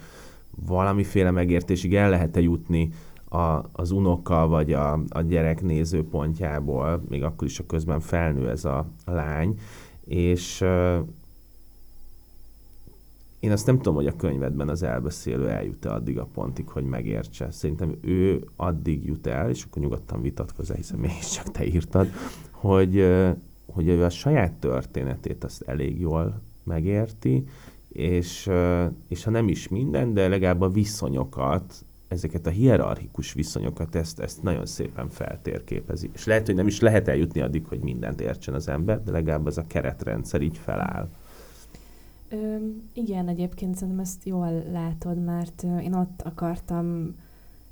valamiféle 0.66 1.30
megértésig 1.30 1.94
el 1.94 2.10
lehet-e 2.10 2.40
jutni 2.40 2.92
a, 3.34 3.70
az 3.72 3.90
unokkal 3.90 4.48
vagy 4.48 4.72
a, 4.72 4.92
a 5.08 5.20
gyerek 5.20 5.62
nézőpontjából, 5.62 7.02
még 7.08 7.22
akkor 7.22 7.46
is 7.46 7.58
a 7.58 7.66
közben 7.66 8.00
felnő 8.00 8.50
ez 8.50 8.64
a, 8.64 8.86
lány, 9.04 9.58
és 10.04 10.60
uh, 10.60 10.98
én 13.40 13.52
azt 13.52 13.66
nem 13.66 13.76
tudom, 13.76 13.94
hogy 13.94 14.06
a 14.06 14.16
könyvedben 14.16 14.68
az 14.68 14.82
elbeszélő 14.82 15.48
eljut-e 15.48 15.92
addig 15.92 16.18
a 16.18 16.28
pontig, 16.34 16.68
hogy 16.68 16.84
megértse. 16.84 17.50
Szerintem 17.50 17.96
ő 18.00 18.44
addig 18.56 19.04
jut 19.04 19.26
el, 19.26 19.50
és 19.50 19.64
akkor 19.64 19.82
nyugodtan 19.82 20.22
vitatkozz 20.22 20.70
hiszen 20.70 20.98
mégiscsak 20.98 21.50
te 21.50 21.66
írtad, 21.66 22.08
hogy, 22.50 23.06
hogy 23.66 23.88
ő 23.88 24.04
a 24.04 24.10
saját 24.10 24.52
történetét 24.52 25.44
azt 25.44 25.62
elég 25.62 26.00
jól 26.00 26.40
megérti, 26.62 27.44
és, 27.88 28.50
és 29.08 29.24
ha 29.24 29.30
nem 29.30 29.48
is 29.48 29.68
minden, 29.68 30.14
de 30.14 30.28
legalább 30.28 30.60
a 30.60 30.68
viszonyokat 30.68 31.84
ezeket 32.08 32.46
a 32.46 32.50
hierarchikus 32.50 33.32
viszonyokat, 33.32 33.94
ezt, 33.94 34.20
ezt 34.20 34.42
nagyon 34.42 34.66
szépen 34.66 35.08
feltérképezi. 35.08 36.10
És 36.12 36.26
lehet, 36.26 36.46
hogy 36.46 36.54
nem 36.54 36.66
is 36.66 36.80
lehet 36.80 37.08
eljutni 37.08 37.40
addig, 37.40 37.66
hogy 37.66 37.80
mindent 37.80 38.20
értsen 38.20 38.54
az 38.54 38.68
ember, 38.68 39.02
de 39.02 39.10
legalább 39.10 39.46
az 39.46 39.58
a 39.58 39.66
keretrendszer 39.66 40.40
így 40.40 40.58
feláll. 40.58 41.08
Ö, 42.28 42.56
igen, 42.92 43.28
egyébként 43.28 43.74
szerintem 43.74 44.02
ezt 44.02 44.24
jól 44.24 44.62
látod, 44.72 45.24
mert 45.24 45.62
én 45.62 45.94
ott 45.94 46.22
akartam 46.22 47.14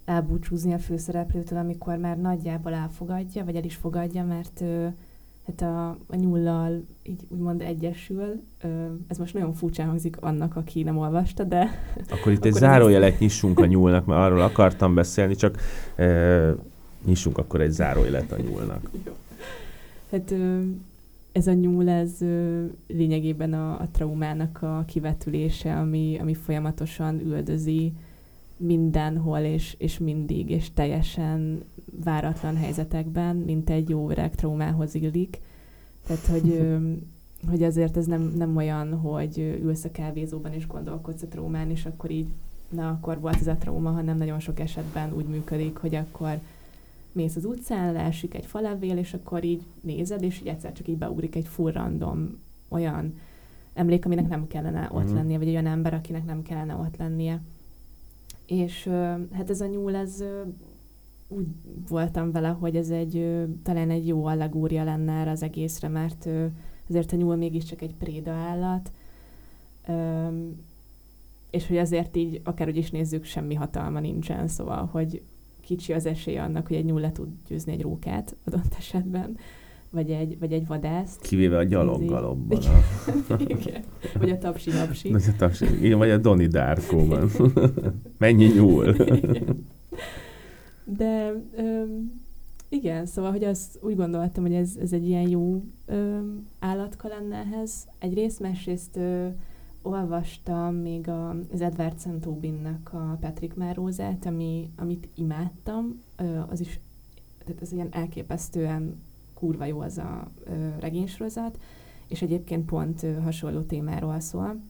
elbúcsúzni 0.04 0.72
a 0.72 0.78
főszereplőtől, 0.78 1.58
amikor 1.58 1.96
már 1.96 2.18
nagyjából 2.18 2.72
elfogadja, 2.72 3.44
vagy 3.44 3.56
el 3.56 3.64
is 3.64 3.74
fogadja, 3.74 4.24
mert 4.24 4.64
hát 5.46 5.60
a, 5.62 5.88
a 5.88 6.16
nyullal 6.16 6.84
így 7.02 7.26
úgymond 7.28 7.60
egyesül. 7.60 8.42
Ez 9.08 9.18
most 9.18 9.34
nagyon 9.34 9.52
furcsán 9.54 9.86
hangzik 9.86 10.16
annak, 10.20 10.56
aki 10.56 10.82
nem 10.82 10.98
olvasta, 10.98 11.44
de... 11.44 11.70
Akkor 12.10 12.32
itt 12.32 12.44
egy 12.44 12.52
zárójelet 12.52 13.18
nyissunk 13.18 13.58
a 13.58 13.66
nyúlnak, 13.66 14.06
mert 14.06 14.20
arról 14.20 14.40
akartam 14.40 14.94
beszélni, 14.94 15.34
csak 15.34 15.56
e, 15.96 16.54
nyissunk 17.04 17.38
akkor 17.38 17.60
egy 17.60 17.70
zárójelet 17.70 18.32
a 18.32 18.40
nyúlnak. 18.40 18.90
Hát 20.10 20.34
ez 21.32 21.46
a 21.46 21.52
nyúl, 21.52 21.88
ez 21.88 22.10
lényegében 22.86 23.52
a, 23.52 23.70
a 23.72 23.88
traumának 23.92 24.62
a 24.62 24.84
kivetülése, 24.86 25.76
ami, 25.76 26.18
ami 26.20 26.34
folyamatosan 26.34 27.20
üldözi 27.20 27.92
mindenhol 28.62 29.38
és, 29.38 29.74
és 29.78 29.98
mindig, 29.98 30.50
és 30.50 30.72
teljesen 30.72 31.64
váratlan 32.04 32.56
helyzetekben, 32.56 33.36
mint 33.36 33.70
egy 33.70 33.88
jó 33.88 34.10
öreg 34.10 34.34
traumához 34.34 34.94
illik. 34.94 35.40
Tehát, 36.06 36.26
hogy, 36.26 36.68
hogy 37.48 37.62
azért 37.62 37.96
ez 37.96 38.06
nem, 38.06 38.32
nem 38.36 38.56
olyan, 38.56 38.94
hogy 38.94 39.58
ülsz 39.62 39.84
a 39.84 39.90
kávézóban 39.90 40.52
és 40.52 40.66
gondolkodsz 40.66 41.22
a 41.22 41.28
traumán, 41.28 41.70
és 41.70 41.86
akkor 41.86 42.10
így, 42.10 42.28
na 42.68 42.88
akkor 42.88 43.20
volt 43.20 43.40
ez 43.40 43.46
a 43.46 43.56
trauma, 43.56 43.90
hanem 43.90 44.16
nagyon 44.16 44.40
sok 44.40 44.60
esetben 44.60 45.12
úgy 45.12 45.26
működik, 45.26 45.76
hogy 45.76 45.94
akkor 45.94 46.38
mész 47.12 47.36
az 47.36 47.44
utcán, 47.44 47.92
leesik 47.92 48.34
egy 48.34 48.46
falevél, 48.46 48.96
és 48.96 49.14
akkor 49.14 49.44
így 49.44 49.62
nézed, 49.80 50.22
és 50.22 50.40
így 50.40 50.46
egyszer 50.46 50.72
csak 50.72 50.88
így 50.88 50.98
beugrik 50.98 51.34
egy 51.34 51.46
full 51.46 51.72
random 51.72 52.40
olyan 52.68 53.14
emlék, 53.74 54.04
aminek 54.04 54.28
nem 54.28 54.46
kellene 54.46 54.88
ott 54.92 55.04
mm-hmm. 55.04 55.14
lennie, 55.14 55.38
vagy 55.38 55.48
olyan 55.48 55.66
ember, 55.66 55.94
akinek 55.94 56.24
nem 56.24 56.42
kellene 56.42 56.74
ott 56.74 56.96
lennie. 56.96 57.40
És 58.52 58.88
hát 59.32 59.50
ez 59.50 59.60
a 59.60 59.66
nyúl, 59.66 59.94
ez 59.94 60.24
úgy 61.28 61.46
voltam 61.88 62.32
vele, 62.32 62.48
hogy 62.48 62.76
ez 62.76 62.90
egy 62.90 63.46
talán 63.62 63.90
egy 63.90 64.06
jó 64.06 64.24
allegória 64.24 64.84
lenne 64.84 65.12
erre 65.12 65.30
az 65.30 65.42
egészre, 65.42 65.88
mert 65.88 66.28
azért 66.88 67.12
a 67.12 67.16
nyúl 67.16 67.36
mégiscsak 67.36 67.82
egy 67.82 67.94
préda 67.94 68.30
állat, 68.30 68.92
és 71.50 71.66
hogy 71.66 71.76
azért 71.76 72.16
így, 72.16 72.40
akárhogy 72.44 72.76
is 72.76 72.90
nézzük, 72.90 73.24
semmi 73.24 73.54
hatalma 73.54 74.00
nincsen, 74.00 74.48
szóval, 74.48 74.88
hogy 74.92 75.22
kicsi 75.60 75.92
az 75.92 76.06
esély 76.06 76.38
annak, 76.38 76.66
hogy 76.66 76.76
egy 76.76 76.84
nyúl 76.84 77.00
le 77.00 77.12
tud 77.12 77.28
győzni 77.46 77.72
egy 77.72 77.82
rókát 77.82 78.36
adott 78.44 78.74
esetben. 78.78 79.36
Vagy 79.92 80.10
egy, 80.10 80.38
vagy 80.38 80.52
egy 80.52 80.66
vadászt. 80.66 81.20
Kivéve 81.20 81.56
a 81.56 81.62
gyaloggalobban. 81.62 82.60
Igen. 83.46 83.82
Vagy 84.18 84.30
a 84.30 84.38
tapsi 84.38 84.70
napsi. 84.70 85.10
Vagy 85.10 85.24
a 85.28 85.36
tapsi, 85.36 85.84
igen, 85.84 85.98
vagy 85.98 86.10
a 86.10 86.18
Doni 86.18 86.46
Dárkóban. 86.46 87.30
Mennyi 88.18 88.46
nyúl. 88.46 88.88
Igen. 89.22 89.66
De 90.84 91.32
öm, 91.56 92.20
igen, 92.68 93.06
szóval, 93.06 93.30
hogy 93.30 93.44
azt 93.44 93.78
úgy 93.82 93.96
gondoltam, 93.96 94.42
hogy 94.42 94.54
ez, 94.54 94.76
ez 94.80 94.92
egy 94.92 95.06
ilyen 95.06 95.28
jó 95.28 95.64
öm, 95.86 96.46
állatka 96.58 97.08
lenne 97.08 97.36
ehhez. 97.36 97.86
Egyrészt, 97.98 98.40
másrészt 98.40 98.96
ö, 98.96 99.26
olvastam 99.82 100.74
még 100.74 101.08
a, 101.08 101.28
az 101.52 101.60
Edward 101.60 101.98
Szentobinnak 101.98 102.90
a 102.92 103.16
Patrick 103.20 103.56
Márózát, 103.56 104.26
ami, 104.26 104.70
amit 104.76 105.08
imádtam, 105.14 106.00
ö, 106.16 106.38
az 106.50 106.60
is, 106.60 106.80
tehát 107.44 107.62
ez 107.62 107.72
ilyen 107.72 107.88
elképesztően 107.90 109.00
kurva 109.42 109.64
jó 109.64 109.80
az 109.80 109.98
a 109.98 110.30
ö, 110.44 110.68
regénysorozat, 110.80 111.58
és 112.08 112.22
egyébként 112.22 112.64
pont 112.64 113.02
ö, 113.02 113.12
hasonló 113.12 113.60
témáról 113.60 114.20
szól. 114.20 114.60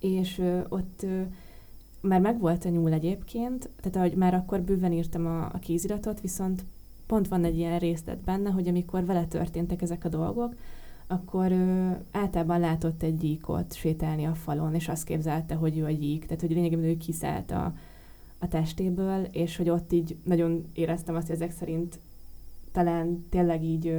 És 0.00 0.38
ö, 0.38 0.60
ott 0.68 1.02
ö, 1.02 1.22
már 2.00 2.20
megvolt 2.20 2.64
a 2.64 2.68
nyúl 2.68 2.92
egyébként, 2.92 3.70
tehát 3.76 3.96
ahogy 3.96 4.14
már 4.14 4.34
akkor 4.34 4.60
bőven 4.60 4.92
írtam 4.92 5.26
a, 5.26 5.44
a 5.44 5.58
kéziratot, 5.58 6.20
viszont 6.20 6.64
pont 7.06 7.28
van 7.28 7.44
egy 7.44 7.56
ilyen 7.56 7.78
részlet 7.78 8.18
benne, 8.18 8.50
hogy 8.50 8.68
amikor 8.68 9.04
vele 9.04 9.24
történtek 9.24 9.82
ezek 9.82 10.04
a 10.04 10.08
dolgok, 10.08 10.54
akkor 11.06 11.52
ö, 11.52 11.90
általában 12.12 12.60
látott 12.60 13.02
egy 13.02 13.16
gyíkot 13.16 13.74
sétálni 13.74 14.24
a 14.24 14.34
falon, 14.34 14.74
és 14.74 14.88
azt 14.88 15.04
képzelte, 15.04 15.54
hogy 15.54 15.78
ő 15.78 15.84
a 15.84 15.90
gyík, 15.90 16.24
tehát 16.24 16.40
hogy 16.40 16.50
lényegében 16.50 16.84
ő 16.84 16.96
kiszállt 16.96 17.50
a, 17.50 17.74
a 18.38 18.48
testéből, 18.48 19.24
és 19.24 19.56
hogy 19.56 19.70
ott 19.70 19.92
így 19.92 20.16
nagyon 20.24 20.64
éreztem 20.72 21.14
azt, 21.14 21.26
hogy 21.26 21.36
ezek 21.36 21.50
szerint 21.50 22.00
talán 22.74 23.20
tényleg 23.28 23.64
így 23.64 23.96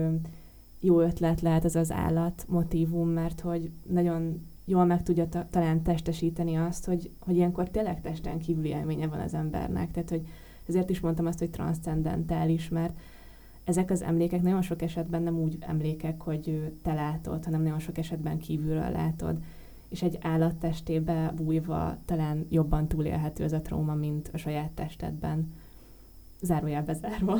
jó 0.80 1.00
ötlet 1.00 1.42
lehet 1.42 1.64
az 1.64 1.76
az 1.76 1.92
állat 1.92 2.46
motivum, 2.48 3.10
mert 3.10 3.40
hogy 3.40 3.72
nagyon 3.88 4.48
jól 4.66 4.86
meg 4.86 5.04
tudja 5.04 5.30
ta- 5.30 5.48
talán 5.50 5.84
testesíteni 5.84 6.56
azt, 6.56 6.86
hogy, 6.86 7.12
hogy 7.20 7.36
ilyenkor 7.36 7.70
tényleg 7.70 8.02
testen 8.02 8.40
kívüli 8.40 8.70
élménye 8.70 9.08
van 9.08 9.20
az 9.20 9.34
embernek. 9.34 9.92
Tehát, 9.92 10.10
hogy 10.10 10.28
ezért 10.68 10.90
is 10.90 11.00
mondtam 11.00 11.26
azt, 11.26 11.40
hogy 11.40 11.50
transzcendentális, 11.50 12.70
mert 12.70 13.00
ezek 13.64 13.92
az 13.92 14.02
emlékek 14.02 14.42
nagyon 14.42 14.62
sok 14.62 14.82
esetben 14.82 15.24
nem 15.24 15.40
úgy 15.40 15.58
emlékek, 15.60 16.22
hogy 16.22 16.74
te 16.82 16.94
látod, 16.94 17.46
hanem 17.46 17.62
nagyon 17.62 17.80
sok 17.80 17.98
esetben 17.98 18.38
kívülről 18.38 18.92
látod. 18.92 19.38
És 19.90 20.02
egy 20.02 20.18
állat 20.22 20.56
testébe 20.56 21.34
bújva 21.36 21.98
talán 22.06 22.46
jobban 22.50 22.88
túlélhető 22.88 23.44
ez 23.44 23.54
a 23.54 23.62
trauma, 23.62 23.94
mint 23.94 24.30
a 24.34 24.38
saját 24.38 24.72
testedben 24.72 25.54
zárójel 26.42 26.84
bezárva. 26.84 27.36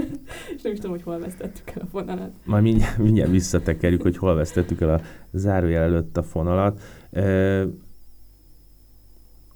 és 0.56 0.62
nem 0.62 0.72
is 0.72 0.78
tudom, 0.78 0.90
hogy 0.90 1.02
hol 1.02 1.18
vesztettük 1.18 1.70
el 1.70 1.82
a 1.82 1.86
fonalat. 1.86 2.30
Majd 2.44 2.62
mindjárt, 2.62 2.98
mindjárt 2.98 3.30
visszatekerjük, 3.30 4.02
hogy 4.02 4.16
hol 4.16 4.34
vesztettük 4.34 4.80
el 4.80 4.94
a 4.94 5.00
zárójel 5.32 5.82
előtt 5.82 6.16
a 6.16 6.22
fonalat. 6.22 6.80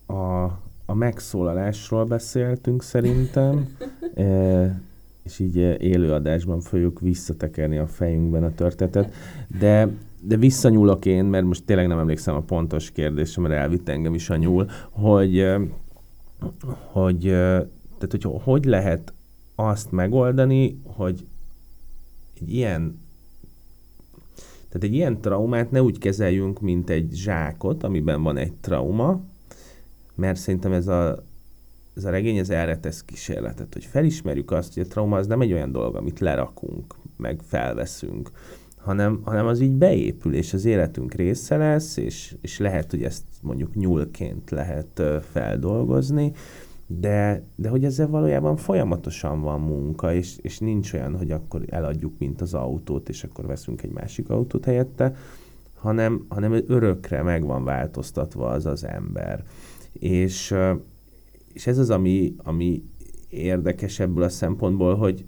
A, 0.06 0.44
a 0.86 0.94
megszólalásról 0.94 2.04
beszéltünk 2.04 2.82
szerintem, 2.82 3.76
és 5.22 5.38
így 5.38 5.56
élőadásban 5.80 6.60
fogjuk 6.60 7.00
visszatekerni 7.00 7.78
a 7.78 7.86
fejünkben 7.86 8.44
a 8.44 8.54
történetet, 8.54 9.14
de 9.58 9.88
de 10.26 10.36
visszanyúlok 10.36 11.06
én, 11.06 11.24
mert 11.24 11.44
most 11.44 11.64
tényleg 11.64 11.86
nem 11.86 11.98
emlékszem 11.98 12.34
a 12.34 12.40
pontos 12.40 12.90
kérdésre, 12.90 13.42
mert 13.42 13.54
elvitt 13.54 13.88
engem 13.88 14.14
is 14.14 14.30
a 14.30 14.36
nyúl, 14.36 14.70
hogy, 14.90 15.46
hogy 16.90 17.36
tehát, 18.06 18.24
hogy 18.24 18.42
hogy 18.42 18.64
lehet 18.64 19.12
azt 19.54 19.90
megoldani, 19.90 20.80
hogy 20.84 21.26
egy 22.40 22.54
ilyen 22.54 23.02
tehát 24.68 24.88
egy 24.88 24.94
ilyen 24.94 25.20
traumát 25.20 25.70
ne 25.70 25.82
úgy 25.82 25.98
kezeljünk, 25.98 26.60
mint 26.60 26.90
egy 26.90 27.10
zsákot, 27.12 27.82
amiben 27.82 28.22
van 28.22 28.36
egy 28.36 28.52
trauma, 28.52 29.20
mert 30.14 30.38
szerintem 30.38 30.72
ez 30.72 30.86
a, 30.86 31.24
ez 31.96 32.04
a 32.04 32.10
regény 32.10 32.36
ez 32.36 32.50
erre 32.50 32.78
tesz 32.78 33.04
kísérletet, 33.04 33.72
hogy 33.72 33.84
felismerjük 33.84 34.50
azt, 34.50 34.74
hogy 34.74 34.82
a 34.82 34.86
trauma 34.86 35.16
az 35.16 35.26
nem 35.26 35.40
egy 35.40 35.52
olyan 35.52 35.72
dolog, 35.72 35.96
amit 35.96 36.20
lerakunk, 36.20 36.94
meg 37.16 37.40
felveszünk, 37.46 38.30
hanem, 38.76 39.20
hanem 39.24 39.46
az 39.46 39.60
így 39.60 39.72
beépül, 39.72 40.34
és 40.34 40.52
az 40.52 40.64
életünk 40.64 41.14
része 41.14 41.56
lesz, 41.56 41.96
és, 41.96 42.36
és 42.40 42.58
lehet, 42.58 42.90
hogy 42.90 43.02
ezt 43.02 43.24
mondjuk 43.42 43.74
nyúlként 43.74 44.50
lehet 44.50 45.02
feldolgozni, 45.30 46.32
de, 46.86 47.42
de 47.56 47.68
hogy 47.68 47.84
ezzel 47.84 48.08
valójában 48.08 48.56
folyamatosan 48.56 49.40
van 49.40 49.60
munka, 49.60 50.14
és, 50.14 50.36
és 50.36 50.58
nincs 50.58 50.92
olyan, 50.92 51.16
hogy 51.16 51.30
akkor 51.30 51.64
eladjuk, 51.68 52.18
mint 52.18 52.40
az 52.40 52.54
autót, 52.54 53.08
és 53.08 53.24
akkor 53.24 53.46
veszünk 53.46 53.82
egy 53.82 53.92
másik 53.92 54.30
autót 54.30 54.64
helyette, 54.64 55.16
hanem, 55.74 56.26
hanem 56.28 56.62
örökre 56.66 57.22
meg 57.22 57.44
van 57.44 57.64
változtatva 57.64 58.48
az 58.48 58.66
az 58.66 58.84
ember. 58.84 59.44
És, 59.92 60.54
és 61.52 61.66
ez 61.66 61.78
az, 61.78 61.90
ami, 61.90 62.34
ami 62.42 62.82
érdekes 63.28 64.00
ebből 64.00 64.22
a 64.24 64.28
szempontból, 64.28 64.96
hogy 64.96 65.24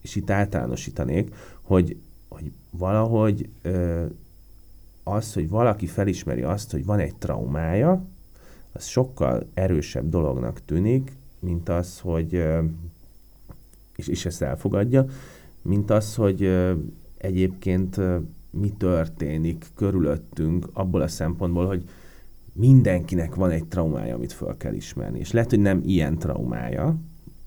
és 0.00 0.16
itt 0.16 0.30
általánosítanék, 0.30 1.34
hogy, 1.60 1.96
hogy 2.28 2.52
valahogy 2.70 3.48
ö, 3.62 4.04
az, 5.02 5.32
hogy 5.32 5.48
valaki 5.48 5.86
felismeri 5.86 6.42
azt, 6.42 6.70
hogy 6.70 6.84
van 6.84 6.98
egy 6.98 7.14
traumája, 7.14 8.04
az 8.72 8.84
sokkal 8.84 9.46
erősebb 9.54 10.08
dolognak 10.08 10.64
tűnik, 10.64 11.12
mint 11.38 11.68
az, 11.68 12.00
hogy, 12.00 12.44
és, 13.96 14.08
és 14.08 14.26
ezt 14.26 14.42
elfogadja, 14.42 15.04
mint 15.62 15.90
az, 15.90 16.14
hogy 16.14 16.50
egyébként 17.18 18.00
mi 18.50 18.70
történik 18.70 19.66
körülöttünk 19.74 20.68
abból 20.72 21.00
a 21.00 21.08
szempontból, 21.08 21.66
hogy 21.66 21.84
mindenkinek 22.52 23.34
van 23.34 23.50
egy 23.50 23.64
traumája, 23.64 24.14
amit 24.14 24.32
föl 24.32 24.56
kell 24.56 24.74
ismerni. 24.74 25.18
És 25.18 25.32
lehet, 25.32 25.50
hogy 25.50 25.60
nem 25.60 25.80
ilyen 25.84 26.18
traumája, 26.18 26.96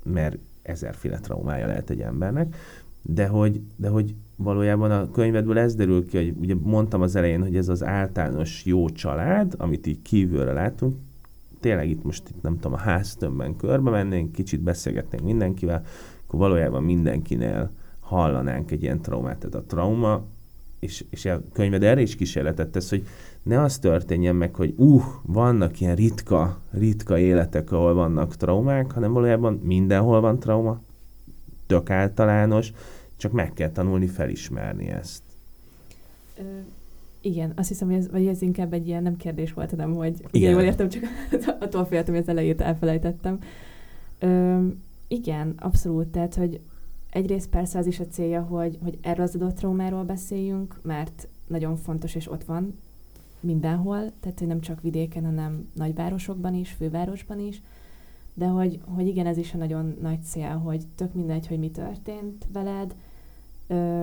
mert 0.03 0.37
ezerféle 0.61 1.19
traumája 1.19 1.67
lehet 1.67 1.89
egy 1.89 2.01
embernek, 2.01 2.55
de 3.01 3.27
hogy, 3.27 3.61
de 3.75 3.89
hogy 3.89 4.15
valójában 4.35 4.91
a 4.91 5.11
könyvedből 5.11 5.57
ez 5.57 5.75
derül 5.75 6.05
ki, 6.05 6.17
hogy 6.17 6.33
ugye 6.39 6.55
mondtam 6.61 7.01
az 7.01 7.15
elején, 7.15 7.41
hogy 7.41 7.55
ez 7.55 7.69
az 7.69 7.83
általános 7.83 8.65
jó 8.65 8.89
család, 8.89 9.53
amit 9.57 9.87
így 9.87 10.01
kívülre 10.01 10.53
látunk, 10.53 10.95
tényleg 11.65 11.89
itt 11.89 12.03
most 12.03 12.29
itt 12.29 12.41
nem 12.41 12.53
tudom, 12.53 12.73
a 12.73 12.77
háztömbben 12.81 13.55
körbe 13.55 13.89
mennénk, 13.89 14.31
kicsit 14.31 14.59
beszélgetnénk 14.59 15.23
mindenkivel, 15.23 15.83
akkor 16.25 16.39
valójában 16.39 16.83
mindenkinél 16.83 17.71
hallanánk 17.99 18.71
egy 18.71 18.83
ilyen 18.83 19.01
traumát. 19.01 19.37
Tehát 19.37 19.55
a 19.55 19.63
trauma, 19.63 20.23
és, 20.79 21.05
és 21.09 21.25
a 21.25 21.41
könyved 21.53 21.83
erre 21.83 22.01
is 22.01 22.15
kísérletet 22.15 22.69
tesz, 22.69 22.89
hogy 22.89 23.07
ne 23.43 23.61
az 23.61 23.77
történjen 23.79 24.35
meg, 24.35 24.55
hogy 24.55 24.73
uh, 24.77 25.03
vannak 25.21 25.79
ilyen 25.79 25.95
ritka, 25.95 26.61
ritka 26.71 27.17
életek, 27.17 27.71
ahol 27.71 27.93
vannak 27.93 28.35
traumák, 28.35 28.91
hanem 28.91 29.13
valójában 29.13 29.53
mindenhol 29.63 30.21
van 30.21 30.39
trauma, 30.39 30.81
tök 31.67 31.89
általános, 31.89 32.71
csak 33.17 33.31
meg 33.31 33.53
kell 33.53 33.71
tanulni 33.71 34.07
felismerni 34.07 34.89
ezt. 34.89 35.23
Igen, 37.25 37.51
azt 37.55 37.67
hiszem, 37.67 37.87
hogy 37.87 37.97
ez, 37.97 38.09
vagy 38.09 38.27
ez 38.27 38.41
inkább 38.41 38.73
egy 38.73 38.87
ilyen 38.87 39.03
nem 39.03 39.17
kérdés 39.17 39.53
volt, 39.53 39.69
hanem 39.69 39.93
hogy 39.93 40.25
igen, 40.31 40.51
jól 40.51 40.61
értem, 40.61 40.89
csak 40.89 41.03
attól 41.59 41.85
féltem, 41.85 42.13
hogy 42.13 42.23
az 42.23 42.29
elejét 42.29 42.61
elfelejtettem. 42.61 43.39
Ö, 44.19 44.65
igen, 45.07 45.53
abszolút, 45.57 46.07
tehát, 46.07 46.35
hogy 46.35 46.59
egyrészt 47.09 47.49
persze 47.49 47.79
az 47.79 47.85
is 47.87 47.99
a 47.99 48.07
célja, 48.07 48.41
hogy, 48.41 48.77
hogy 48.83 48.97
erről 49.01 49.25
az 49.25 49.35
adott 49.35 49.55
traumáról 49.55 50.03
beszéljünk, 50.03 50.79
mert 50.83 51.27
nagyon 51.47 51.75
fontos, 51.75 52.15
és 52.15 52.31
ott 52.31 52.43
van 52.43 52.79
mindenhol, 53.39 54.11
tehát 54.19 54.39
hogy 54.39 54.47
nem 54.47 54.61
csak 54.61 54.81
vidéken, 54.81 55.25
hanem 55.25 55.69
nagyvárosokban 55.73 56.53
is, 56.53 56.71
fővárosban 56.71 57.39
is, 57.39 57.61
de 58.33 58.45
hogy, 58.45 58.79
hogy 58.95 59.07
igen, 59.07 59.25
ez 59.25 59.37
is 59.37 59.53
a 59.53 59.57
nagyon 59.57 59.97
nagy 60.01 60.23
cél, 60.23 60.57
hogy 60.57 60.87
tök 60.95 61.13
mindegy, 61.13 61.47
hogy 61.47 61.59
mi 61.59 61.71
történt 61.71 62.47
veled, 62.51 62.95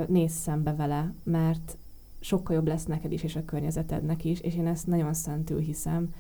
nézz 0.08 0.32
szembe 0.32 0.74
vele, 0.74 1.12
mert 1.22 1.76
sokkal 2.22 2.56
jobb 2.56 2.66
lesz 2.66 2.84
neked 2.84 3.12
is, 3.12 3.22
és 3.22 3.36
a 3.36 3.44
környezetednek 3.44 4.24
is, 4.24 4.40
és 4.40 4.56
én 4.56 4.66
ezt 4.66 4.86
nagyon 4.86 5.14
szentül 5.14 5.58
hiszem, 5.58 6.14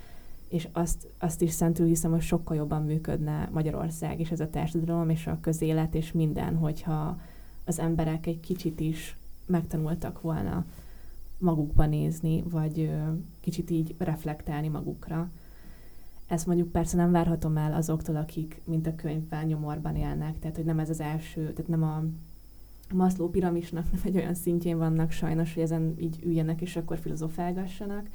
és 0.48 0.68
azt, 0.72 1.08
azt 1.18 1.42
is 1.42 1.50
szentül 1.50 1.86
hiszem, 1.86 2.10
hogy 2.10 2.20
sokkal 2.20 2.56
jobban 2.56 2.82
működne 2.82 3.48
Magyarország 3.52 4.20
és 4.20 4.30
ez 4.30 4.40
a 4.40 4.50
társadalom, 4.50 5.08
és 5.08 5.26
a 5.26 5.38
közélet, 5.40 5.94
és 5.94 6.12
minden, 6.12 6.56
hogyha 6.56 7.20
az 7.64 7.78
emberek 7.78 8.26
egy 8.26 8.40
kicsit 8.40 8.80
is 8.80 9.16
megtanultak 9.46 10.20
volna 10.20 10.64
magukba 11.38 11.86
nézni, 11.86 12.42
vagy 12.42 12.90
kicsit 13.40 13.70
így 13.70 13.94
reflektálni 13.98 14.68
magukra. 14.68 15.30
Ezt 16.26 16.46
mondjuk 16.46 16.72
persze 16.72 16.96
nem 16.96 17.12
várhatom 17.12 17.56
el 17.56 17.72
azoktól, 17.72 18.16
akik, 18.16 18.60
mint 18.64 18.86
a 18.86 18.94
könyvben, 18.94 19.46
nyomorban 19.46 19.96
élnek, 19.96 20.38
tehát 20.38 20.56
hogy 20.56 20.64
nem 20.64 20.78
ez 20.78 20.90
az 20.90 21.00
első, 21.00 21.40
tehát 21.52 21.68
nem 21.68 21.82
a 21.82 22.02
Maszló 22.92 23.28
piramisnak 23.28 23.86
egy 24.04 24.16
olyan 24.16 24.34
szintjén 24.34 24.78
vannak 24.78 25.10
sajnos, 25.10 25.54
hogy 25.54 25.62
ezen 25.62 25.94
így 25.98 26.20
üljenek 26.24 26.60
és 26.60 26.76
akkor 26.76 26.98
filozofálgassanak, 26.98 28.08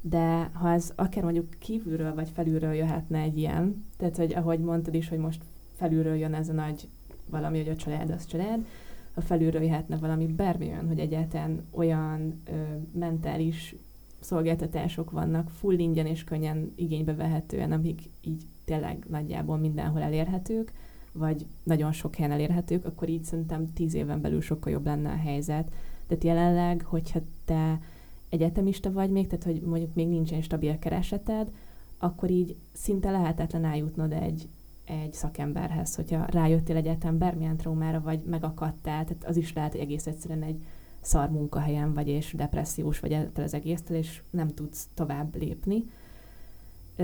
de 0.00 0.50
ha 0.52 0.72
ez 0.72 0.92
akár 0.96 1.22
mondjuk 1.22 1.46
kívülről 1.58 2.14
vagy 2.14 2.28
felülről 2.28 2.72
jöhetne 2.72 3.18
egy 3.18 3.38
ilyen, 3.38 3.84
tehát 3.96 4.16
hogy 4.16 4.34
ahogy 4.34 4.60
mondtad 4.60 4.94
is, 4.94 5.08
hogy 5.08 5.18
most 5.18 5.44
felülről 5.74 6.16
jön 6.16 6.34
ez 6.34 6.48
a 6.48 6.52
nagy 6.52 6.88
valami, 7.30 7.58
hogy 7.58 7.68
a 7.68 7.76
család 7.76 8.10
az 8.10 8.26
család, 8.26 8.66
ha 9.14 9.20
felülről 9.20 9.62
jöhetne 9.62 9.96
valami 9.96 10.26
bármi 10.26 10.66
olyan, 10.66 10.86
hogy 10.86 10.98
egyáltalán 10.98 11.66
olyan 11.70 12.42
ö, 12.44 12.52
mentális 12.98 13.76
szolgáltatások 14.20 15.10
vannak 15.10 15.50
full 15.50 15.78
ingyen 15.78 16.06
és 16.06 16.24
könnyen 16.24 16.72
igénybe 16.76 17.14
vehetően, 17.14 17.72
amik 17.72 18.00
így 18.20 18.42
tényleg 18.64 19.04
nagyjából 19.08 19.56
mindenhol 19.56 20.02
elérhetők, 20.02 20.72
vagy 21.18 21.46
nagyon 21.62 21.92
sok 21.92 22.14
helyen 22.14 22.32
elérhetők, 22.32 22.84
akkor 22.84 23.08
így 23.08 23.24
szerintem 23.24 23.72
tíz 23.72 23.94
éven 23.94 24.20
belül 24.20 24.40
sokkal 24.40 24.72
jobb 24.72 24.84
lenne 24.84 25.10
a 25.10 25.16
helyzet. 25.16 25.72
Tehát 26.06 26.24
jelenleg, 26.24 26.82
hogyha 26.82 27.20
te 27.44 27.80
egyetemista 28.28 28.92
vagy 28.92 29.10
még, 29.10 29.26
tehát 29.26 29.44
hogy 29.44 29.60
mondjuk 29.60 29.94
még 29.94 30.08
nincsen 30.08 30.42
stabil 30.42 30.78
kereseted, 30.78 31.50
akkor 31.98 32.30
így 32.30 32.56
szinte 32.72 33.10
lehetetlen 33.10 33.64
eljutnod 33.64 34.12
egy, 34.12 34.48
egy 34.84 35.12
szakemberhez, 35.12 35.94
hogyha 35.94 36.24
rájöttél 36.24 36.76
egyetem 36.76 37.18
bármilyen 37.18 37.56
traumára, 37.56 38.00
vagy 38.00 38.20
megakadtál, 38.24 39.04
tehát 39.04 39.24
az 39.24 39.36
is 39.36 39.52
lehet, 39.52 39.72
hogy 39.72 39.80
egész 39.80 40.06
egyszerűen 40.06 40.42
egy 40.42 40.64
szar 41.00 41.30
munkahelyen 41.30 41.94
vagy, 41.94 42.08
és 42.08 42.32
depressziós 42.36 43.00
vagy 43.00 43.12
ettől 43.12 43.44
az 43.44 43.54
egésztől, 43.54 43.96
és 43.96 44.22
nem 44.30 44.48
tudsz 44.48 44.88
tovább 44.94 45.36
lépni. 45.36 45.84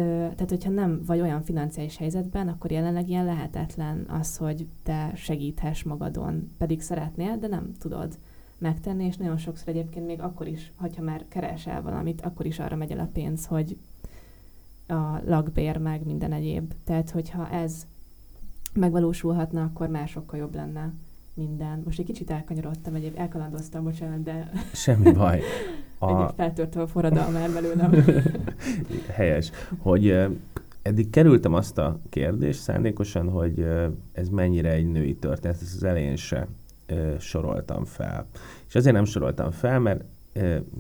Tehát, 0.03 0.51
hogyha 0.51 0.71
nem 0.71 1.03
vagy 1.07 1.21
olyan 1.21 1.43
financiális 1.43 1.97
helyzetben, 1.97 2.49
akkor 2.49 2.71
jelenleg 2.71 3.09
ilyen 3.09 3.25
lehetetlen 3.25 4.07
az, 4.09 4.37
hogy 4.37 4.67
te 4.83 5.13
segíthess 5.15 5.83
magadon, 5.83 6.55
pedig 6.59 6.81
szeretnél, 6.81 7.39
de 7.39 7.47
nem 7.47 7.73
tudod 7.79 8.19
megtenni, 8.59 9.05
és 9.05 9.17
nagyon 9.17 9.37
sokszor 9.37 9.69
egyébként 9.69 10.07
még 10.07 10.21
akkor 10.21 10.47
is, 10.47 10.73
hogyha 10.77 11.03
már 11.03 11.25
keresel 11.29 11.83
valamit, 11.83 12.21
akkor 12.21 12.47
is 12.47 12.59
arra 12.59 12.77
megy 12.77 12.91
el 12.91 12.99
a 12.99 13.11
pénz, 13.13 13.47
hogy 13.47 13.79
a 14.87 15.21
lakbér 15.25 15.77
meg 15.77 16.05
minden 16.05 16.33
egyéb. 16.33 16.73
Tehát, 16.85 17.11
hogyha 17.11 17.51
ez 17.51 17.87
megvalósulhatna, 18.73 19.63
akkor 19.63 19.89
már 19.89 20.09
sokkal 20.09 20.39
jobb 20.39 20.55
lenne 20.55 20.93
minden. 21.35 21.83
Most 21.85 21.99
egy 21.99 22.05
kicsit 22.05 22.31
elkanyarodtam, 22.31 22.95
egyéb 22.95 23.15
elkalandoztam, 23.17 23.85
bocsánat, 23.85 24.23
de... 24.23 24.51
Semmi 24.73 25.13
baj. 25.13 25.41
A... 25.99 26.41
Egyéb 26.43 26.77
a 26.77 26.87
forradalmár 26.87 27.51
belőlem. 27.51 28.05
Helyes. 29.17 29.51
Hogy 29.79 30.17
eddig 30.83 31.11
kerültem 31.11 31.55
azt 31.55 31.79
a 31.79 32.01
kérdést 32.09 32.61
szándékosan, 32.61 33.29
hogy 33.29 33.67
ez 34.13 34.29
mennyire 34.29 34.71
egy 34.71 34.87
női 34.87 35.15
történet, 35.15 35.61
ezt 35.63 35.75
az 35.75 35.85
elején 35.85 36.17
se 36.17 36.49
soroltam 37.19 37.85
fel. 37.85 38.27
És 38.69 38.75
azért 38.75 38.95
nem 38.95 39.05
soroltam 39.05 39.51
fel, 39.51 39.79
mert 39.79 40.05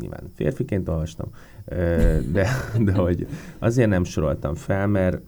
nyilván 0.00 0.30
férfiként 0.34 0.88
olvastam, 0.88 1.28
de, 2.32 2.46
de 2.78 2.92
hogy 2.92 3.26
azért 3.59 3.88
nem 3.88 4.05
soroltam 4.05 4.55
fel, 4.55 4.86
mert, 4.86 5.20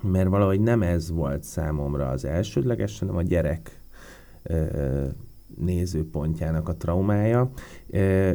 mert 0.00 0.28
valahogy 0.28 0.60
nem 0.60 0.82
ez 0.82 1.10
volt 1.10 1.42
számomra 1.42 2.08
az 2.08 2.24
elsődleges, 2.24 2.98
hanem 2.98 3.16
a 3.16 3.22
gyerek 3.22 3.83
nézőpontjának 5.58 6.68
a 6.68 6.76
traumája. 6.76 7.50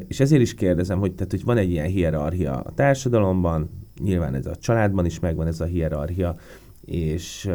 És 0.08 0.20
ezért 0.20 0.42
is 0.42 0.54
kérdezem, 0.54 1.00
hogy, 1.00 1.16
tehát, 1.16 1.32
hogy 1.32 1.44
van 1.44 1.58
egy 1.58 1.70
ilyen 1.70 1.88
hierarchia 1.88 2.60
a 2.60 2.72
társadalomban, 2.72 3.70
nyilván 4.02 4.34
ez 4.34 4.46
a 4.46 4.56
családban 4.56 5.06
is 5.06 5.20
megvan 5.20 5.48
ez 5.48 5.62
a 5.62 5.66
hierarchia, 5.66 6.36
és, 6.86 7.50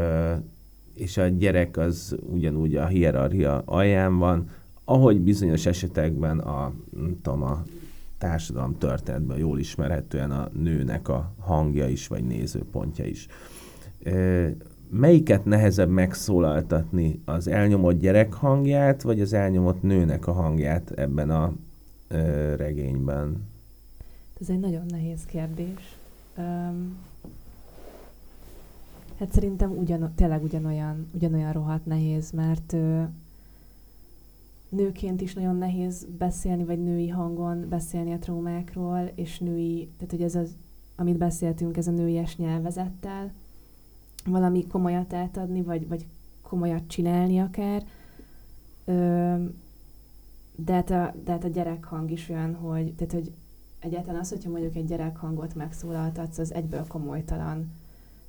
és 0.94 1.16
a 1.16 1.26
gyerek 1.26 1.76
az 1.76 2.16
ugyanúgy 2.32 2.76
a 2.76 2.86
hierarchia 2.86 3.62
alján 3.64 4.18
van, 4.18 4.48
ahogy 4.84 5.20
bizonyos 5.20 5.66
esetekben 5.66 6.38
a, 6.38 6.72
tudom, 7.22 7.42
a 7.42 7.62
társadalom 8.18 8.78
történetben 8.78 9.38
jól 9.38 9.58
ismerhetően 9.58 10.30
a 10.30 10.48
nőnek 10.52 11.08
a 11.08 11.34
hangja 11.38 11.88
is, 11.88 12.06
vagy 12.06 12.24
nézőpontja 12.24 13.04
is. 13.04 13.26
Melyiket 14.96 15.44
nehezebb 15.44 15.88
megszólaltatni, 15.88 17.20
az 17.24 17.48
elnyomott 17.48 17.98
gyerek 17.98 18.32
hangját, 18.32 19.02
vagy 19.02 19.20
az 19.20 19.32
elnyomott 19.32 19.82
nőnek 19.82 20.26
a 20.26 20.32
hangját 20.32 20.90
ebben 20.90 21.30
a 21.30 21.52
ö, 22.08 22.54
regényben? 22.56 23.48
Ez 24.40 24.48
egy 24.48 24.58
nagyon 24.58 24.86
nehéz 24.88 25.24
kérdés. 25.24 25.96
Um, 26.36 26.96
hát 29.18 29.32
szerintem 29.32 29.70
ugyan, 29.70 30.12
tényleg 30.14 30.42
ugyanolyan, 30.42 31.08
ugyanolyan 31.14 31.52
rohadt 31.52 31.86
nehéz, 31.86 32.30
mert 32.30 32.72
ö, 32.72 33.02
nőként 34.68 35.20
is 35.20 35.34
nagyon 35.34 35.56
nehéz 35.56 36.06
beszélni, 36.18 36.64
vagy 36.64 36.82
női 36.82 37.08
hangon 37.08 37.66
beszélni 37.68 38.12
a 38.12 38.18
traumákról, 38.18 39.10
és 39.14 39.38
női, 39.38 39.88
tehát 39.96 40.10
hogy 40.10 40.22
ez 40.22 40.34
az, 40.34 40.56
amit 40.96 41.16
beszéltünk, 41.16 41.76
ez 41.76 41.86
a 41.86 41.90
nőies 41.90 42.36
nyelvezettel, 42.36 43.32
valami 44.24 44.66
komolyat 44.66 45.12
átadni, 45.12 45.62
vagy, 45.62 45.88
vagy 45.88 46.06
komolyat 46.42 46.86
csinálni 46.86 47.40
akár. 47.40 47.82
Ö, 48.84 49.34
de, 50.56 50.72
hát 50.72 50.90
a, 50.90 51.14
de 51.24 51.32
hát 51.32 51.44
a 51.44 51.48
gyerekhang 51.48 52.10
is 52.10 52.28
olyan, 52.28 52.54
hogy, 52.54 52.94
tehát, 52.94 53.12
hogy 53.12 53.32
egyáltalán 53.78 54.20
az, 54.20 54.28
hogyha 54.28 54.50
mondjuk 54.50 54.76
egy 54.76 54.86
gyerekhangot 54.86 55.54
megszólaltatsz, 55.54 56.38
az 56.38 56.54
egyből 56.54 56.86
komolytalan. 56.86 57.72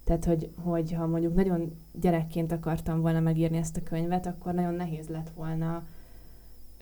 Tehát, 0.04 0.26
hogy, 0.26 0.50
hogy 0.64 0.94
ha 0.94 1.08
mondjuk 1.08 1.36
nagyon 1.36 1.72
gyerekként 2.02 2.52
akartam 2.52 3.02
volna 3.02 3.20
megírni 3.20 3.58
ezt 3.58 3.78
a 3.78 3.84
könyvet, 3.84 4.26
akkor 4.26 4.54
nagyon 4.54 4.74
nehéz 4.74 5.08
lett 5.08 5.30
volna 5.36 5.84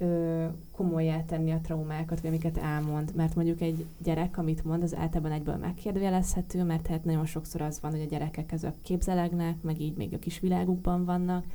ö, 0.03 0.45
komolyá 0.71 1.23
tenni 1.23 1.51
a 1.51 1.59
traumákat, 1.61 2.21
vagy 2.21 2.29
amiket 2.29 2.57
elmond. 2.57 3.11
Mert 3.15 3.35
mondjuk 3.35 3.61
egy 3.61 3.85
gyerek, 4.03 4.37
amit 4.37 4.63
mond, 4.63 4.83
az 4.83 4.95
általában 4.95 5.31
egyből 5.31 5.55
megkérdőjelezhető, 5.55 6.63
mert 6.63 6.87
hát 6.87 7.05
nagyon 7.05 7.25
sokszor 7.25 7.61
az 7.61 7.79
van, 7.81 7.91
hogy 7.91 8.01
a 8.01 8.05
gyerekek 8.05 8.51
ezek 8.51 8.73
képzelegnek, 8.81 9.61
meg 9.61 9.81
így 9.81 9.95
még 9.97 10.13
a 10.13 10.19
kis 10.19 10.39
világukban 10.39 11.05
vannak, 11.05 11.45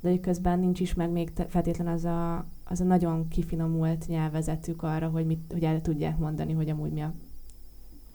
de 0.00 0.20
közben 0.20 0.58
nincs 0.58 0.80
is 0.80 0.94
meg 0.94 1.10
még 1.10 1.32
feltétlen 1.48 1.86
az 1.86 2.04
a, 2.04 2.46
az 2.64 2.80
a 2.80 2.84
nagyon 2.84 3.28
kifinomult 3.28 4.06
nyelvezetük 4.08 4.82
arra, 4.82 5.08
hogy, 5.08 5.26
mit, 5.26 5.40
hogy 5.52 5.64
el 5.64 5.80
tudják 5.80 6.18
mondani, 6.18 6.52
hogy 6.52 6.68
amúgy 6.68 6.92
mi 6.92 7.00
a 7.00 7.12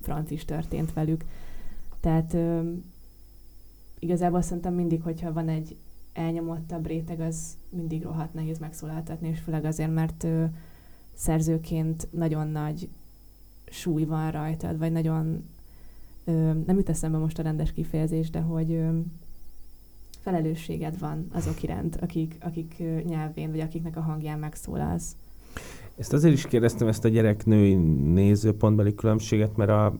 franc 0.01 0.31
is 0.31 0.45
történt 0.45 0.93
velük. 0.93 1.25
Tehát 1.99 2.33
ö, 2.33 2.71
igazából 3.99 4.41
szerintem 4.41 4.73
mindig, 4.73 5.01
hogyha 5.01 5.33
van 5.33 5.49
egy 5.49 5.75
elnyomottabb 6.15 6.87
réteg, 6.87 7.19
az 7.19 7.57
mindig 7.69 8.03
rohadt 8.03 8.33
nehéz 8.33 8.59
megszólaltatni, 8.59 9.27
és 9.27 9.39
főleg 9.39 9.65
azért, 9.65 9.93
mert 9.93 10.23
ő 10.23 10.49
szerzőként 11.13 12.07
nagyon 12.11 12.47
nagy 12.47 12.89
súly 13.69 14.03
van 14.03 14.31
rajtad, 14.31 14.77
vagy 14.77 14.91
nagyon, 14.91 15.49
ö, 16.25 16.31
nem 16.65 16.77
jut 16.77 16.89
eszembe 16.89 17.17
most 17.17 17.39
a 17.39 17.43
rendes 17.43 17.71
kifejezés, 17.71 18.29
de 18.29 18.39
hogy 18.39 18.71
ö, 18.71 18.99
felelősséged 20.19 20.99
van 20.99 21.27
azok 21.33 21.63
iránt, 21.63 21.95
akik, 21.95 22.37
akik 22.39 22.83
nyelvén, 23.05 23.51
vagy 23.51 23.59
akiknek 23.59 23.97
a 23.97 24.01
hangján 24.01 24.39
megszólalsz. 24.39 25.15
Ezt 25.97 26.13
azért 26.13 26.33
is 26.33 26.47
kérdeztem 26.47 26.87
ezt 26.87 27.05
a 27.05 27.09
gyerek-női 27.09 27.75
nézőpontbeli 28.13 28.95
különbséget, 28.95 29.55
mert 29.55 29.69
a, 29.69 29.95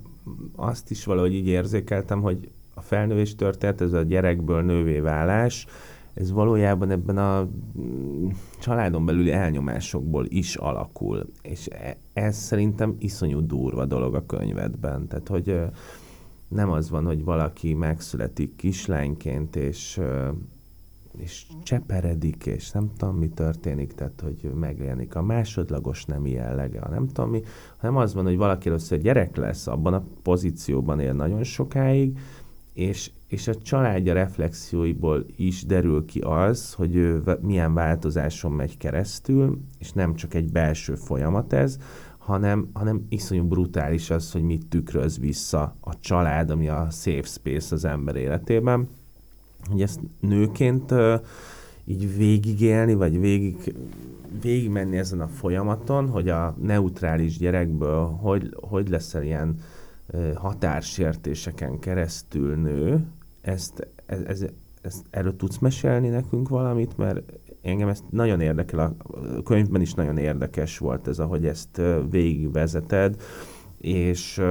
azt 0.56 0.92
is 0.92 1.06
valahogy 1.06 1.34
így 1.34 1.48
érzékeltem, 1.48 2.22
hogy 2.22 2.50
a 2.74 2.82
felnővés 2.82 3.36
történet, 3.36 3.82
ez 3.82 3.94
a 3.94 4.02
gyerekből 4.02 4.62
nővé 4.62 5.00
válás, 5.00 5.68
ez 6.16 6.32
valójában 6.32 6.90
ebben 6.90 7.18
a 7.18 7.48
mm, 7.80 8.28
családon 8.60 9.06
belüli 9.06 9.32
elnyomásokból 9.32 10.26
is 10.28 10.56
alakul. 10.56 11.30
És 11.42 11.68
e, 11.68 11.98
ez 12.14 12.36
szerintem 12.36 12.96
iszonyú 13.00 13.46
durva 13.46 13.86
dolog 13.86 14.16
a 14.16 14.26
könyvedben. 14.26 15.08
Tehát, 15.08 15.28
hogy 15.28 15.60
nem 16.48 16.72
az 16.72 16.90
van, 16.90 17.06
hogy 17.06 17.24
valaki 17.24 17.74
megszületik 17.74 18.56
kislányként, 18.56 19.56
és, 19.56 20.02
és 21.18 21.46
cseperedik, 21.64 22.46
és 22.46 22.72
nem 22.72 22.92
tudom, 22.98 23.16
mi 23.16 23.30
történik, 23.30 23.94
tehát, 23.94 24.22
hogy 24.22 24.52
megjelenik 24.54 25.16
a 25.16 25.22
másodlagos 25.22 26.06
nemi 26.06 26.32
jellege, 26.32 26.88
nem 26.90 27.08
tudom 27.08 27.30
mi, 27.30 27.42
hanem 27.78 27.96
az 27.96 28.14
van, 28.14 28.24
hogy 28.24 28.38
valaki 28.38 28.68
először 28.68 29.00
gyerek 29.00 29.36
lesz, 29.36 29.68
abban 29.68 29.94
a 29.94 30.04
pozícióban 30.22 31.00
él 31.00 31.14
nagyon 31.14 31.44
sokáig, 31.44 32.20
és, 32.74 33.12
és 33.28 33.48
a 33.48 33.56
családja 33.56 34.14
reflexióiból 34.14 35.26
is 35.36 35.66
derül 35.66 36.06
ki 36.06 36.20
az, 36.20 36.74
hogy 36.74 36.96
ő 36.96 37.22
milyen 37.42 37.74
változáson 37.74 38.52
megy 38.52 38.78
keresztül, 38.78 39.60
és 39.80 39.92
nem 39.92 40.16
csak 40.16 40.34
egy 40.34 40.52
belső 40.52 40.96
folyamat 40.96 41.54
ez, 41.54 41.78
hanem, 42.18 42.70
hanem 42.74 43.06
iszonyú 43.10 43.44
brutális 43.44 44.10
az, 44.10 44.32
hogy 44.32 44.42
mit 44.42 44.66
tükröz 44.66 45.20
vissza 45.20 45.76
a 45.80 46.00
család, 46.00 46.50
ami 46.50 46.68
a 46.68 46.88
safe 46.92 47.28
space 47.28 47.76
az 47.76 47.86
ember 47.86 48.16
életében. 48.16 48.88
Hogy 49.70 49.82
ezt 49.82 50.00
nőként 50.20 50.94
így 51.86 52.18
végigélni, 52.18 52.94
vagy 52.94 53.20
végig, 53.20 53.76
végigmenni 54.42 54.98
ezen 54.98 55.22
a 55.22 55.28
folyamaton, 55.28 56.10
hogy 56.10 56.30
a 56.30 56.56
neutrális 56.62 57.38
gyerekből 57.38 58.06
hogy, 58.06 58.56
hogy 58.62 58.90
leszel 58.90 59.24
ilyen 59.24 59.60
határsértéseken 60.36 61.80
keresztül 61.80 62.56
nő, 62.56 63.06
ezt, 63.42 63.88
ez, 64.06 64.22
ez, 64.22 64.46
ezt 64.82 65.06
erről 65.10 65.36
tudsz 65.36 65.58
mesélni 65.58 66.08
nekünk 66.08 66.50
valamit, 66.50 66.98
mert 66.98 67.34
engem 67.62 67.88
ezt 67.88 68.04
nagyon 68.10 68.42
érdekel, 68.42 68.80
a 68.80 68.96
könyvben 69.44 69.82
is 69.82 69.94
nagyon 69.94 70.18
érdekes 70.18 70.78
volt 70.78 71.08
ez, 71.08 71.20
ahogy 71.20 71.46
ezt 71.46 71.82
végigvezeted, 72.10 73.22
és, 73.78 74.42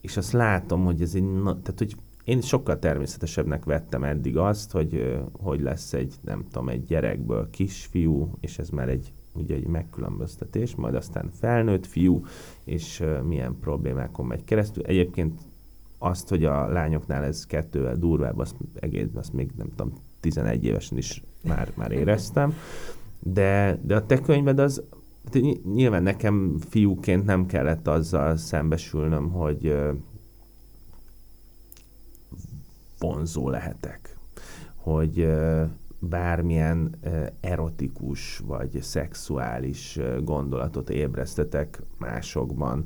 és 0.00 0.16
azt 0.16 0.32
látom, 0.32 0.84
hogy 0.84 1.02
ez 1.02 1.14
egy, 1.14 1.24
tehát 1.42 1.74
hogy 1.76 1.96
én 2.24 2.40
sokkal 2.40 2.78
természetesebbnek 2.78 3.64
vettem 3.64 4.04
eddig 4.04 4.36
azt, 4.36 4.70
hogy, 4.70 5.20
hogy 5.32 5.60
lesz 5.60 5.92
egy, 5.92 6.14
nem 6.20 6.44
tudom, 6.50 6.68
egy 6.68 6.84
gyerekből 6.84 7.50
kisfiú, 7.50 8.30
és 8.40 8.58
ez 8.58 8.68
már 8.68 8.88
egy 8.88 9.12
ugye 9.34 9.54
egy 9.54 9.66
megkülönböztetés, 9.66 10.74
majd 10.74 10.94
aztán 10.94 11.30
felnőtt 11.40 11.86
fiú, 11.86 12.24
és 12.64 13.04
milyen 13.26 13.56
problémákon 13.60 14.26
megy 14.26 14.44
keresztül. 14.44 14.84
Egyébként 14.84 15.40
azt, 15.98 16.28
hogy 16.28 16.44
a 16.44 16.66
lányoknál 16.68 17.24
ez 17.24 17.46
kettővel 17.46 17.96
durvább, 17.96 18.38
azt, 18.38 18.56
egész, 18.74 19.06
azt 19.14 19.32
még 19.32 19.50
nem 19.56 19.68
tudom, 19.76 19.92
11 20.20 20.64
évesen 20.64 20.98
is 20.98 21.22
már, 21.44 21.72
már 21.74 21.92
éreztem. 21.92 22.54
De, 23.18 23.78
de 23.82 23.96
a 23.96 24.06
te 24.06 24.20
könyved 24.20 24.58
az, 24.58 24.82
nyilván 25.74 26.02
nekem 26.02 26.56
fiúként 26.68 27.24
nem 27.24 27.46
kellett 27.46 27.88
azzal 27.88 28.36
szembesülnöm, 28.36 29.30
hogy 29.30 29.76
vonzó 32.98 33.48
lehetek. 33.48 34.16
Hogy 34.76 35.28
bármilyen 36.08 36.94
erotikus 37.40 38.42
vagy 38.46 38.82
szexuális 38.82 39.98
gondolatot 40.24 40.90
ébresztetek 40.90 41.82
másokban, 41.98 42.84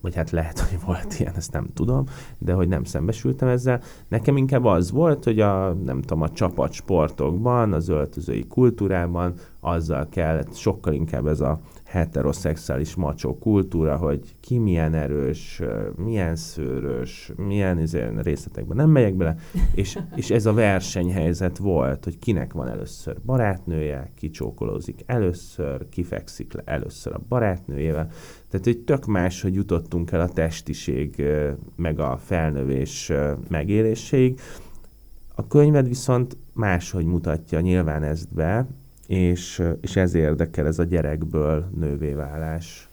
vagy 0.00 0.14
hát 0.14 0.30
lehet, 0.30 0.58
hogy 0.68 0.78
volt 0.84 1.18
ilyen, 1.18 1.34
ezt 1.36 1.52
nem 1.52 1.66
tudom, 1.74 2.04
de 2.38 2.52
hogy 2.52 2.68
nem 2.68 2.84
szembesültem 2.84 3.48
ezzel. 3.48 3.80
Nekem 4.08 4.36
inkább 4.36 4.64
az 4.64 4.90
volt, 4.90 5.24
hogy 5.24 5.40
a, 5.40 5.72
nem 5.72 6.00
tudom, 6.00 6.22
a 6.22 6.30
csapatsportokban, 6.30 7.72
az 7.72 7.88
öltözői 7.88 8.46
kultúrában 8.46 9.34
azzal 9.60 10.08
kellett, 10.08 10.54
sokkal 10.54 10.92
inkább 10.92 11.26
ez 11.26 11.40
a 11.40 11.60
heteroszexuális 11.94 12.94
macsó 12.94 13.38
kultúra, 13.38 13.96
hogy 13.96 14.20
ki 14.40 14.58
milyen 14.58 14.94
erős, 14.94 15.62
milyen 15.96 16.36
szőrös, 16.36 17.32
milyen 17.36 17.78
izé, 17.78 18.08
részletekben 18.16 18.76
nem 18.76 18.90
megyek 18.90 19.14
bele, 19.14 19.36
és, 19.74 19.98
és 20.16 20.30
ez 20.30 20.46
a 20.46 20.52
versenyhelyzet 20.52 21.58
volt, 21.58 22.04
hogy 22.04 22.18
kinek 22.18 22.52
van 22.52 22.68
először 22.68 23.16
barátnője, 23.24 24.12
ki 24.14 24.30
csókolózik 24.30 25.02
először, 25.06 25.88
kifekszik 25.88 26.52
le 26.52 26.62
először 26.64 27.12
a 27.12 27.20
barátnőjével. 27.28 28.06
Tehát, 28.50 28.64
hogy 28.64 28.78
tök 28.78 29.06
más, 29.06 29.42
hogy 29.42 29.54
jutottunk 29.54 30.12
el 30.12 30.20
a 30.20 30.28
testiség 30.28 31.22
meg 31.76 31.98
a 31.98 32.16
felnövés 32.16 33.12
megéléséig. 33.48 34.40
A 35.34 35.46
könyved 35.46 35.88
viszont 35.88 36.36
máshogy 36.52 37.04
mutatja 37.04 37.60
nyilván 37.60 38.02
ezt 38.02 38.34
be, 38.34 38.66
és, 39.06 39.62
és 39.80 39.96
ez 39.96 40.14
érdekel, 40.14 40.66
ez 40.66 40.78
a 40.78 40.84
gyerekből 40.84 41.70
nővé 41.74 42.12
válás. 42.12 42.88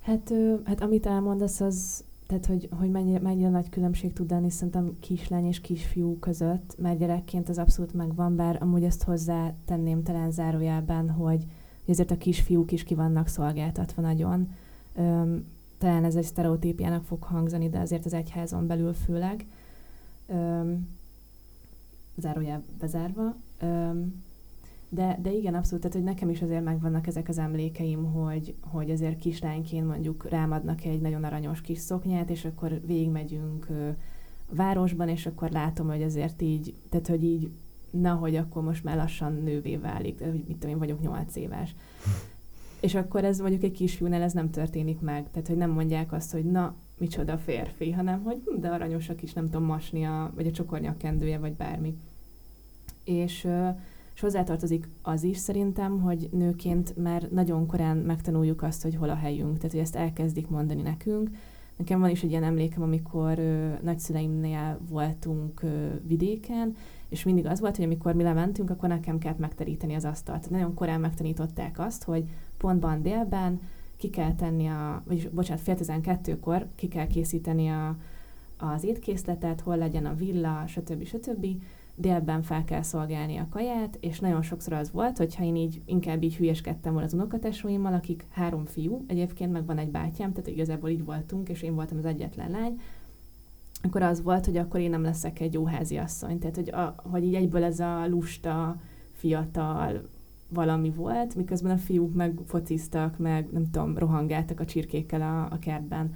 Hát, 0.00 0.32
hát 0.64 0.80
amit 0.80 1.06
elmondasz, 1.06 1.60
az, 1.60 2.04
tehát 2.26 2.46
hogy, 2.46 2.68
hogy 2.78 2.90
mennyire, 2.90 3.18
mennyire 3.18 3.48
nagy 3.48 3.68
különbség 3.68 4.12
tud 4.12 4.30
lenni 4.30 4.50
szerintem 4.50 4.96
kislány 5.00 5.46
és 5.46 5.60
kisfiú 5.60 6.18
között, 6.18 6.74
mert 6.78 6.98
gyerekként 6.98 7.48
az 7.48 7.58
abszolút 7.58 7.94
megvan, 7.94 8.36
bár 8.36 8.58
amúgy 8.60 8.84
ezt 8.84 9.02
hozzá 9.02 9.54
tenném 9.64 10.02
talán 10.02 10.30
zárójelben, 10.30 11.10
hogy, 11.10 11.46
azért 11.88 12.10
a 12.10 12.18
kisfiúk 12.18 12.72
is 12.72 12.84
ki 12.84 12.94
vannak 12.94 13.28
szolgáltatva 13.28 14.02
nagyon. 14.02 14.54
Öm, 14.94 15.46
talán 15.78 16.04
ez 16.04 16.14
egy 16.14 16.24
sztereotípiának 16.24 17.04
fog 17.04 17.22
hangzani, 17.22 17.68
de 17.68 17.78
azért 17.78 18.04
az 18.04 18.12
egyházon 18.12 18.66
belül 18.66 18.92
főleg. 18.92 19.46
Öm, 20.26 20.88
zárójel 22.16 22.62
bezárva. 22.78 23.34
Öm, 23.60 24.24
de, 24.88 25.18
de 25.22 25.32
igen, 25.32 25.54
abszolút, 25.54 25.80
tehát 25.80 25.96
hogy 25.96 26.06
nekem 26.06 26.28
is 26.28 26.42
azért 26.42 26.64
megvannak 26.64 27.06
ezek 27.06 27.28
az 27.28 27.38
emlékeim, 27.38 28.04
hogy, 28.12 28.54
hogy 28.60 28.90
azért 28.90 29.18
kislányként 29.18 29.86
mondjuk 29.86 30.28
rámadnak 30.28 30.84
egy 30.84 31.00
nagyon 31.00 31.24
aranyos 31.24 31.60
kis 31.60 31.78
szoknyát, 31.78 32.30
és 32.30 32.44
akkor 32.44 32.80
végigmegyünk 32.86 33.66
ö, 33.68 33.88
városban, 34.50 35.08
és 35.08 35.26
akkor 35.26 35.50
látom, 35.50 35.86
hogy 35.86 36.02
azért 36.02 36.42
így, 36.42 36.74
tehát 36.88 37.06
hogy 37.06 37.24
így, 37.24 37.50
na, 37.90 38.14
hogy 38.14 38.36
akkor 38.36 38.62
most 38.62 38.84
már 38.84 38.96
lassan 38.96 39.32
nővé 39.32 39.76
válik, 39.76 40.20
hogy 40.20 40.44
mit 40.46 40.56
tudom 40.56 40.70
én, 40.70 40.78
vagyok 40.78 41.00
nyolc 41.00 41.36
éves. 41.36 41.74
és 42.80 42.94
akkor 42.94 43.24
ez 43.24 43.38
mondjuk 43.38 43.62
egy 43.62 43.72
kisfiúnál 43.72 44.22
ez 44.22 44.32
nem 44.32 44.50
történik 44.50 45.00
meg, 45.00 45.30
tehát 45.30 45.48
hogy 45.48 45.56
nem 45.56 45.70
mondják 45.70 46.12
azt, 46.12 46.32
hogy 46.32 46.44
na, 46.44 46.74
micsoda 46.98 47.38
férfi, 47.38 47.92
hanem 47.92 48.22
hogy 48.22 48.42
hm, 48.44 48.60
de 48.60 48.68
aranyosak 48.68 49.22
is, 49.22 49.32
nem 49.32 49.44
tudom, 49.44 49.64
masni 49.64 50.04
a, 50.04 50.32
vagy 50.34 50.46
a 50.46 50.50
csokornya 50.50 50.96
kendője, 50.96 51.38
vagy 51.38 51.52
bármi. 51.52 51.96
És, 53.06 53.48
és 54.14 54.20
hozzátartozik 54.20 54.88
az 55.02 55.22
is 55.22 55.36
szerintem, 55.36 56.00
hogy 56.00 56.28
nőként 56.32 56.96
már 56.96 57.28
nagyon 57.30 57.66
korán 57.66 57.96
megtanuljuk 57.96 58.62
azt, 58.62 58.82
hogy 58.82 58.94
hol 58.94 59.10
a 59.10 59.14
helyünk, 59.14 59.56
tehát 59.56 59.70
hogy 59.70 59.80
ezt 59.80 59.96
elkezdik 59.96 60.48
mondani 60.48 60.82
nekünk. 60.82 61.30
Nekem 61.76 62.00
van 62.00 62.10
is 62.10 62.22
egy 62.22 62.30
ilyen 62.30 62.44
emlékem, 62.44 62.82
amikor 62.82 63.38
ö, 63.38 63.68
nagyszüleimnél 63.82 64.78
voltunk 64.88 65.62
ö, 65.62 65.86
vidéken, 66.06 66.76
és 67.08 67.24
mindig 67.24 67.46
az 67.46 67.60
volt, 67.60 67.76
hogy 67.76 67.84
amikor 67.84 68.14
mi 68.14 68.22
lementünk, 68.22 68.70
akkor 68.70 68.88
nekem 68.88 69.18
kellett 69.18 69.38
megteríteni 69.38 69.94
az 69.94 70.04
asztalt. 70.04 70.50
Nagyon 70.50 70.74
korán 70.74 71.00
megtanították 71.00 71.78
azt, 71.78 72.04
hogy 72.04 72.24
pontban 72.56 73.02
délben 73.02 73.60
ki 73.96 74.10
kell 74.10 74.34
tenni 74.34 74.66
a, 74.66 75.02
vagyis 75.06 75.28
bocsánat, 75.28 75.62
fél 75.62 75.74
tizenkettőkor 75.74 76.66
ki 76.74 76.88
kell 76.88 77.06
készíteni 77.06 77.68
a, 77.68 77.96
az 78.58 78.84
étkészletet, 78.84 79.60
hol 79.60 79.76
legyen 79.76 80.06
a 80.06 80.14
villa, 80.14 80.64
stb. 80.66 81.04
stb. 81.04 81.46
Délben 81.98 82.42
fel 82.42 82.64
kell 82.64 82.82
szolgálni 82.82 83.36
a 83.36 83.46
kaját, 83.50 83.98
és 84.00 84.20
nagyon 84.20 84.42
sokszor 84.42 84.72
az 84.72 84.90
volt, 84.92 85.16
hogyha 85.16 85.44
én 85.44 85.56
így 85.56 85.82
inkább 85.84 86.22
így 86.22 86.36
hülyeskedtem 86.36 86.92
volna 86.92 87.06
az 87.06 87.14
unokatesóimmal, 87.14 87.94
akik 87.94 88.24
három 88.30 88.64
fiú, 88.64 89.04
egyébként 89.06 89.52
meg 89.52 89.66
van 89.66 89.78
egy 89.78 89.90
bátyám, 89.90 90.32
tehát 90.32 90.50
igazából 90.50 90.88
így 90.88 91.04
voltunk, 91.04 91.48
és 91.48 91.62
én 91.62 91.74
voltam 91.74 91.98
az 91.98 92.04
egyetlen 92.04 92.50
lány, 92.50 92.80
akkor 93.82 94.02
az 94.02 94.22
volt, 94.22 94.44
hogy 94.44 94.56
akkor 94.56 94.80
én 94.80 94.90
nem 94.90 95.02
leszek 95.02 95.40
egy 95.40 95.52
jó 95.52 95.64
házi 95.64 95.96
asszony. 95.96 96.38
Tehát, 96.38 96.56
hogy, 96.56 96.70
a, 96.70 96.94
hogy 96.96 97.24
így 97.24 97.34
egyből 97.34 97.64
ez 97.64 97.80
a 97.80 98.06
lusta, 98.08 98.76
fiatal, 99.12 100.08
valami 100.48 100.90
volt, 100.90 101.34
miközben 101.34 101.72
a 101.72 101.78
fiúk 101.78 102.14
meg 102.14 102.38
fociztak, 102.46 103.18
meg 103.18 103.48
nem 103.52 103.70
tudom, 103.70 103.98
rohangáltak 103.98 104.60
a 104.60 104.64
csirkékkel 104.64 105.22
a, 105.22 105.54
a 105.54 105.58
kertben. 105.58 106.14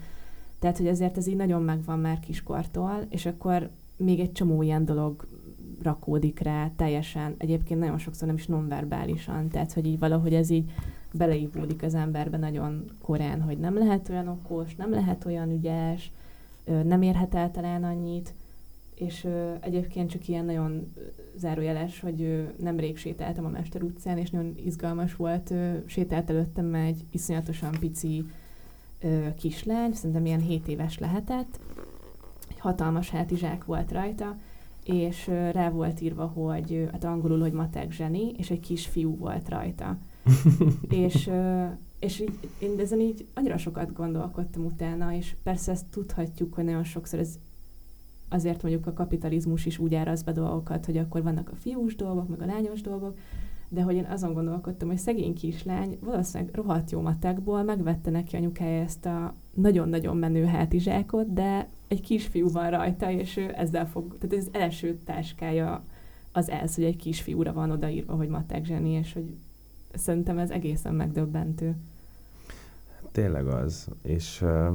Tehát, 0.58 0.78
hogy 0.78 0.88
azért 0.88 1.16
ez 1.16 1.26
így 1.26 1.36
nagyon 1.36 1.62
megvan 1.62 1.98
már 1.98 2.20
kiskortól, 2.20 3.06
és 3.08 3.26
akkor 3.26 3.70
még 3.96 4.20
egy 4.20 4.32
csomó 4.32 4.62
ilyen 4.62 4.84
dolog 4.84 5.26
rakódik 5.82 6.38
rá 6.38 6.70
teljesen, 6.76 7.34
egyébként 7.38 7.80
nagyon 7.80 7.98
sokszor 7.98 8.26
nem 8.26 8.36
is 8.36 8.46
nonverbálisan, 8.46 9.48
tehát, 9.48 9.72
hogy 9.72 9.86
így 9.86 9.98
valahogy 9.98 10.34
ez 10.34 10.50
így 10.50 10.72
beleívódik 11.12 11.82
az 11.82 11.94
emberbe 11.94 12.36
nagyon 12.36 12.84
korán, 13.02 13.42
hogy 13.42 13.58
nem 13.58 13.78
lehet 13.78 14.08
olyan 14.08 14.28
okos, 14.28 14.74
nem 14.76 14.90
lehet 14.90 15.24
olyan 15.24 15.50
ügyes, 15.50 16.12
nem 16.84 17.02
érhet 17.02 17.34
el 17.34 17.50
talán 17.50 17.84
annyit, 17.84 18.34
és 19.00 19.24
ö, 19.24 19.52
egyébként 19.60 20.10
csak 20.10 20.28
ilyen 20.28 20.44
nagyon 20.44 20.92
zárójeles, 21.36 22.00
hogy 22.00 22.22
ö, 22.22 22.42
nemrég 22.58 22.96
sétáltam 22.96 23.44
a 23.44 23.48
Mester 23.48 23.82
utcán, 23.82 24.18
és 24.18 24.30
nagyon 24.30 24.54
izgalmas 24.64 25.16
volt, 25.16 25.50
ö, 25.50 25.72
sétált 25.86 26.30
előttem 26.30 26.74
egy 26.74 27.04
iszonyatosan 27.10 27.76
pici 27.80 28.24
ö, 29.00 29.26
kislány, 29.38 29.92
szerintem 29.92 30.26
ilyen 30.26 30.40
7 30.40 30.68
éves 30.68 30.98
lehetett, 30.98 31.60
egy 32.50 32.58
hatalmas 32.58 33.10
hátizsák 33.10 33.64
volt 33.64 33.92
rajta, 33.92 34.36
és 34.94 35.26
rá 35.26 35.70
volt 35.70 36.00
írva, 36.00 36.26
hogy 36.26 36.88
hát 36.92 37.04
angolul, 37.04 37.40
hogy 37.40 37.52
matek 37.52 37.92
zseni, 37.92 38.30
és 38.36 38.50
egy 38.50 38.60
kis 38.60 38.86
fiú 38.86 39.16
volt 39.16 39.48
rajta. 39.48 39.98
és 40.88 41.30
és 42.00 42.20
így, 42.20 42.48
én 42.58 42.78
ezen 42.78 43.00
így 43.00 43.26
annyira 43.34 43.56
sokat 43.56 43.92
gondolkodtam 43.92 44.64
utána, 44.64 45.14
és 45.14 45.34
persze 45.42 45.72
ezt 45.72 45.86
tudhatjuk, 45.86 46.54
hogy 46.54 46.64
nagyon 46.64 46.84
sokszor 46.84 47.18
ez 47.18 47.38
azért 48.28 48.62
mondjuk 48.62 48.86
a 48.86 48.92
kapitalizmus 48.92 49.66
is 49.66 49.78
úgy 49.78 49.94
áraz 49.94 50.22
be 50.22 50.32
dolgokat, 50.32 50.86
hogy 50.86 50.96
akkor 50.96 51.22
vannak 51.22 51.48
a 51.48 51.56
fiús 51.56 51.96
dolgok, 51.96 52.28
meg 52.28 52.42
a 52.42 52.46
lányos 52.46 52.80
dolgok, 52.80 53.18
de 53.72 53.82
hogy 53.82 53.94
én 53.94 54.04
azon 54.04 54.32
gondolkodtam, 54.32 54.88
hogy 54.88 54.98
szegény 54.98 55.34
kislány 55.34 55.98
valószínűleg 56.00 56.54
rohadt 56.54 56.90
jó 56.90 57.00
matekból 57.00 57.62
megvette 57.62 58.10
neki 58.10 58.36
anyukája 58.36 58.82
ezt 58.82 59.06
a 59.06 59.34
nagyon-nagyon 59.54 60.16
menő 60.16 60.44
hátizsákot, 60.44 61.32
de 61.32 61.68
egy 61.88 62.00
kisfiú 62.00 62.50
van 62.50 62.70
rajta, 62.70 63.10
és 63.10 63.36
ő 63.36 63.52
ezzel 63.56 63.86
fog, 63.88 64.18
tehát 64.18 64.36
ez 64.36 64.48
első 64.52 64.98
táskája 65.04 65.84
az 66.32 66.48
ez, 66.48 66.74
hogy 66.74 66.84
egy 66.84 66.96
kisfiúra 66.96 67.52
van 67.52 67.70
odaírva, 67.70 68.14
hogy 68.14 68.28
matek 68.28 68.64
zseni, 68.64 68.90
és 68.90 69.12
hogy 69.12 69.34
szerintem 69.94 70.38
ez 70.38 70.50
egészen 70.50 70.94
megdöbbentő. 70.94 71.76
Tényleg 73.12 73.46
az, 73.46 73.88
és 74.02 74.42
uh, 74.42 74.74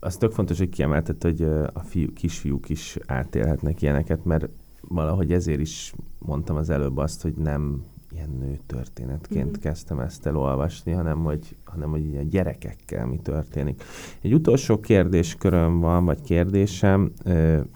az 0.00 0.16
tök 0.16 0.32
fontos, 0.32 0.58
hogy 0.58 0.68
kiemeltet, 0.68 1.22
hogy 1.22 1.42
a 1.72 1.80
fiú, 1.80 2.12
kisfiúk 2.12 2.68
is 2.68 2.98
átélhetnek 3.06 3.82
ilyeneket, 3.82 4.24
mert 4.24 4.48
valahogy 4.88 5.32
ezért 5.32 5.60
is 5.60 5.94
mondtam 6.18 6.56
az 6.56 6.70
előbb 6.70 6.96
azt, 6.96 7.22
hogy 7.22 7.34
nem 7.34 7.84
ilyen 8.14 8.30
nő 8.40 8.58
történetként 8.66 9.48
mm-hmm. 9.50 9.60
kezdtem 9.60 9.98
ezt 9.98 10.26
elolvasni, 10.26 10.92
hanem 10.92 11.24
hogy, 11.24 11.56
hanem 11.64 11.90
hogy 11.90 12.16
a 12.16 12.22
gyerekekkel 12.22 13.06
mi 13.06 13.18
történik. 13.22 13.82
Egy 14.20 14.34
utolsó 14.34 14.80
kérdésköröm 14.80 15.80
van, 15.80 16.04
vagy 16.04 16.20
kérdésem, 16.20 17.12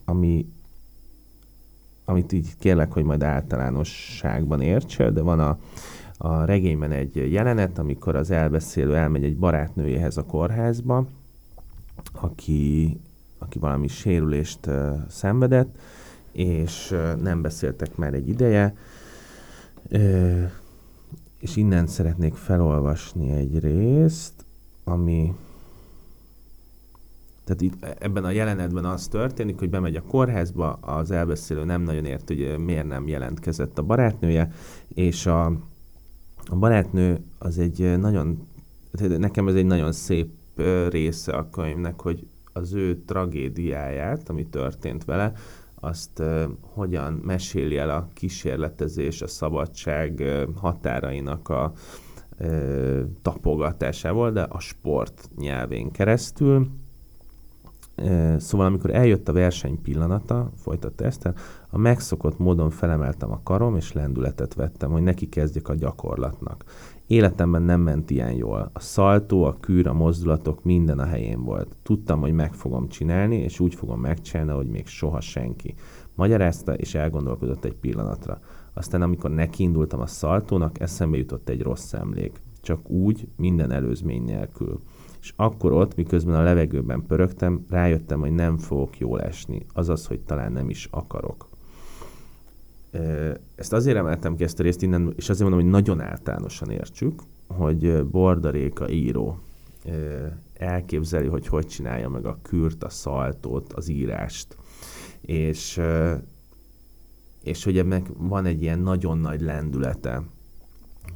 ami, 0.05 0.47
amit 2.05 2.33
így 2.33 2.57
kérlek, 2.59 2.93
hogy 2.93 3.05
majd 3.05 3.23
általánosságban 3.23 4.61
értsél, 4.61 5.13
de 5.13 5.21
van 5.21 5.41
a, 5.41 5.59
a 6.19 6.45
regényben 6.45 6.93
egy 6.93 7.33
jelenet, 7.33 7.79
amikor 7.79 8.17
az 8.17 8.31
elbeszélő 8.31 8.97
elmegy 8.97 9.25
egy 9.25 9.37
barátnőjéhez 9.37 10.17
a 10.17 10.25
kórházba, 10.25 11.07
aki, 12.13 13.01
aki 13.39 13.59
valami 13.59 13.89
sérülést 13.89 14.67
uh, 14.67 14.95
szenvedett, 15.09 15.79
és 16.37 16.95
nem 17.23 17.43
beszéltek 17.43 17.97
már 17.97 18.15
egy 18.15 18.29
ideje. 18.29 18.77
És 21.39 21.57
innen 21.57 21.87
szeretnék 21.87 22.35
felolvasni 22.35 23.31
egy 23.31 23.59
részt, 23.59 24.33
ami 24.85 25.35
tehát 27.45 27.61
itt 27.61 27.85
ebben 27.99 28.25
a 28.25 28.31
jelenetben 28.31 28.85
az 28.85 29.09
történik, 29.09 29.59
hogy 29.59 29.71
bemegy 29.71 29.97
a 29.97 30.03
kórházba, 30.03 30.73
az 30.73 31.11
elbeszélő 31.11 31.65
nem 31.65 31.83
nagyon 31.83 32.05
ért, 32.05 32.29
hogy 32.29 32.59
miért 32.59 32.87
nem 32.87 33.09
jelentkezett 33.09 33.79
a 33.79 33.83
barátnője, 33.83 34.51
és 34.89 35.27
a, 35.27 35.45
a 36.47 36.57
barátnő 36.59 37.25
az 37.39 37.59
egy 37.59 37.99
nagyon, 37.99 38.49
nekem 39.19 39.49
ez 39.49 39.55
egy 39.55 39.67
nagyon 39.67 39.93
szép 39.93 40.31
része 40.89 41.33
a 41.33 41.51
könyvnek, 41.51 42.01
hogy 42.01 42.27
az 42.53 42.73
ő 42.73 43.03
tragédiáját, 43.05 44.29
ami 44.29 44.47
történt 44.47 45.05
vele, 45.05 45.33
azt 45.81 46.23
hogyan 46.61 47.13
meséli 47.13 47.77
el 47.77 47.91
a 47.91 48.09
kísérletezés, 48.15 49.23
a 49.23 49.27
szabadság 49.27 50.23
határainak 50.55 51.49
a 51.49 51.73
tapogatásával, 53.23 54.33
de 54.33 54.43
a 54.43 54.61
sport 54.61 55.31
nyelvén 55.37 55.91
keresztül. 55.91 56.69
Szóval 58.37 58.67
amikor 58.67 58.95
eljött 58.95 59.29
a 59.29 59.33
verseny 59.33 59.83
pillanata, 59.83 60.51
folytatta 60.57 61.05
ezt, 61.05 61.33
a 61.71 61.79
megszokott 61.79 62.39
módon 62.39 62.71
felemeltem 62.71 63.33
a 63.33 63.41
karom, 63.43 63.77
és 63.77 63.93
lendületet 63.93 64.55
vettem, 64.55 64.91
hogy 64.91 65.03
neki 65.03 65.29
kezdjek 65.29 65.69
a 65.69 65.75
gyakorlatnak. 65.75 66.65
Életemben 67.07 67.63
nem 67.63 67.81
ment 67.81 68.11
ilyen 68.11 68.33
jól. 68.33 68.71
A 68.73 68.81
szaltó, 68.81 69.45
a 69.45 69.57
kűr, 69.61 69.87
a 69.87 69.93
mozdulatok, 69.93 70.65
minden 70.65 70.99
a 70.99 71.05
helyén 71.05 71.45
volt. 71.45 71.77
Tudtam, 71.83 72.21
hogy 72.21 72.33
meg 72.33 72.55
fogom 72.55 72.89
csinálni, 72.89 73.37
és 73.37 73.61
úgy 73.61 73.75
fogom 73.75 74.01
megcsinálni, 74.01 74.53
hogy 74.53 74.69
még 74.69 74.87
soha 74.87 75.21
senki. 75.21 75.75
Magyarázta, 76.15 76.75
és 76.75 76.95
elgondolkodott 76.95 77.65
egy 77.65 77.77
pillanatra. 77.77 78.39
Aztán, 78.75 79.03
amikor 79.03 79.31
nekiindultam 79.31 80.01
a 80.01 80.07
szaltónak, 80.07 80.81
eszembe 80.81 81.17
jutott 81.17 81.49
egy 81.49 81.63
rossz 81.63 81.93
emlék. 81.93 82.41
Csak 82.61 82.91
úgy, 82.91 83.29
minden 83.37 83.71
előzmény 83.71 84.23
nélkül. 84.23 84.81
És 85.27 85.33
akkor 85.37 85.73
ott, 85.73 85.97
miközben 85.97 86.35
a 86.35 86.43
levegőben 86.43 87.03
pörögtem, 87.07 87.65
rájöttem, 87.69 88.21
hogy 88.21 88.33
nem 88.33 88.59
fogok 88.59 88.99
jól 88.99 89.23
esni. 89.23 89.67
Azaz, 89.73 90.07
hogy 90.07 90.21
talán 90.21 90.53
nem 90.53 90.71
is 90.71 90.89
akarok. 90.91 91.49
Ezt 93.55 93.73
azért 93.73 93.97
emeltem 93.97 94.37
ki 94.37 94.45
ezt 94.45 94.61
a 94.61 94.63
részt 94.63 94.83
innen, 94.83 95.13
és 95.17 95.29
azért 95.29 95.49
mondom, 95.49 95.61
hogy 95.61 95.71
nagyon 95.71 96.01
általánosan 96.01 96.71
értsük, 96.71 97.23
hogy 97.47 98.05
Bordaréka 98.05 98.89
író 98.91 99.39
elképzeli, 100.55 101.27
hogy 101.27 101.47
hogy 101.47 101.67
csinálja 101.67 102.09
meg 102.09 102.27
a 102.27 102.39
kürt, 102.43 102.85
a 102.85 102.89
szaltót, 102.89 103.73
az 103.73 103.89
írást. 103.89 104.57
És, 105.21 105.81
és 107.43 107.65
hogy 107.65 107.79
ennek 107.79 108.07
van 108.17 108.45
egy 108.45 108.63
ilyen 108.63 108.79
nagyon 108.79 109.19
nagy 109.19 109.41
lendülete, 109.41 110.23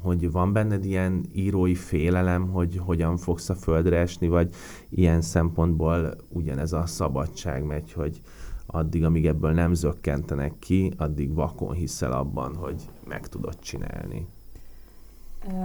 hogy 0.02 0.30
van 0.30 0.52
benned 0.52 0.84
ilyen 0.84 1.24
írói 1.34 1.74
félelem, 1.74 2.48
hogy 2.48 2.76
hogyan 2.76 3.16
fogsz 3.16 3.48
a 3.48 3.54
földre 3.54 3.98
esni, 3.98 4.28
vagy 4.28 4.54
ilyen 4.88 5.20
szempontból 5.20 6.16
ugyanez 6.28 6.72
a 6.72 6.86
szabadság 6.86 7.64
megy, 7.64 7.92
hogy, 7.92 8.20
addig, 8.66 9.04
amíg 9.04 9.26
ebből 9.26 9.52
nem 9.52 9.74
zökkentenek 9.74 10.58
ki, 10.58 10.92
addig 10.96 11.34
vakon 11.34 11.72
hiszel 11.72 12.12
abban, 12.12 12.54
hogy 12.54 12.88
meg 13.08 13.28
tudod 13.28 13.58
csinálni. 13.58 14.26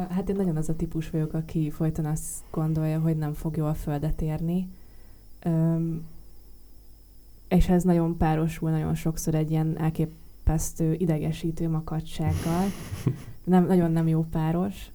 Hát 0.09 0.30
én 0.30 0.36
nagyon 0.36 0.55
az 0.55 0.69
a 0.69 0.76
típus 0.76 1.09
vagyok, 1.09 1.34
aki 1.34 1.69
folyton 1.69 2.05
azt 2.05 2.43
gondolja, 2.51 2.99
hogy 2.99 3.17
nem 3.17 3.34
fog 3.34 3.57
jól 3.57 3.73
földet 3.73 4.21
érni. 4.21 4.69
És 7.47 7.69
ez 7.69 7.84
nagyon 7.84 8.17
párosul 8.17 8.69
nagyon 8.69 8.95
sokszor 8.95 9.36
egy 9.36 9.51
ilyen 9.51 9.78
elképesztő, 9.78 10.93
idegesítő 10.93 11.69
makadsággal. 11.69 12.63
Nem, 13.46 13.66
nagyon 13.66 13.91
nem 13.91 14.08
jó 14.08 14.26
páros. 14.32 14.91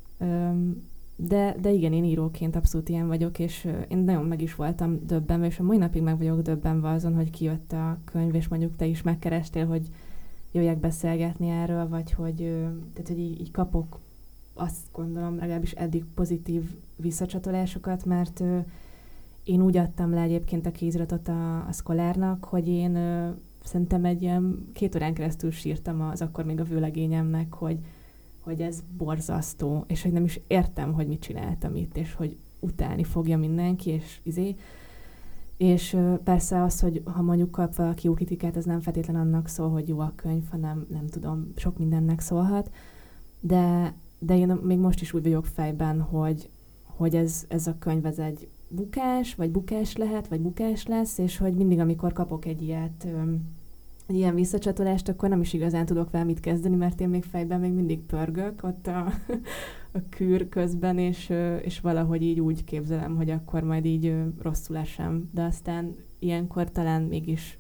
De, 1.16 1.56
de 1.60 1.70
igen, 1.72 1.92
én 1.92 2.04
íróként 2.04 2.56
abszolút 2.56 2.88
ilyen 2.88 3.06
vagyok, 3.06 3.38
és 3.38 3.68
én 3.88 3.98
nagyon 3.98 4.24
meg 4.24 4.42
is 4.42 4.54
voltam 4.54 4.98
döbbenve, 5.06 5.46
és 5.46 5.58
a 5.58 5.62
mai 5.62 5.76
napig 5.76 6.02
meg 6.02 6.16
vagyok 6.18 6.42
döbbenve 6.42 6.88
azon, 6.88 7.14
hogy 7.14 7.30
kijött 7.30 7.72
a 7.72 7.98
könyv, 8.04 8.34
és 8.34 8.48
mondjuk 8.48 8.76
te 8.76 8.86
is 8.86 9.02
megkerestél, 9.02 9.66
hogy 9.66 9.88
jöjjek 10.52 10.78
beszélgetni 10.78 11.48
erről, 11.48 11.88
vagy 11.88 12.12
hogy, 12.12 12.36
tehát, 12.92 13.08
hogy 13.08 13.18
így, 13.18 13.40
így 13.40 13.50
kapok 13.50 13.98
azt 14.54 14.86
gondolom 14.92 15.36
legalábbis 15.36 15.72
eddig 15.72 16.04
pozitív 16.14 16.62
visszacsatolásokat, 16.96 18.04
mert 18.04 18.42
én 19.44 19.62
úgy 19.62 19.76
adtam 19.76 20.10
le 20.10 20.20
egyébként 20.20 20.66
a 20.66 20.70
kéziratot 20.70 21.28
a, 21.28 21.66
a 21.66 21.72
szkolárnak, 21.72 22.44
hogy 22.44 22.68
én 22.68 22.98
szerintem 23.64 24.04
egy 24.04 24.22
ilyen 24.22 24.68
két 24.72 24.94
órán 24.94 25.14
keresztül 25.14 25.50
sírtam 25.50 26.00
az 26.00 26.22
akkor 26.22 26.44
még 26.44 26.60
a 26.60 26.64
vőlegényemnek, 26.64 27.54
hogy, 27.54 27.78
hogy 28.50 28.60
ez 28.60 28.82
borzasztó, 28.96 29.84
és 29.86 30.02
hogy 30.02 30.12
nem 30.12 30.24
is 30.24 30.40
értem, 30.46 30.92
hogy 30.92 31.06
mit 31.06 31.20
csináltam 31.20 31.74
itt, 31.76 31.96
és 31.96 32.14
hogy 32.14 32.36
utálni 32.60 33.04
fogja 33.04 33.38
mindenki, 33.38 33.90
és 33.90 34.20
izé. 34.22 34.56
És 35.56 35.96
persze 36.24 36.62
az, 36.62 36.80
hogy 36.80 37.02
ha 37.04 37.22
mondjuk 37.22 37.50
kap 37.50 37.74
valaki 37.74 38.06
jó 38.06 38.14
kritikát, 38.14 38.56
ez 38.56 38.64
nem 38.64 38.80
feltétlen 38.80 39.16
annak 39.16 39.48
szól, 39.48 39.70
hogy 39.70 39.88
jó 39.88 39.98
a 39.98 40.12
könyv, 40.16 40.48
hanem 40.50 40.86
nem 40.90 41.06
tudom, 41.06 41.52
sok 41.56 41.78
mindennek 41.78 42.20
szólhat. 42.20 42.70
De, 43.40 43.94
de 44.18 44.36
én 44.36 44.48
még 44.48 44.78
most 44.78 45.00
is 45.00 45.12
úgy 45.12 45.22
vagyok 45.22 45.46
fejben, 45.46 46.00
hogy, 46.00 46.50
hogy 46.84 47.16
ez, 47.16 47.44
ez 47.48 47.66
a 47.66 47.78
könyv 47.78 48.06
ez 48.06 48.18
egy 48.18 48.48
bukás, 48.68 49.34
vagy 49.34 49.50
bukás 49.50 49.96
lehet, 49.96 50.28
vagy 50.28 50.40
bukás 50.40 50.86
lesz, 50.86 51.18
és 51.18 51.36
hogy 51.36 51.54
mindig, 51.54 51.78
amikor 51.78 52.12
kapok 52.12 52.44
egy 52.44 52.62
ilyet, 52.62 53.06
egy 54.10 54.16
ilyen 54.16 54.34
visszacsatolást, 54.34 55.08
akkor 55.08 55.28
nem 55.28 55.40
is 55.40 55.52
igazán 55.52 55.86
tudok 55.86 56.10
vele 56.10 56.24
mit 56.24 56.40
kezdeni, 56.40 56.76
mert 56.76 57.00
én 57.00 57.08
még 57.08 57.24
fejben 57.24 57.60
még 57.60 57.72
mindig 57.72 58.00
pörgök 58.00 58.62
ott 58.62 58.86
a, 58.86 59.06
a 59.98 59.98
kűr 60.08 60.48
közben, 60.48 60.98
és, 60.98 61.32
és 61.62 61.80
valahogy 61.80 62.22
így 62.22 62.40
úgy 62.40 62.64
képzelem, 62.64 63.16
hogy 63.16 63.30
akkor 63.30 63.62
majd 63.62 63.84
így 63.84 64.14
rosszul 64.42 64.76
esem. 64.76 65.30
De 65.34 65.42
aztán 65.42 65.96
ilyenkor 66.18 66.70
talán 66.70 67.02
mégis 67.02 67.58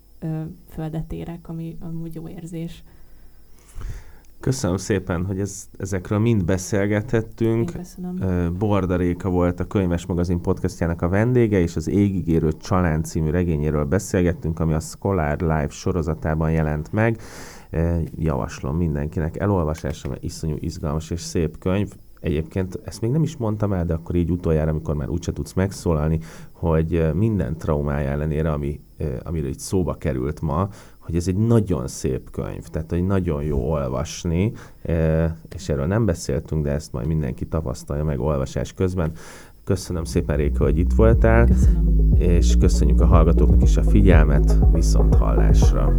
földet 0.68 1.12
érek, 1.12 1.48
ami 1.48 1.76
amúgy 1.80 2.14
jó 2.14 2.28
érzés. 2.28 2.84
Köszönöm 4.40 4.76
szépen, 4.76 5.24
hogy 5.24 5.40
ez, 5.40 5.68
ezekről 5.78 6.18
mind 6.18 6.44
beszélgethettünk. 6.44 7.72
Borda 8.58 8.96
Réka 8.96 9.30
volt 9.30 9.60
a 9.60 9.64
Könyves 9.64 10.06
Magazin 10.06 10.40
podcastjának 10.40 11.02
a 11.02 11.08
vendége, 11.08 11.58
és 11.58 11.76
az 11.76 11.88
Égigérő 11.88 12.52
Család 12.52 13.04
című 13.04 13.30
regényéről 13.30 13.84
beszélgettünk, 13.84 14.60
ami 14.60 14.72
a 14.72 14.80
Scholar 14.80 15.40
Live 15.40 15.68
sorozatában 15.68 16.50
jelent 16.50 16.92
meg. 16.92 17.20
Javaslom 18.16 18.76
mindenkinek 18.76 19.36
elolvasásra, 19.36 20.10
mert 20.10 20.22
iszonyú 20.22 20.56
izgalmas 20.58 21.10
és 21.10 21.20
szép 21.20 21.58
könyv. 21.58 21.92
Egyébként 22.20 22.80
ezt 22.84 23.00
még 23.00 23.10
nem 23.10 23.22
is 23.22 23.36
mondtam 23.36 23.72
el, 23.72 23.84
de 23.84 23.94
akkor 23.94 24.14
így 24.14 24.30
utoljára, 24.30 24.70
amikor 24.70 24.94
már 24.94 25.08
úgyse 25.08 25.32
tudsz 25.32 25.52
megszólalni, 25.52 26.18
hogy 26.52 27.10
minden 27.14 27.56
traumája 27.56 28.10
ellenére, 28.10 28.52
ami, 28.52 28.80
amiről 29.22 29.48
itt 29.48 29.58
szóba 29.58 29.94
került 29.94 30.40
ma, 30.40 30.68
hogy 31.10 31.18
ez 31.18 31.28
egy 31.28 31.36
nagyon 31.36 31.88
szép 31.88 32.30
könyv, 32.30 32.66
tehát 32.66 32.90
hogy 32.90 33.06
nagyon 33.06 33.42
jó 33.42 33.70
olvasni, 33.70 34.52
és 35.54 35.68
erről 35.68 35.86
nem 35.86 36.04
beszéltünk, 36.04 36.64
de 36.64 36.70
ezt 36.70 36.92
majd 36.92 37.06
mindenki 37.06 37.46
tapasztalja 37.46 38.04
meg 38.04 38.20
olvasás 38.20 38.72
közben. 38.72 39.12
Köszönöm 39.64 40.04
szépen, 40.04 40.36
Réka, 40.36 40.64
hogy 40.64 40.78
itt 40.78 40.92
voltál, 40.92 41.46
Köszönöm. 41.46 42.12
és 42.18 42.56
köszönjük 42.56 43.00
a 43.00 43.06
hallgatóknak 43.06 43.62
is 43.62 43.76
a 43.76 43.82
figyelmet, 43.82 44.58
viszont 44.72 45.14
hallásra. 45.14 45.94